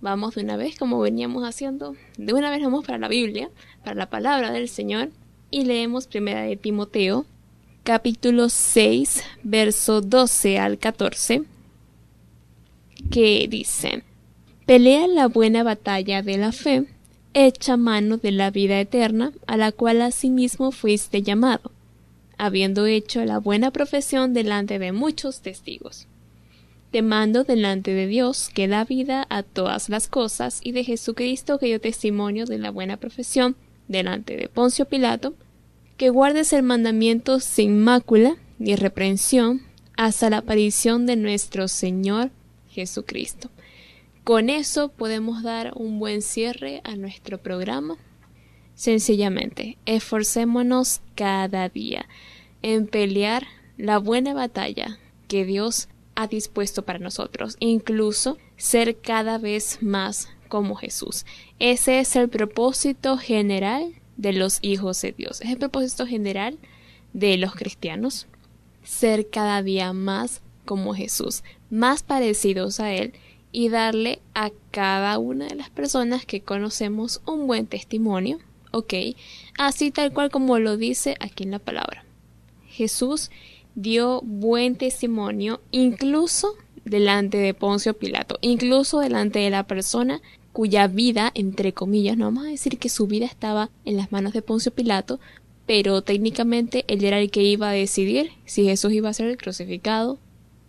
Vamos 0.00 0.34
de 0.34 0.42
una 0.42 0.56
vez 0.56 0.76
como 0.76 0.98
veníamos 0.98 1.44
haciendo. 1.44 1.94
De 2.18 2.32
una 2.34 2.50
vez 2.50 2.60
vamos 2.64 2.84
para 2.84 2.98
la 2.98 3.06
Biblia, 3.06 3.48
para 3.84 3.94
la 3.94 4.10
palabra 4.10 4.50
del 4.50 4.68
Señor 4.68 5.10
y 5.52 5.66
leemos 5.66 6.08
primera 6.08 6.42
de 6.42 6.56
Timoteo, 6.56 7.26
capítulo 7.84 8.48
6, 8.48 9.22
verso 9.44 10.00
12 10.00 10.58
al 10.58 10.78
14, 10.78 11.44
que 13.08 13.46
dice: 13.48 14.02
Pelea 14.66 15.06
la 15.06 15.28
buena 15.28 15.62
batalla 15.62 16.22
de 16.22 16.38
la 16.38 16.50
fe, 16.50 16.91
echa 17.34 17.76
mano 17.76 18.16
de 18.16 18.32
la 18.32 18.50
vida 18.50 18.80
eterna, 18.80 19.32
a 19.46 19.56
la 19.56 19.72
cual 19.72 20.02
asimismo 20.02 20.72
fuiste 20.72 21.22
llamado, 21.22 21.72
habiendo 22.38 22.86
hecho 22.86 23.24
la 23.24 23.38
buena 23.38 23.70
profesión 23.70 24.34
delante 24.34 24.78
de 24.78 24.92
muchos 24.92 25.40
testigos. 25.40 26.06
Te 26.90 27.00
mando 27.00 27.44
delante 27.44 27.94
de 27.94 28.06
Dios, 28.06 28.50
que 28.52 28.68
da 28.68 28.84
vida 28.84 29.26
a 29.30 29.42
todas 29.42 29.88
las 29.88 30.08
cosas, 30.08 30.60
y 30.62 30.72
de 30.72 30.84
Jesucristo, 30.84 31.58
que 31.58 31.66
dio 31.66 31.80
testimonio 31.80 32.44
de 32.44 32.58
la 32.58 32.70
buena 32.70 32.98
profesión 32.98 33.56
delante 33.88 34.36
de 34.36 34.48
Poncio 34.48 34.84
Pilato, 34.84 35.34
que 35.96 36.10
guardes 36.10 36.52
el 36.52 36.62
mandamiento 36.62 37.40
sin 37.40 37.80
mácula 37.80 38.36
ni 38.58 38.76
reprensión 38.76 39.62
hasta 39.96 40.30
la 40.30 40.38
aparición 40.38 41.06
de 41.06 41.16
nuestro 41.16 41.68
Señor 41.68 42.30
Jesucristo. 42.70 43.50
Con 44.24 44.50
eso 44.50 44.88
podemos 44.88 45.42
dar 45.42 45.72
un 45.74 45.98
buen 45.98 46.22
cierre 46.22 46.80
a 46.84 46.94
nuestro 46.94 47.38
programa. 47.38 47.96
Sencillamente, 48.74 49.78
esforcémonos 49.84 51.00
cada 51.16 51.68
día 51.68 52.06
en 52.62 52.86
pelear 52.86 53.46
la 53.76 53.98
buena 53.98 54.32
batalla 54.32 54.98
que 55.26 55.44
Dios 55.44 55.88
ha 56.14 56.28
dispuesto 56.28 56.84
para 56.84 57.00
nosotros, 57.00 57.56
incluso 57.58 58.38
ser 58.56 58.96
cada 59.00 59.38
vez 59.38 59.78
más 59.82 60.28
como 60.48 60.76
Jesús. 60.76 61.24
Ese 61.58 61.98
es 61.98 62.14
el 62.14 62.28
propósito 62.28 63.16
general 63.18 63.92
de 64.16 64.32
los 64.32 64.58
hijos 64.62 65.00
de 65.02 65.12
Dios. 65.12 65.40
Es 65.40 65.50
el 65.50 65.58
propósito 65.58 66.06
general 66.06 66.58
de 67.12 67.38
los 67.38 67.54
cristianos. 67.54 68.28
Ser 68.84 69.30
cada 69.30 69.62
día 69.62 69.92
más 69.92 70.42
como 70.64 70.94
Jesús, 70.94 71.42
más 71.70 72.02
parecidos 72.02 72.78
a 72.78 72.92
Él 72.92 73.14
y 73.52 73.68
darle 73.68 74.20
a 74.34 74.50
cada 74.70 75.18
una 75.18 75.46
de 75.46 75.54
las 75.54 75.70
personas 75.70 76.24
que 76.24 76.40
conocemos 76.40 77.20
un 77.26 77.46
buen 77.46 77.66
testimonio, 77.66 78.38
¿ok? 78.72 78.94
Así 79.58 79.90
tal 79.90 80.12
cual 80.12 80.30
como 80.30 80.58
lo 80.58 80.76
dice 80.76 81.16
aquí 81.20 81.44
en 81.44 81.52
la 81.52 81.58
palabra. 81.58 82.04
Jesús 82.66 83.30
dio 83.74 84.22
buen 84.22 84.76
testimonio 84.76 85.60
incluso 85.70 86.56
delante 86.84 87.38
de 87.38 87.54
Poncio 87.54 87.94
Pilato, 87.94 88.38
incluso 88.40 88.98
delante 88.98 89.38
de 89.38 89.50
la 89.50 89.66
persona 89.66 90.20
cuya 90.52 90.86
vida, 90.86 91.30
entre 91.34 91.72
comillas, 91.72 92.16
no 92.16 92.26
vamos 92.26 92.46
a 92.46 92.50
decir 92.50 92.78
que 92.78 92.88
su 92.88 93.06
vida 93.06 93.26
estaba 93.26 93.70
en 93.84 93.96
las 93.96 94.12
manos 94.12 94.32
de 94.32 94.42
Poncio 94.42 94.72
Pilato, 94.72 95.20
pero 95.66 96.02
técnicamente 96.02 96.84
él 96.88 97.04
era 97.04 97.20
el 97.20 97.30
que 97.30 97.42
iba 97.42 97.68
a 97.68 97.72
decidir 97.72 98.32
si 98.44 98.64
Jesús 98.64 98.92
iba 98.92 99.08
a 99.08 99.14
ser 99.14 99.36
crucificado 99.36 100.18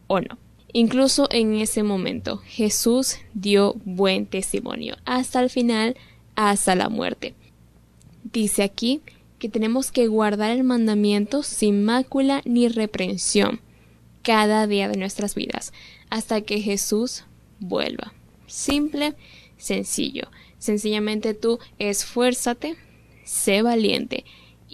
o 0.08 0.22
no. 0.22 0.38
Incluso 0.74 1.28
en 1.32 1.56
ese 1.56 1.84
momento 1.84 2.42
Jesús 2.46 3.18
dio 3.34 3.76
buen 3.86 4.26
testimonio 4.26 4.98
hasta 5.06 5.40
el 5.40 5.50
final, 5.50 5.96
hasta 6.36 6.76
la 6.76 6.90
muerte. 6.90 7.36
Dice 8.24 8.64
aquí 8.64 9.02
que 9.38 9.50
tenemos 9.50 9.92
que 9.92 10.08
guardar 10.08 10.52
el 10.52 10.64
mandamiento 10.64 11.44
sin 11.44 11.84
mácula 11.86 12.42
ni 12.46 12.68
reprensión 12.68 13.62
cada 14.24 14.66
día 14.68 14.90
de 14.90 14.98
nuestras 14.98 15.36
vidas 15.36 15.74
hasta 16.10 16.42
que 16.42 16.60
Jesús 16.60 17.26
vuelva. 17.60 18.14
Simple, 18.48 19.14
sencillo. 19.58 20.30
Sencillamente 20.58 21.34
tú 21.34 21.60
esfuérzate, 21.78 22.76
sé 23.26 23.62
valiente 23.62 24.24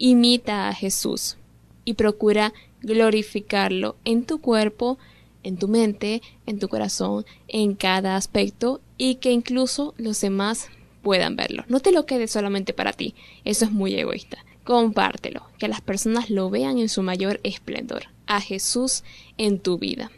Imita 0.02 0.68
a 0.68 0.72
Jesús 0.72 1.36
y 1.84 1.92
procura 1.92 2.54
glorificarlo 2.80 3.96
en 4.06 4.24
tu 4.24 4.40
cuerpo, 4.40 4.98
en 5.42 5.56
tu 5.56 5.68
mente, 5.68 6.22
en 6.46 6.58
tu 6.58 6.68
corazón, 6.68 7.24
en 7.48 7.74
cada 7.74 8.16
aspecto 8.16 8.80
y 8.98 9.16
que 9.16 9.30
incluso 9.30 9.94
los 9.96 10.20
demás 10.20 10.68
puedan 11.02 11.36
verlo. 11.36 11.64
No 11.68 11.80
te 11.80 11.92
lo 11.92 12.06
quedes 12.06 12.30
solamente 12.30 12.72
para 12.72 12.92
ti, 12.92 13.14
eso 13.44 13.64
es 13.64 13.72
muy 13.72 13.94
egoísta. 13.94 14.38
Compártelo, 14.64 15.42
que 15.58 15.68
las 15.68 15.80
personas 15.80 16.30
lo 16.30 16.50
vean 16.50 16.78
en 16.78 16.88
su 16.88 17.02
mayor 17.02 17.40
esplendor, 17.42 18.04
a 18.26 18.40
Jesús 18.40 19.04
en 19.38 19.58
tu 19.58 19.78
vida. 19.78 20.10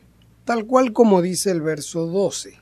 Tal 0.44 0.66
cual 0.66 0.92
como 0.92 1.22
dice 1.22 1.50
el 1.50 1.62
verso 1.62 2.06
12. 2.06 2.58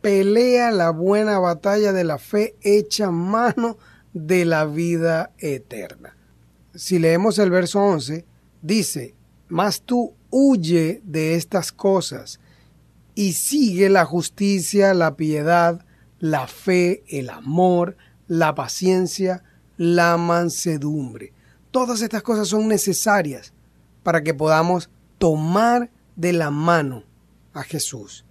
Pelea 0.00 0.70
la 0.70 0.90
buena 0.90 1.40
batalla 1.40 1.92
de 1.92 2.04
la 2.04 2.18
fe 2.18 2.54
hecha 2.62 3.10
mano 3.10 3.76
de 4.12 4.44
la 4.44 4.64
vida 4.64 5.32
eterna. 5.38 6.16
Si 6.74 7.00
leemos 7.00 7.38
el 7.40 7.50
verso 7.50 7.80
11, 7.80 8.24
dice, 8.62 9.14
mas 9.48 9.82
tú 9.82 10.14
huye 10.30 11.00
de 11.04 11.34
estas 11.34 11.72
cosas 11.72 12.40
y 13.14 13.32
sigue 13.32 13.88
la 13.88 14.04
justicia, 14.04 14.94
la 14.94 15.16
piedad, 15.16 15.84
la 16.18 16.46
fe, 16.46 17.02
el 17.08 17.30
amor, 17.30 17.96
la 18.26 18.54
paciencia, 18.54 19.42
la 19.76 20.16
mansedumbre. 20.16 21.32
Todas 21.70 22.00
estas 22.02 22.22
cosas 22.22 22.48
son 22.48 22.68
necesarias 22.68 23.52
para 24.02 24.22
que 24.22 24.34
podamos 24.34 24.90
tomar 25.18 25.90
de 26.16 26.32
la 26.32 26.50
mano 26.50 27.04
a 27.52 27.62
Jesús. 27.62 28.24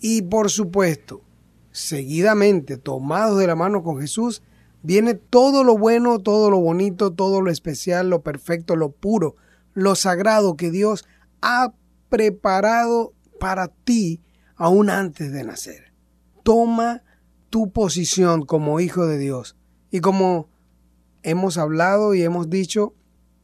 Y 0.00 0.22
por 0.22 0.50
supuesto, 0.50 1.22
seguidamente, 1.70 2.76
tomados 2.76 3.38
de 3.38 3.46
la 3.46 3.56
mano 3.56 3.82
con 3.82 4.00
Jesús, 4.00 4.42
viene 4.82 5.14
todo 5.14 5.64
lo 5.64 5.78
bueno, 5.78 6.18
todo 6.18 6.50
lo 6.50 6.60
bonito, 6.60 7.12
todo 7.12 7.40
lo 7.40 7.50
especial, 7.50 8.10
lo 8.10 8.22
perfecto, 8.22 8.76
lo 8.76 8.90
puro, 8.90 9.36
lo 9.72 9.94
sagrado 9.94 10.56
que 10.56 10.70
Dios 10.70 11.04
ha 11.44 11.74
preparado 12.08 13.12
para 13.38 13.68
ti 13.68 14.22
aún 14.56 14.88
antes 14.88 15.30
de 15.30 15.44
nacer. 15.44 15.92
Toma 16.42 17.02
tu 17.50 17.70
posición 17.70 18.46
como 18.46 18.80
hijo 18.80 19.06
de 19.06 19.18
Dios. 19.18 19.54
Y 19.90 20.00
como 20.00 20.48
hemos 21.22 21.58
hablado 21.58 22.14
y 22.14 22.22
hemos 22.22 22.48
dicho 22.48 22.94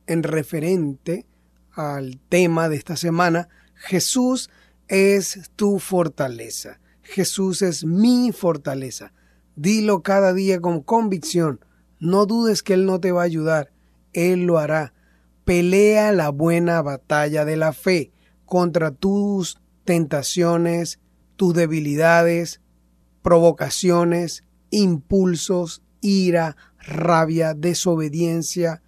en 0.07 0.22
referente 0.22 1.26
al 1.72 2.18
tema 2.30 2.70
de 2.70 2.76
esta 2.76 2.96
semana, 2.96 3.51
Jesús 3.74 4.51
es 4.88 5.51
tu 5.55 5.78
fortaleza. 5.78 6.80
Jesús 7.03 7.61
es 7.61 7.84
mi 7.84 8.32
fortaleza. 8.32 9.12
Dilo 9.57 10.03
cada 10.03 10.32
día 10.32 10.59
con 10.61 10.80
convicción. 10.82 11.62
No 11.98 12.24
dudes 12.24 12.62
que 12.62 12.72
Él 12.72 12.86
no 12.86 12.98
te 12.98 13.12
va 13.12 13.22
a 13.22 13.26
ayudar. 13.26 13.72
Él 14.14 14.44
lo 14.44 14.59
hará. 14.59 14.94
Pelea 15.51 16.12
la 16.12 16.28
buena 16.28 16.80
batalla 16.80 17.44
de 17.44 17.57
la 17.57 17.72
fe 17.72 18.12
contra 18.46 18.92
tus 18.92 19.61
tentaciones, 19.84 21.01
tus 21.34 21.55
debilidades, 21.55 22.61
provocaciones, 23.20 24.44
impulsos, 24.70 25.82
ira, 26.01 26.57
rabia, 26.78 27.55
desobediencia, 27.55 28.80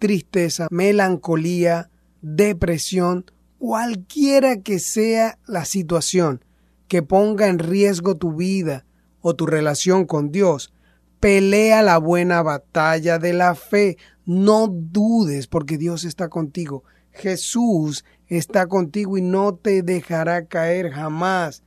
tristeza, 0.00 0.66
melancolía, 0.72 1.88
depresión, 2.20 3.30
cualquiera 3.60 4.60
que 4.60 4.80
sea 4.80 5.38
la 5.46 5.64
situación 5.64 6.44
que 6.88 7.04
ponga 7.04 7.46
en 7.46 7.60
riesgo 7.60 8.16
tu 8.16 8.34
vida 8.34 8.86
o 9.20 9.36
tu 9.36 9.46
relación 9.46 10.04
con 10.04 10.32
Dios, 10.32 10.74
pelea 11.20 11.82
la 11.82 11.98
buena 11.98 12.42
batalla 12.42 13.18
de 13.18 13.32
la 13.32 13.54
fe. 13.54 13.98
No 14.28 14.68
dudes 14.68 15.46
porque 15.46 15.78
Dios 15.78 16.04
está 16.04 16.28
contigo. 16.28 16.84
Jesús 17.12 18.04
está 18.26 18.66
contigo 18.66 19.16
y 19.16 19.22
no 19.22 19.54
te 19.54 19.82
dejará 19.82 20.44
caer 20.44 20.90
jamás. 20.90 21.62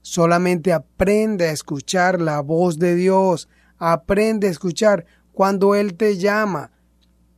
Solamente 0.00 0.72
aprende 0.72 1.48
a 1.48 1.50
escuchar 1.50 2.20
la 2.20 2.38
voz 2.38 2.78
de 2.78 2.94
Dios. 2.94 3.48
Aprende 3.78 4.46
a 4.46 4.52
escuchar 4.52 5.06
cuando 5.32 5.74
Él 5.74 5.94
te 5.94 6.18
llama. 6.18 6.70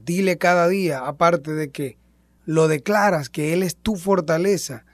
Dile 0.05 0.37
cada 0.37 0.69
día, 0.69 1.07
aparte 1.07 1.55
de 1.55 1.71
que 1.71 1.97
lo 2.45 2.69
declaras 2.69 3.31
que 3.31 3.55
Él 3.55 3.63
es 3.63 3.77
tu 3.77 3.97
fortaleza. 3.97 4.85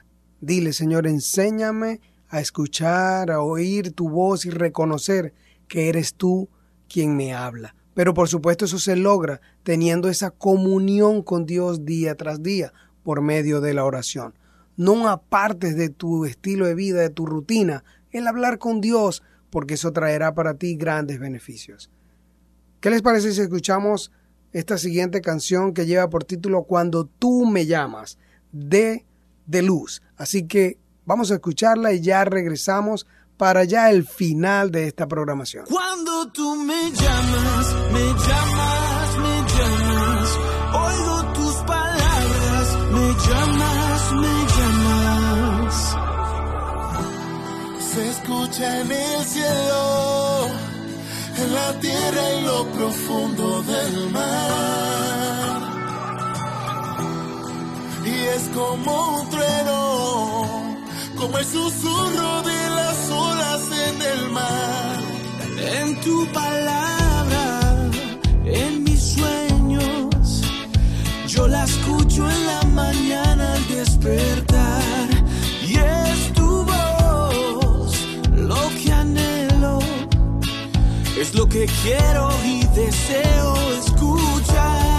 Dile, 0.40 0.72
Señor, 0.72 1.08
enséñame 1.08 2.00
a 2.28 2.38
escuchar, 2.38 3.32
a 3.32 3.40
oír 3.40 3.94
tu 3.94 4.10
voz 4.10 4.46
y 4.46 4.50
reconocer 4.50 5.34
que 5.66 5.88
eres 5.88 6.14
tú 6.14 6.48
quien 6.88 7.16
me 7.16 7.34
habla. 7.34 7.74
Pero 8.00 8.14
por 8.14 8.30
supuesto 8.30 8.64
eso 8.64 8.78
se 8.78 8.96
logra 8.96 9.42
teniendo 9.62 10.08
esa 10.08 10.30
comunión 10.30 11.22
con 11.22 11.44
Dios 11.44 11.84
día 11.84 12.14
tras 12.14 12.42
día 12.42 12.72
por 13.02 13.20
medio 13.20 13.60
de 13.60 13.74
la 13.74 13.84
oración. 13.84 14.32
No 14.78 15.06
apartes 15.06 15.76
de 15.76 15.90
tu 15.90 16.24
estilo 16.24 16.64
de 16.64 16.74
vida, 16.74 17.02
de 17.02 17.10
tu 17.10 17.26
rutina, 17.26 17.84
el 18.10 18.26
hablar 18.26 18.56
con 18.56 18.80
Dios, 18.80 19.22
porque 19.50 19.74
eso 19.74 19.92
traerá 19.92 20.32
para 20.34 20.54
ti 20.54 20.76
grandes 20.76 21.20
beneficios. 21.20 21.90
¿Qué 22.80 22.88
les 22.88 23.02
parece 23.02 23.34
si 23.34 23.42
escuchamos 23.42 24.10
esta 24.54 24.78
siguiente 24.78 25.20
canción 25.20 25.74
que 25.74 25.84
lleva 25.84 26.08
por 26.08 26.24
título 26.24 26.62
Cuando 26.62 27.04
tú 27.04 27.44
me 27.44 27.66
llamas, 27.66 28.16
de 28.50 29.04
de 29.44 29.60
luz? 29.60 30.00
Así 30.16 30.46
que 30.46 30.78
vamos 31.04 31.30
a 31.30 31.34
escucharla 31.34 31.92
y 31.92 32.00
ya 32.00 32.24
regresamos 32.24 33.06
para 33.40 33.64
ya 33.64 33.90
el 33.90 34.06
final 34.06 34.70
de 34.70 34.86
esta 34.88 35.08
programación. 35.08 35.64
Cuando 35.64 36.28
tú 36.30 36.56
me 36.56 36.90
llamas, 36.92 37.74
me 37.90 38.04
llamas, 38.26 39.16
me 39.24 39.36
llamas, 39.54 40.28
oigo 40.74 41.32
tus 41.32 41.54
palabras, 41.64 42.66
me 42.92 43.06
llamas, 43.26 44.12
me 44.22 44.34
llamas. 44.56 45.76
Se 47.94 48.10
escucha 48.10 48.80
en 48.82 48.92
el 48.92 49.24
cielo, 49.24 50.48
en 51.38 51.54
la 51.54 51.80
tierra 51.80 52.22
y 52.34 52.42
lo 52.44 52.66
profundo 52.72 53.62
del 53.62 54.10
mar. 54.10 55.60
Y 58.04 58.16
es 58.36 58.50
como 58.54 59.18
un 59.18 59.30
trueno, 59.30 60.59
como 61.20 61.36
el 61.36 61.44
susurro 61.44 62.42
de 62.42 62.70
las 62.70 63.10
olas 63.10 63.62
en 63.88 64.02
el 64.02 64.30
mar. 64.30 64.98
En 65.58 66.00
tu 66.00 66.26
palabra, 66.32 67.90
en 68.46 68.84
mis 68.84 69.02
sueños, 69.16 70.42
yo 71.26 71.46
la 71.46 71.64
escucho 71.64 72.28
en 72.28 72.46
la 72.46 72.62
mañana 72.82 73.52
al 73.52 73.68
despertar. 73.68 75.08
Y 75.68 75.76
es 75.76 76.32
tu 76.32 76.64
voz 76.64 77.92
lo 78.34 78.62
que 78.82 78.92
anhelo, 78.92 79.78
es 81.20 81.34
lo 81.34 81.46
que 81.46 81.66
quiero 81.82 82.30
y 82.46 82.64
deseo 82.74 83.54
escuchar. 83.78 84.89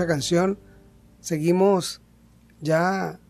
Esa 0.00 0.06
canción 0.06 0.58
seguimos 1.20 2.00
ya, 2.62 3.20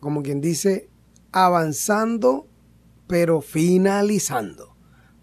como 0.00 0.22
quien 0.22 0.42
dice, 0.42 0.90
avanzando, 1.32 2.46
pero 3.06 3.40
finalizando. 3.40 4.76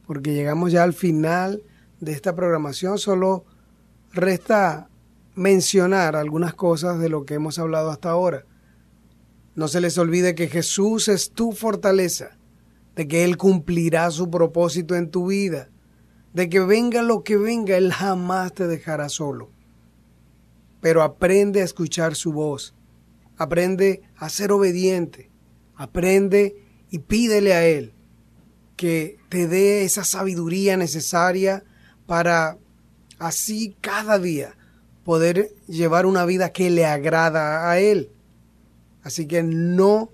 Porque 0.08 0.34
llegamos 0.34 0.72
ya 0.72 0.82
al 0.82 0.94
final 0.94 1.62
de 2.00 2.14
esta 2.14 2.36
programación. 2.36 2.98
Solo 2.98 3.46
resta 4.12 4.90
mencionar 5.36 6.16
algunas 6.16 6.56
cosas 6.56 6.98
de 6.98 7.10
lo 7.10 7.26
que 7.26 7.36
hemos 7.36 7.60
hablado 7.60 7.92
hasta 7.92 8.10
ahora. 8.10 8.46
No 9.54 9.68
se 9.68 9.82
les 9.82 10.00
olvide 10.00 10.34
que 10.34 10.48
Jesús 10.48 11.10
es 11.10 11.30
tu 11.30 11.52
fortaleza, 11.52 12.40
de 12.96 13.08
que 13.08 13.24
Él 13.24 13.38
cumplirá 13.38 14.10
su 14.10 14.32
propósito 14.32 14.96
en 14.96 15.12
tu 15.12 15.28
vida, 15.28 15.70
de 16.34 16.50
que 16.50 16.60
venga 16.60 17.04
lo 17.04 17.24
que 17.24 17.38
venga, 17.38 17.78
Él 17.78 17.94
jamás 17.94 18.52
te 18.54 18.66
dejará 18.66 19.10
solo. 19.10 19.55
Pero 20.86 21.02
aprende 21.02 21.62
a 21.62 21.64
escuchar 21.64 22.14
su 22.14 22.32
voz, 22.32 22.76
aprende 23.38 24.04
a 24.18 24.30
ser 24.30 24.52
obediente, 24.52 25.32
aprende 25.76 26.64
y 26.92 27.00
pídele 27.00 27.56
a 27.56 27.66
Él 27.66 27.96
que 28.76 29.18
te 29.30 29.48
dé 29.48 29.84
esa 29.84 30.04
sabiduría 30.04 30.78
necesaria 30.78 31.64
para 32.06 32.60
así 33.18 33.76
cada 33.82 34.20
día 34.20 34.58
poder 35.04 35.56
llevar 35.68 36.06
una 36.06 36.24
vida 36.24 36.52
que 36.52 36.70
le 36.70 36.86
agrada 36.86 37.68
a 37.68 37.80
Él. 37.80 38.12
Así 39.02 39.26
que 39.26 39.42
no 39.42 40.12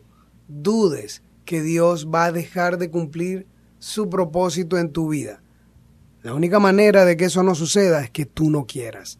dudes 0.47 1.21
que 1.43 1.61
Dios 1.61 2.07
va 2.07 2.23
a 2.27 2.31
dejar 2.31 2.77
de 2.77 2.89
cumplir 2.89 3.45
su 3.79 4.09
propósito 4.09 4.77
en 4.77 4.93
tu 4.93 5.09
vida. 5.09 5.43
La 6.23 6.33
única 6.33 6.59
manera 6.59 7.03
de 7.03 7.17
que 7.17 7.25
eso 7.25 7.43
no 7.43 7.55
suceda 7.55 8.05
es 8.05 8.09
que 8.09 8.25
tú 8.25 8.49
no 8.49 8.65
quieras. 8.65 9.19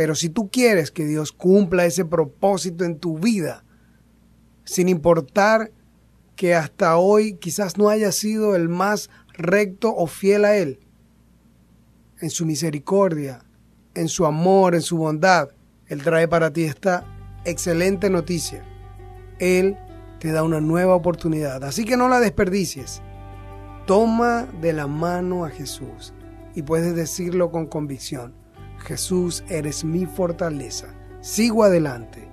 Pero 0.00 0.14
si 0.14 0.30
tú 0.30 0.48
quieres 0.48 0.90
que 0.90 1.04
Dios 1.04 1.30
cumpla 1.30 1.84
ese 1.84 2.06
propósito 2.06 2.86
en 2.86 2.98
tu 2.98 3.18
vida, 3.18 3.64
sin 4.64 4.88
importar 4.88 5.72
que 6.36 6.54
hasta 6.54 6.96
hoy 6.96 7.34
quizás 7.34 7.76
no 7.76 7.90
haya 7.90 8.10
sido 8.10 8.56
el 8.56 8.70
más 8.70 9.10
recto 9.34 9.94
o 9.94 10.06
fiel 10.06 10.46
a 10.46 10.56
Él, 10.56 10.80
en 12.18 12.30
su 12.30 12.46
misericordia, 12.46 13.44
en 13.92 14.08
su 14.08 14.24
amor, 14.24 14.74
en 14.74 14.80
su 14.80 14.96
bondad, 14.96 15.50
Él 15.86 16.02
trae 16.02 16.26
para 16.26 16.50
ti 16.50 16.62
esta 16.62 17.04
excelente 17.44 18.08
noticia. 18.08 18.64
Él 19.38 19.76
te 20.18 20.32
da 20.32 20.42
una 20.44 20.62
nueva 20.62 20.94
oportunidad. 20.94 21.62
Así 21.62 21.84
que 21.84 21.98
no 21.98 22.08
la 22.08 22.20
desperdicies. 22.20 23.02
Toma 23.86 24.46
de 24.62 24.72
la 24.72 24.86
mano 24.86 25.44
a 25.44 25.50
Jesús 25.50 26.14
y 26.54 26.62
puedes 26.62 26.96
decirlo 26.96 27.50
con 27.50 27.66
convicción. 27.66 28.39
Jesús, 28.80 29.44
eres 29.48 29.84
mi 29.84 30.06
fortaleza. 30.06 30.94
Sigo 31.20 31.64
adelante. 31.64 32.28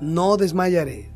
No 0.00 0.36
desmayaré. 0.36 1.10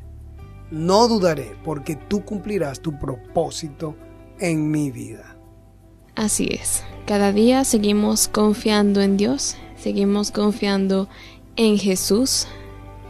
No 0.70 1.09
dudaré 1.09 1.56
porque 1.65 1.97
tú 1.97 2.24
cumplirás 2.24 2.81
tu 2.81 2.98
propósito 2.98 3.97
en 4.39 4.70
mi 4.70 4.90
vida. 4.90 5.36
Así 6.15 6.48
es. 6.51 6.85
Cada 7.06 7.32
día 7.32 7.65
seguimos 7.65 8.28
confiando 8.28 9.01
en 9.02 9.16
Dios, 9.16 9.56
seguimos 9.77 10.31
confiando 10.31 11.09
en 11.56 11.78
Jesús 11.78 12.47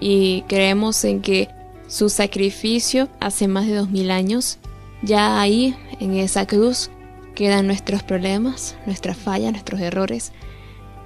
y 0.01 0.43
creemos 0.49 1.05
en 1.05 1.21
que 1.21 1.49
su 1.87 2.09
sacrificio 2.09 3.09
hace 3.21 3.47
más 3.47 3.67
de 3.67 3.75
dos 3.75 3.91
mil 3.91 4.11
años, 4.11 4.59
ya 5.03 5.41
ahí 5.41 5.77
en 6.01 6.15
esa 6.15 6.47
cruz 6.47 6.91
quedan 7.35 7.67
nuestros 7.67 8.03
problemas, 8.03 8.77
nuestras 8.87 9.17
fallas, 9.17 9.53
nuestros 9.53 9.81
errores, 9.81 10.33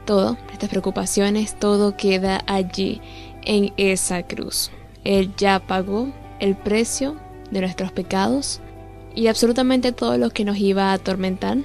todo, 0.08 0.38
nuestras 0.46 0.70
preocupaciones, 0.70 1.54
todo 1.60 1.94
queda 1.94 2.42
allí 2.46 3.02
en 3.42 3.74
esa 3.76 4.22
cruz. 4.22 4.70
Él 5.04 5.34
ya 5.36 5.60
pagó 5.60 6.10
el 6.40 6.56
precio 6.56 7.18
de 7.50 7.60
nuestros 7.60 7.92
pecados 7.92 8.62
y 9.14 9.26
absolutamente 9.26 9.92
todo 9.92 10.16
lo 10.16 10.30
que 10.30 10.46
nos 10.46 10.56
iba 10.56 10.84
a 10.84 10.92
atormentar, 10.94 11.58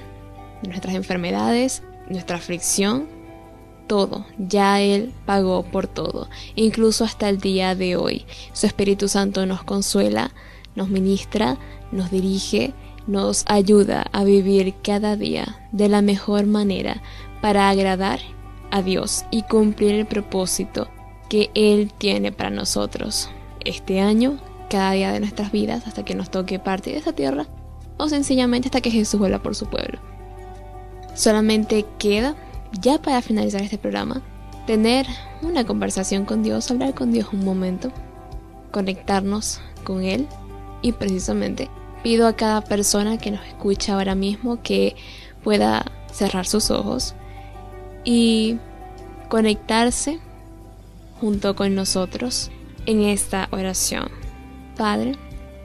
nuestras 0.62 0.94
enfermedades, 0.94 1.82
nuestra 2.10 2.36
aflicción, 2.36 3.06
todo, 3.86 4.26
ya 4.36 4.78
Él 4.82 5.14
pagó 5.24 5.62
por 5.62 5.86
todo, 5.86 6.28
incluso 6.54 7.04
hasta 7.04 7.30
el 7.30 7.38
día 7.38 7.74
de 7.74 7.96
hoy. 7.96 8.26
Su 8.52 8.66
Espíritu 8.66 9.08
Santo 9.08 9.46
nos 9.46 9.64
consuela, 9.64 10.32
nos 10.74 10.90
ministra, 10.90 11.56
nos 11.92 12.10
dirige, 12.10 12.74
nos 13.06 13.44
ayuda 13.46 14.04
a 14.12 14.22
vivir 14.22 14.74
cada 14.82 15.16
día 15.16 15.66
de 15.72 15.88
la 15.88 16.02
mejor 16.02 16.44
manera 16.44 17.02
para 17.40 17.70
agradar 17.70 18.33
a 18.74 18.82
Dios 18.82 19.24
y 19.30 19.42
cumplir 19.42 19.94
el 19.94 20.04
propósito 20.04 20.88
que 21.30 21.48
Él 21.54 21.92
tiene 21.96 22.32
para 22.32 22.50
nosotros. 22.50 23.30
Este 23.64 24.00
año, 24.00 24.38
cada 24.68 24.90
día 24.90 25.12
de 25.12 25.20
nuestras 25.20 25.52
vidas, 25.52 25.86
hasta 25.86 26.04
que 26.04 26.16
nos 26.16 26.28
toque 26.28 26.58
parte 26.58 26.90
de 26.90 26.96
esta 26.96 27.12
tierra, 27.12 27.46
o 27.98 28.08
sencillamente 28.08 28.66
hasta 28.66 28.80
que 28.80 28.90
Jesús 28.90 29.20
vuelva 29.20 29.38
por 29.38 29.54
su 29.54 29.66
pueblo. 29.66 30.00
Solamente 31.14 31.86
queda 32.00 32.34
ya 32.80 33.00
para 33.00 33.22
finalizar 33.22 33.62
este 33.62 33.78
programa, 33.78 34.22
tener 34.66 35.06
una 35.40 35.64
conversación 35.64 36.24
con 36.24 36.42
Dios, 36.42 36.68
hablar 36.68 36.94
con 36.94 37.12
Dios 37.12 37.28
un 37.32 37.44
momento, 37.44 37.92
conectarnos 38.72 39.60
con 39.84 40.02
Él 40.02 40.26
y 40.82 40.90
precisamente 40.90 41.70
pido 42.02 42.26
a 42.26 42.34
cada 42.34 42.60
persona 42.60 43.18
que 43.18 43.30
nos 43.30 43.46
escucha 43.46 43.94
ahora 43.94 44.16
mismo 44.16 44.60
que 44.62 44.96
pueda 45.44 45.84
cerrar 46.12 46.44
sus 46.44 46.72
ojos 46.72 47.14
y 48.04 48.58
conectarse 49.28 50.18
junto 51.20 51.56
con 51.56 51.74
nosotros 51.74 52.50
en 52.86 53.02
esta 53.02 53.48
oración. 53.50 54.08
Padre, 54.76 55.16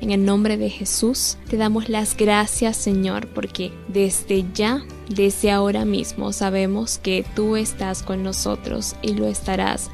en 0.02 0.12
el 0.12 0.24
nombre 0.24 0.58
de 0.58 0.70
Jesús, 0.70 1.38
te 1.50 1.58
damos 1.58 1.90
las 1.90 2.16
gracias, 2.16 2.78
Señor, 2.78 3.28
porque 3.28 3.74
desde 3.90 4.46
ya, 4.54 4.82
desde 5.10 5.52
ahora 5.52 5.84
mismo, 5.84 6.32
sabemos 6.32 7.00
que 7.00 7.26
tú 7.36 7.58
estás 7.58 8.02
con 8.02 8.24
nosotros 8.24 8.96
y 9.02 9.14
lo 9.14 9.28
estarás 9.28 9.90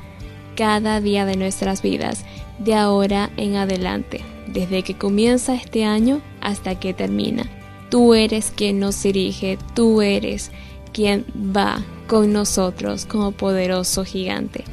cada 0.55 1.01
día 1.01 1.25
de 1.25 1.35
nuestras 1.35 1.81
vidas, 1.81 2.23
de 2.59 2.75
ahora 2.75 3.31
en 3.35 3.55
adelante, 3.55 4.21
desde 4.47 4.83
que 4.83 4.95
comienza 4.95 5.55
este 5.55 5.85
año 5.85 6.21
hasta 6.39 6.79
que 6.79 6.93
termina. 6.93 7.49
Tú 7.89 8.13
eres 8.13 8.51
quien 8.55 8.79
nos 8.79 9.01
dirige, 9.01 9.57
tú 9.73 10.01
eres 10.01 10.51
quien 10.95 11.25
va 11.35 11.83
con 12.07 12.31
nosotros 12.31 13.05
como 13.05 13.33
poderoso 13.33 14.05
gigante. 14.05 14.63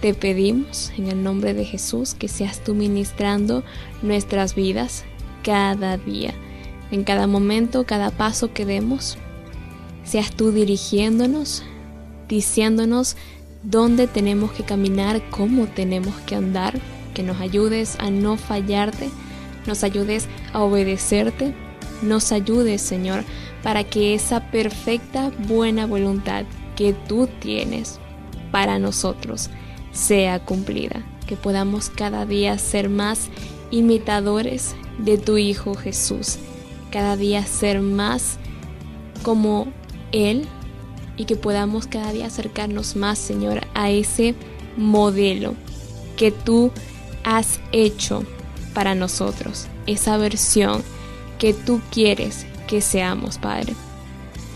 Te 0.00 0.14
pedimos 0.14 0.92
en 0.98 1.06
el 1.06 1.22
nombre 1.22 1.54
de 1.54 1.64
Jesús 1.64 2.14
que 2.14 2.26
seas 2.26 2.64
tú 2.64 2.74
ministrando 2.74 3.62
nuestras 4.02 4.56
vidas 4.56 5.04
cada 5.44 5.96
día, 5.96 6.34
en 6.90 7.04
cada 7.04 7.28
momento, 7.28 7.86
cada 7.86 8.10
paso 8.10 8.52
que 8.52 8.66
demos. 8.66 9.16
Seas 10.02 10.32
tú 10.32 10.50
dirigiéndonos, 10.50 11.62
diciéndonos 12.28 13.16
dónde 13.62 14.08
tenemos 14.08 14.50
que 14.50 14.64
caminar, 14.64 15.22
cómo 15.30 15.68
tenemos 15.68 16.16
que 16.26 16.34
andar, 16.34 16.80
que 17.14 17.22
nos 17.22 17.40
ayudes 17.40 17.96
a 18.00 18.10
no 18.10 18.36
fallarte, 18.36 19.08
nos 19.68 19.84
ayudes 19.84 20.26
a 20.52 20.62
obedecerte, 20.62 21.54
nos 22.02 22.32
ayudes, 22.32 22.80
Señor, 22.80 23.24
para 23.62 23.84
que 23.84 24.14
esa 24.14 24.50
perfecta 24.50 25.30
buena 25.46 25.86
voluntad 25.86 26.44
que 26.76 26.92
tú 26.92 27.28
tienes 27.40 27.98
para 28.50 28.78
nosotros 28.78 29.50
sea 29.92 30.44
cumplida, 30.44 31.02
que 31.26 31.36
podamos 31.36 31.90
cada 31.90 32.26
día 32.26 32.58
ser 32.58 32.88
más 32.88 33.28
imitadores 33.70 34.74
de 34.98 35.18
tu 35.18 35.38
Hijo 35.38 35.74
Jesús, 35.74 36.38
cada 36.90 37.16
día 37.16 37.44
ser 37.44 37.80
más 37.80 38.38
como 39.22 39.68
Él 40.12 40.46
y 41.16 41.24
que 41.26 41.36
podamos 41.36 41.86
cada 41.86 42.12
día 42.12 42.26
acercarnos 42.26 42.96
más, 42.96 43.18
Señor, 43.18 43.60
a 43.74 43.90
ese 43.90 44.34
modelo 44.76 45.54
que 46.16 46.30
tú 46.30 46.70
has 47.24 47.60
hecho 47.72 48.24
para 48.74 48.94
nosotros, 48.94 49.66
esa 49.86 50.16
versión 50.16 50.82
que 51.40 51.52
tú 51.54 51.80
quieres 51.90 52.46
que 52.68 52.80
seamos, 52.80 53.38
Padre. 53.38 53.74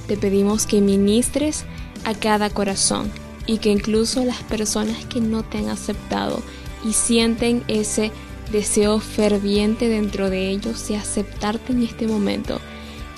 Te 0.06 0.16
pedimos 0.16 0.66
que 0.66 0.80
ministres 0.80 1.64
a 2.04 2.14
cada 2.14 2.50
corazón, 2.50 3.10
y 3.46 3.58
que 3.58 3.70
incluso 3.70 4.24
las 4.24 4.42
personas 4.42 5.04
que 5.06 5.20
no 5.20 5.42
te 5.42 5.58
han 5.58 5.68
aceptado 5.68 6.42
y 6.84 6.92
sienten 6.92 7.62
ese 7.68 8.10
deseo 8.52 9.00
ferviente 9.00 9.88
dentro 9.88 10.30
de 10.30 10.50
ellos 10.50 10.88
de 10.88 10.96
aceptarte 10.96 11.72
en 11.72 11.82
este 11.82 12.06
momento 12.06 12.60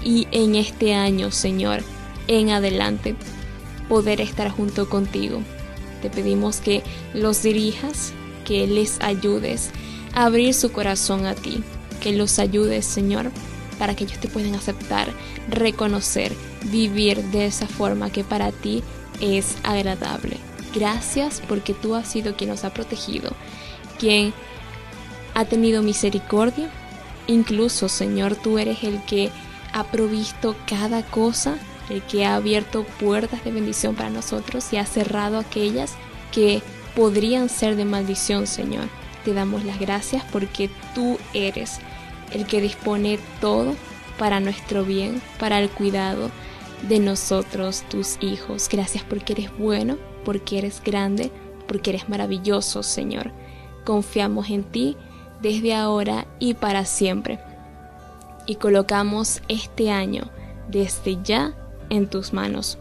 y 0.05 0.29
en 0.31 0.55
este 0.55 0.95
año, 0.95 1.31
Señor, 1.31 1.83
en 2.29 2.51
adelante, 2.51 3.17
poder 3.89 4.21
estar 4.21 4.51
junto 4.51 4.89
contigo. 4.89 5.41
Te 6.03 6.11
pedimos 6.11 6.59
que 6.59 6.83
los 7.15 7.43
dirijas, 7.43 8.13
que 8.45 8.67
les 8.67 9.01
ayudes 9.01 9.71
a 10.15 10.27
abrir 10.27 10.55
su 10.55 10.71
corazón 10.71 11.27
a 11.27 11.35
ti, 11.35 11.63
que 12.01 12.13
los 12.13 12.39
ayudes, 12.39 12.85
Señor, 12.85 13.31
para 13.79 13.95
que 13.95 14.05
ellos 14.05 14.19
te 14.19 14.29
puedan 14.29 14.55
aceptar, 14.55 15.09
reconocer, 15.49 16.33
vivir 16.65 17.23
de 17.25 17.47
esa 17.47 17.67
forma 17.67 18.11
que 18.11 18.25
para 18.25 18.53
ti 18.53 18.83
es 19.21 19.57
agradable. 19.63 20.37
Gracias 20.75 21.43
porque 21.49 21.75
tú 21.75 21.95
has 21.95 22.09
sido 22.09 22.37
quien 22.37 22.51
nos 22.51 22.65
ha 22.65 22.75
protegido, 22.75 23.33
quien 23.99 24.35
ha 25.35 25.45
tenido 25.45 25.83
misericordia. 25.83 26.71
Incluso, 27.27 27.89
Señor, 27.89 28.37
tú 28.37 28.59
eres 28.59 28.85
el 28.85 29.03
que 29.05 29.31
ha 29.73 29.85
provisto 29.85 30.57
cada 30.67 31.03
cosa, 31.03 31.57
el 31.91 32.03
que 32.03 32.25
ha 32.25 32.37
abierto 32.37 32.85
puertas 33.01 33.45
de 33.45 33.53
bendición 33.53 33.95
para 33.95 34.11
nosotros 34.11 34.73
y 34.73 34.77
ha 34.77 34.87
cerrado 34.87 35.39
aquellas 35.39 35.95
que 36.33 36.63
podrían 36.95 37.49
ser 37.49 37.77
de 37.77 37.85
maldición, 37.85 38.47
Señor. 38.47 38.89
Te 39.25 39.35
damos 39.35 39.65
las 39.65 39.79
gracias 39.79 40.25
porque 40.33 40.71
tú 40.95 41.19
eres 41.35 41.81
el 42.33 42.47
que 42.47 42.61
dispone 42.61 43.19
todo 43.41 43.75
para 44.19 44.41
nuestro 44.41 44.85
bien, 44.85 45.21
para 45.39 45.61
el 45.61 45.71
cuidado 45.71 46.31
de 46.89 46.99
nosotros, 46.99 47.85
tus 47.89 48.17
hijos. 48.21 48.69
Gracias 48.71 49.05
porque 49.05 49.33
eres 49.35 49.57
bueno, 49.59 49.97
porque 50.25 50.59
eres 50.59 50.83
grande, 50.85 51.31
porque 51.67 51.91
eres 51.91 52.09
maravilloso, 52.09 52.83
Señor. 52.83 53.33
Confiamos 53.85 54.51
en 54.51 54.65
ti 54.65 54.97
desde 55.41 55.75
ahora 55.75 56.27
y 56.39 56.55
para 56.55 56.85
siempre. 56.85 57.39
Y 58.47 58.57
colocamos 58.57 59.43
este 59.49 59.91
año 59.91 60.31
desde 60.69 61.19
ya 61.23 61.55
en 61.91 62.09
tus 62.09 62.33
manos. 62.33 62.79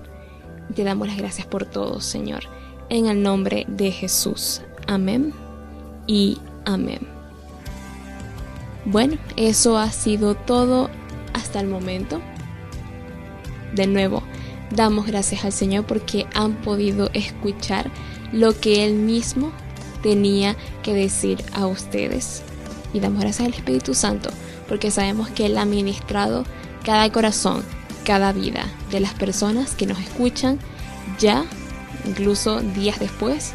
Te 0.73 0.83
damos 0.83 1.07
las 1.07 1.17
gracias 1.17 1.47
por 1.47 1.65
todo, 1.65 2.01
Señor. 2.01 2.43
En 2.89 3.07
el 3.07 3.21
nombre 3.21 3.65
de 3.67 3.91
Jesús. 3.91 4.61
Amén 4.87 5.33
y 6.07 6.37
amén. 6.65 7.14
Bueno, 8.85 9.17
eso 9.35 9.77
ha 9.77 9.91
sido 9.91 10.35
todo 10.35 10.89
hasta 11.33 11.59
el 11.59 11.67
momento. 11.67 12.21
De 13.73 13.87
nuevo, 13.87 14.21
damos 14.71 15.07
gracias 15.07 15.43
al 15.43 15.51
Señor 15.51 15.85
porque 15.85 16.27
han 16.33 16.53
podido 16.55 17.09
escuchar 17.13 17.89
lo 18.31 18.59
que 18.59 18.85
Él 18.85 18.93
mismo 18.93 19.51
tenía 20.03 20.55
que 20.83 20.93
decir 20.93 21.43
a 21.53 21.65
ustedes. 21.65 22.43
Y 22.93 22.99
damos 22.99 23.21
gracias 23.21 23.47
al 23.47 23.53
Espíritu 23.53 23.93
Santo 23.93 24.29
porque 24.67 24.91
sabemos 24.91 25.29
que 25.29 25.47
Él 25.47 25.57
ha 25.57 25.65
ministrado 25.65 26.45
cada 26.83 27.11
corazón, 27.11 27.63
cada 28.03 28.31
vida 28.33 28.65
de 28.91 28.99
las 28.99 29.13
personas 29.15 29.73
que 29.73 29.87
nos 29.87 29.99
escuchan 29.99 30.59
ya, 31.19 31.43
incluso 32.05 32.61
días 32.61 32.99
después, 32.99 33.53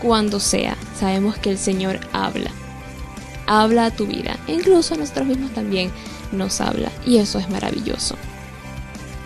cuando 0.00 0.40
sea. 0.40 0.76
Sabemos 0.98 1.36
que 1.36 1.50
el 1.50 1.58
Señor 1.58 2.00
habla. 2.12 2.50
Habla 3.46 3.86
a 3.86 3.90
tu 3.90 4.06
vida. 4.06 4.38
E 4.46 4.54
incluso 4.54 4.94
a 4.94 4.96
nosotros 4.96 5.26
mismos 5.26 5.52
también 5.52 5.90
nos 6.32 6.60
habla. 6.60 6.90
Y 7.06 7.18
eso 7.18 7.38
es 7.38 7.48
maravilloso. 7.50 8.16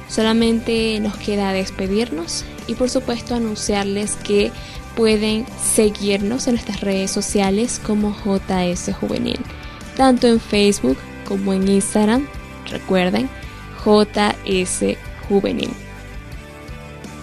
Solamente 0.08 1.00
nos 1.00 1.16
queda 1.16 1.52
despedirnos 1.52 2.44
y 2.66 2.74
por 2.74 2.88
supuesto 2.90 3.34
anunciarles 3.34 4.16
que 4.16 4.52
pueden 4.94 5.46
seguirnos 5.62 6.46
en 6.46 6.54
nuestras 6.54 6.80
redes 6.80 7.10
sociales 7.10 7.80
como 7.84 8.16
JS 8.24 8.94
Juvenil, 8.98 9.38
tanto 9.96 10.26
en 10.26 10.40
Facebook 10.40 10.96
como 11.26 11.52
en 11.52 11.68
Instagram. 11.68 12.26
Recuerden, 12.70 13.28
JS 13.84 14.96
Juvenil. 15.28 15.70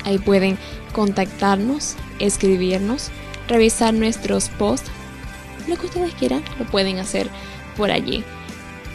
Ahí 0.05 0.19
pueden 0.19 0.57
contactarnos, 0.91 1.95
escribirnos, 2.19 3.09
revisar 3.47 3.93
nuestros 3.93 4.49
posts, 4.49 4.89
lo 5.67 5.77
que 5.77 5.87
ustedes 5.87 6.13
quieran, 6.13 6.43
lo 6.59 6.65
pueden 6.65 6.99
hacer 6.99 7.29
por 7.77 7.91
allí. 7.91 8.23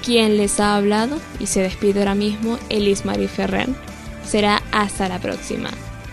Quien 0.04 0.36
les 0.36 0.60
ha 0.60 0.76
hablado 0.76 1.18
y 1.38 1.46
se 1.46 1.60
despide 1.60 2.00
ahora 2.00 2.14
mismo, 2.14 2.58
Elis 2.68 3.04
Marie 3.04 3.28
Ferrer. 3.28 3.68
Será 4.24 4.62
hasta 4.72 5.08
la 5.08 5.18
próxima. 5.18 5.70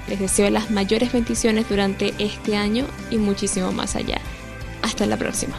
Les 0.08 0.20
deseo 0.20 0.50
las 0.50 0.72
mayores 0.72 1.12
bendiciones 1.12 1.68
durante 1.70 2.14
este 2.20 2.56
año 2.56 2.86
y 3.10 3.18
muchísimo 3.18 3.72
más 3.72 3.96
allá. 3.96 4.20
Hasta 4.82 5.06
la 5.06 5.18
próxima. 5.18 5.56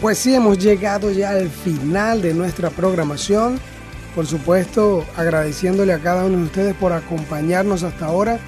Pues 0.00 0.18
sí, 0.18 0.34
hemos 0.34 0.58
llegado 0.58 1.10
ya 1.10 1.30
al 1.30 1.48
final 1.50 2.22
de 2.22 2.34
nuestra 2.34 2.70
programación. 2.70 3.58
Por 4.14 4.26
supuesto, 4.26 5.04
agradeciéndole 5.16 5.92
a 5.92 5.98
cada 5.98 6.24
uno 6.24 6.38
de 6.38 6.44
ustedes 6.44 6.74
por 6.74 6.92
acompañarnos 6.92 7.82
hasta 7.82 8.06
ahora. 8.06 8.38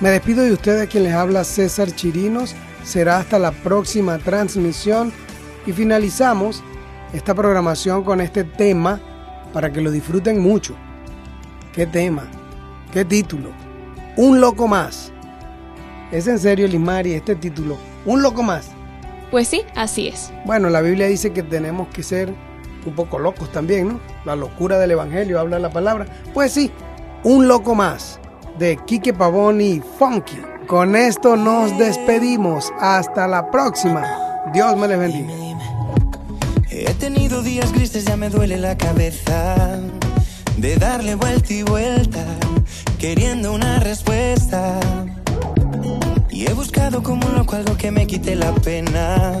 Me 0.00 0.10
despido 0.10 0.44
de 0.44 0.52
ustedes, 0.52 0.88
quien 0.88 1.04
les 1.04 1.14
habla 1.14 1.42
César 1.42 1.90
Chirinos. 1.90 2.54
Será 2.86 3.18
hasta 3.18 3.40
la 3.40 3.50
próxima 3.50 4.16
transmisión 4.18 5.12
y 5.66 5.72
finalizamos 5.72 6.62
esta 7.12 7.34
programación 7.34 8.04
con 8.04 8.20
este 8.20 8.44
tema 8.44 9.00
para 9.52 9.72
que 9.72 9.80
lo 9.80 9.90
disfruten 9.90 10.40
mucho. 10.40 10.76
¿Qué 11.72 11.84
tema? 11.84 12.30
¿Qué 12.92 13.04
título? 13.04 13.50
Un 14.16 14.40
loco 14.40 14.68
más. 14.68 15.10
¿Es 16.12 16.28
en 16.28 16.38
serio, 16.38 16.68
Limari, 16.68 17.14
este 17.14 17.34
título? 17.34 17.76
Un 18.04 18.22
loco 18.22 18.44
más. 18.44 18.68
Pues 19.32 19.48
sí, 19.48 19.62
así 19.74 20.06
es. 20.06 20.32
Bueno, 20.44 20.70
la 20.70 20.80
Biblia 20.80 21.08
dice 21.08 21.32
que 21.32 21.42
tenemos 21.42 21.88
que 21.88 22.04
ser 22.04 22.32
un 22.86 22.94
poco 22.94 23.18
locos 23.18 23.50
también, 23.50 23.88
¿no? 23.88 24.00
La 24.24 24.36
locura 24.36 24.78
del 24.78 24.92
Evangelio 24.92 25.40
habla 25.40 25.58
la 25.58 25.70
palabra. 25.70 26.06
Pues 26.32 26.52
sí, 26.52 26.70
un 27.24 27.48
loco 27.48 27.74
más 27.74 28.20
de 28.58 28.78
Quique 28.86 29.12
Pavón 29.12 29.60
y 29.60 29.80
Funky. 29.98 30.38
Con 30.66 30.96
esto 30.96 31.36
nos 31.36 31.76
despedimos. 31.78 32.72
Hasta 32.80 33.26
la 33.26 33.50
próxima. 33.50 34.04
Dios 34.52 34.76
me 34.76 34.88
les 34.88 34.98
bendiga. 34.98 35.32
He 36.70 36.92
tenido 36.94 37.42
días 37.42 37.72
grises, 37.72 38.04
ya 38.04 38.16
me 38.16 38.28
duele 38.28 38.58
la 38.58 38.76
cabeza 38.76 39.78
de 40.58 40.76
darle 40.76 41.14
vuelta 41.14 41.52
y 41.52 41.62
vuelta, 41.62 42.24
queriendo 42.98 43.52
una 43.52 43.78
respuesta. 43.80 44.78
Y 46.30 46.46
he 46.46 46.52
buscado 46.52 47.02
como 47.02 47.26
un 47.26 47.34
loco 47.34 47.56
algo 47.56 47.76
que 47.76 47.90
me 47.90 48.06
quite 48.06 48.36
la 48.36 48.52
pena. 48.52 49.32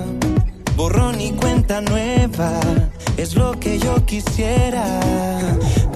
Borrón 0.76 1.18
y 1.22 1.32
cuenta 1.32 1.80
nueva 1.80 2.60
es 3.16 3.34
lo 3.34 3.58
que 3.58 3.78
yo 3.78 4.04
quisiera. 4.04 4.84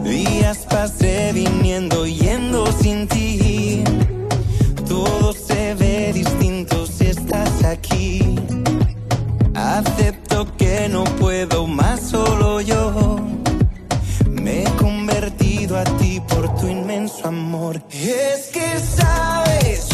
Días 0.03 0.67
pasé 0.71 1.33
viniendo, 1.35 2.07
yendo 2.07 2.65
sin 2.73 3.07
ti. 3.07 3.85
Todo 4.89 5.35
se 5.35 5.75
ve 5.75 6.13
distinto 6.15 6.87
si 6.87 7.09
estás 7.09 7.63
aquí. 7.63 8.37
Acepto 9.55 10.47
que 10.57 10.89
no 10.89 11.05
puedo 11.05 11.67
más 11.67 12.01
solo 12.01 12.63
yo. 12.63 13.19
Me 14.31 14.63
he 14.63 14.71
convertido 14.77 15.79
a 15.79 15.85
ti 15.99 16.23
por 16.27 16.55
tu 16.59 16.67
inmenso 16.67 17.29
amor. 17.29 17.83
Es 17.93 18.47
que 18.47 18.79
sabes, 18.79 19.89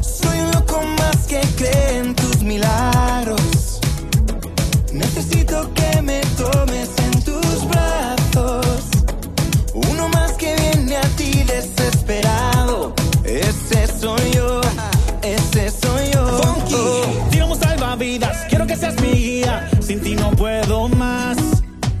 soy 0.00 0.38
loco 0.54 0.80
más 0.98 1.26
que 1.26 1.40
cree 1.58 1.98
en 1.98 2.14
tus 2.14 2.42
milagros. 2.42 2.91
Desesperado. 11.52 12.94
Ese 13.24 13.86
soy 13.86 14.32
yo, 14.34 14.60
ese 15.22 15.70
soy 15.70 16.10
yo. 16.12 16.26
Funky, 16.38 17.30
digamos 17.30 17.58
salvavidas, 17.58 18.46
quiero 18.48 18.66
que 18.66 18.76
seas 18.76 19.00
mi 19.00 19.12
guía. 19.12 19.70
Sin 19.80 20.00
ti 20.00 20.14
no 20.14 20.30
puedo 20.30 20.88
más. 20.88 21.36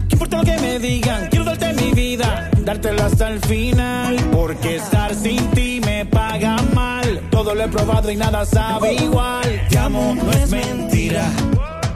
¿Qué 0.08 0.14
importa 0.14 0.38
lo 0.38 0.44
que 0.44 0.58
me 0.58 0.78
digan? 0.78 1.28
Quiero 1.28 1.44
darte 1.44 1.72
mi 1.74 1.92
vida, 1.92 2.50
dártela 2.64 3.06
hasta 3.06 3.28
el 3.28 3.40
final. 3.40 4.16
Porque 4.32 4.76
estar 4.76 5.14
sin 5.14 5.44
ti 5.50 5.80
me 5.84 6.06
paga 6.06 6.56
mal. 6.74 7.20
Todo 7.30 7.54
lo 7.54 7.64
he 7.64 7.68
probado 7.68 8.10
y 8.10 8.16
nada 8.16 8.44
sabe 8.44 8.94
igual. 8.94 9.66
Te 9.68 9.78
amo, 9.78 10.14
no 10.14 10.32
es 10.32 10.50
mentira, 10.50 11.30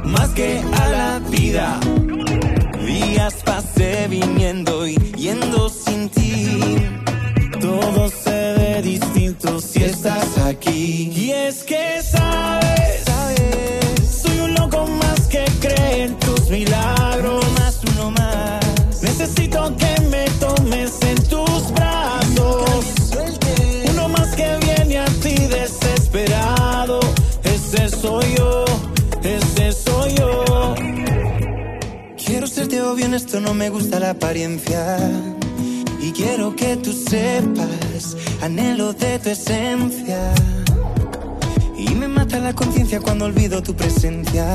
más 0.04 0.28
que 0.30 0.62
a 0.72 0.88
la 0.88 1.18
vida. 1.30 1.80
Días 2.86 3.34
pasé 3.44 4.06
viniendo 4.08 4.86
y 4.86 4.96
yendo 5.16 5.68
sin 5.68 6.08
ti. 6.08 6.60
Todo 7.66 8.08
se 8.08 8.54
ve 8.58 8.80
distinto 8.80 9.60
si 9.60 9.82
estás 9.82 10.38
aquí. 10.38 11.10
Y 11.12 11.32
es 11.32 11.64
que 11.64 12.00
sabes, 12.00 13.02
soy 14.22 14.38
un 14.38 14.54
loco 14.54 14.86
más 14.86 15.22
que 15.22 15.44
cree 15.60 16.04
en 16.04 16.16
tus 16.20 16.48
milagros. 16.48 17.44
Uno 17.44 17.50
más, 17.58 17.80
uno 17.92 18.10
más. 18.12 19.02
Necesito 19.02 19.76
que 19.76 20.00
me 20.12 20.26
tomes 20.38 20.92
en 21.10 21.16
tus 21.24 21.72
brazos. 21.72 22.84
Uno 23.90 24.08
más 24.10 24.28
que 24.36 24.48
viene 24.58 24.98
a 24.98 25.06
ti 25.06 25.34
desesperado. 25.34 27.00
Ese 27.42 27.88
soy 27.88 28.26
yo, 28.38 28.64
ese 29.24 29.72
soy 29.72 30.14
yo. 30.14 30.74
Quiero 32.16 32.46
serte 32.46 32.80
obvio 32.80 33.06
en 33.06 33.14
esto, 33.14 33.40
no 33.40 33.54
me 33.54 33.70
gusta 33.70 33.98
la 33.98 34.10
apariencia. 34.10 35.35
Quiero 36.16 36.56
que 36.56 36.78
tú 36.78 36.94
sepas, 36.94 38.16
anhelo 38.40 38.94
de 38.94 39.18
tu 39.18 39.28
esencia. 39.28 40.32
Y 41.76 41.94
me 41.94 42.08
mata 42.08 42.38
la 42.38 42.54
conciencia 42.54 43.00
cuando 43.00 43.26
olvido 43.26 43.62
tu 43.62 43.74
presencia. 43.76 44.46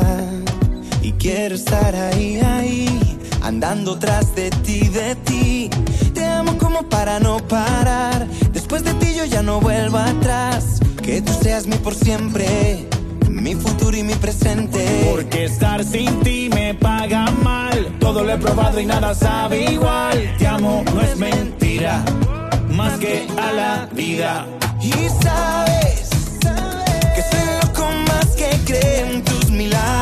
Y 1.04 1.12
quiero 1.12 1.54
estar 1.54 1.96
ahí, 1.96 2.40
ahí, 2.40 3.20
andando 3.44 4.00
tras 4.00 4.34
de 4.34 4.50
ti, 4.50 4.88
de 4.88 5.16
ti. 5.18 5.70
Te 6.16 6.26
amo 6.26 6.58
como 6.58 6.90
para 6.90 7.20
no 7.20 7.38
parar. 7.48 8.28
Después 8.52 8.84
de 8.84 8.96
ti 8.96 9.14
yo 9.16 9.26
ya 9.26 9.44
no 9.44 9.62
vuelva 9.62 10.10
atrás. 10.10 10.80
Que 11.04 11.22
tú 11.22 11.32
seas 11.44 11.68
mi 11.68 11.76
por 11.76 11.94
siempre, 11.94 12.90
mi 13.53 13.61
futuro 13.61 13.98
y 13.98 14.03
mi 14.03 14.14
presente. 14.15 15.07
Porque 15.10 15.45
estar 15.45 15.84
sin 15.84 16.22
ti 16.22 16.49
me 16.53 16.73
paga 16.73 17.30
mal. 17.44 17.98
Todo 17.99 18.23
lo 18.23 18.34
he 18.34 18.38
probado 18.38 18.80
y 18.80 18.86
nada 18.86 19.14
sabe 19.14 19.73
igual. 19.73 20.36
Te 20.38 20.48
amo, 20.48 20.84
no 20.94 21.02
es 21.02 21.18
mentira, 21.18 22.03
más 22.69 22.98
que 22.99 23.28
a 23.38 23.52
la 23.52 23.90
vida. 23.94 24.45
Y 24.82 24.91
sabes 25.22 26.10
que 27.15 27.22
soy 27.30 27.45
loco 27.61 27.90
más 28.07 28.28
que 28.38 28.49
creen 28.65 29.23
tus 29.23 29.52
milagros. 29.52 30.01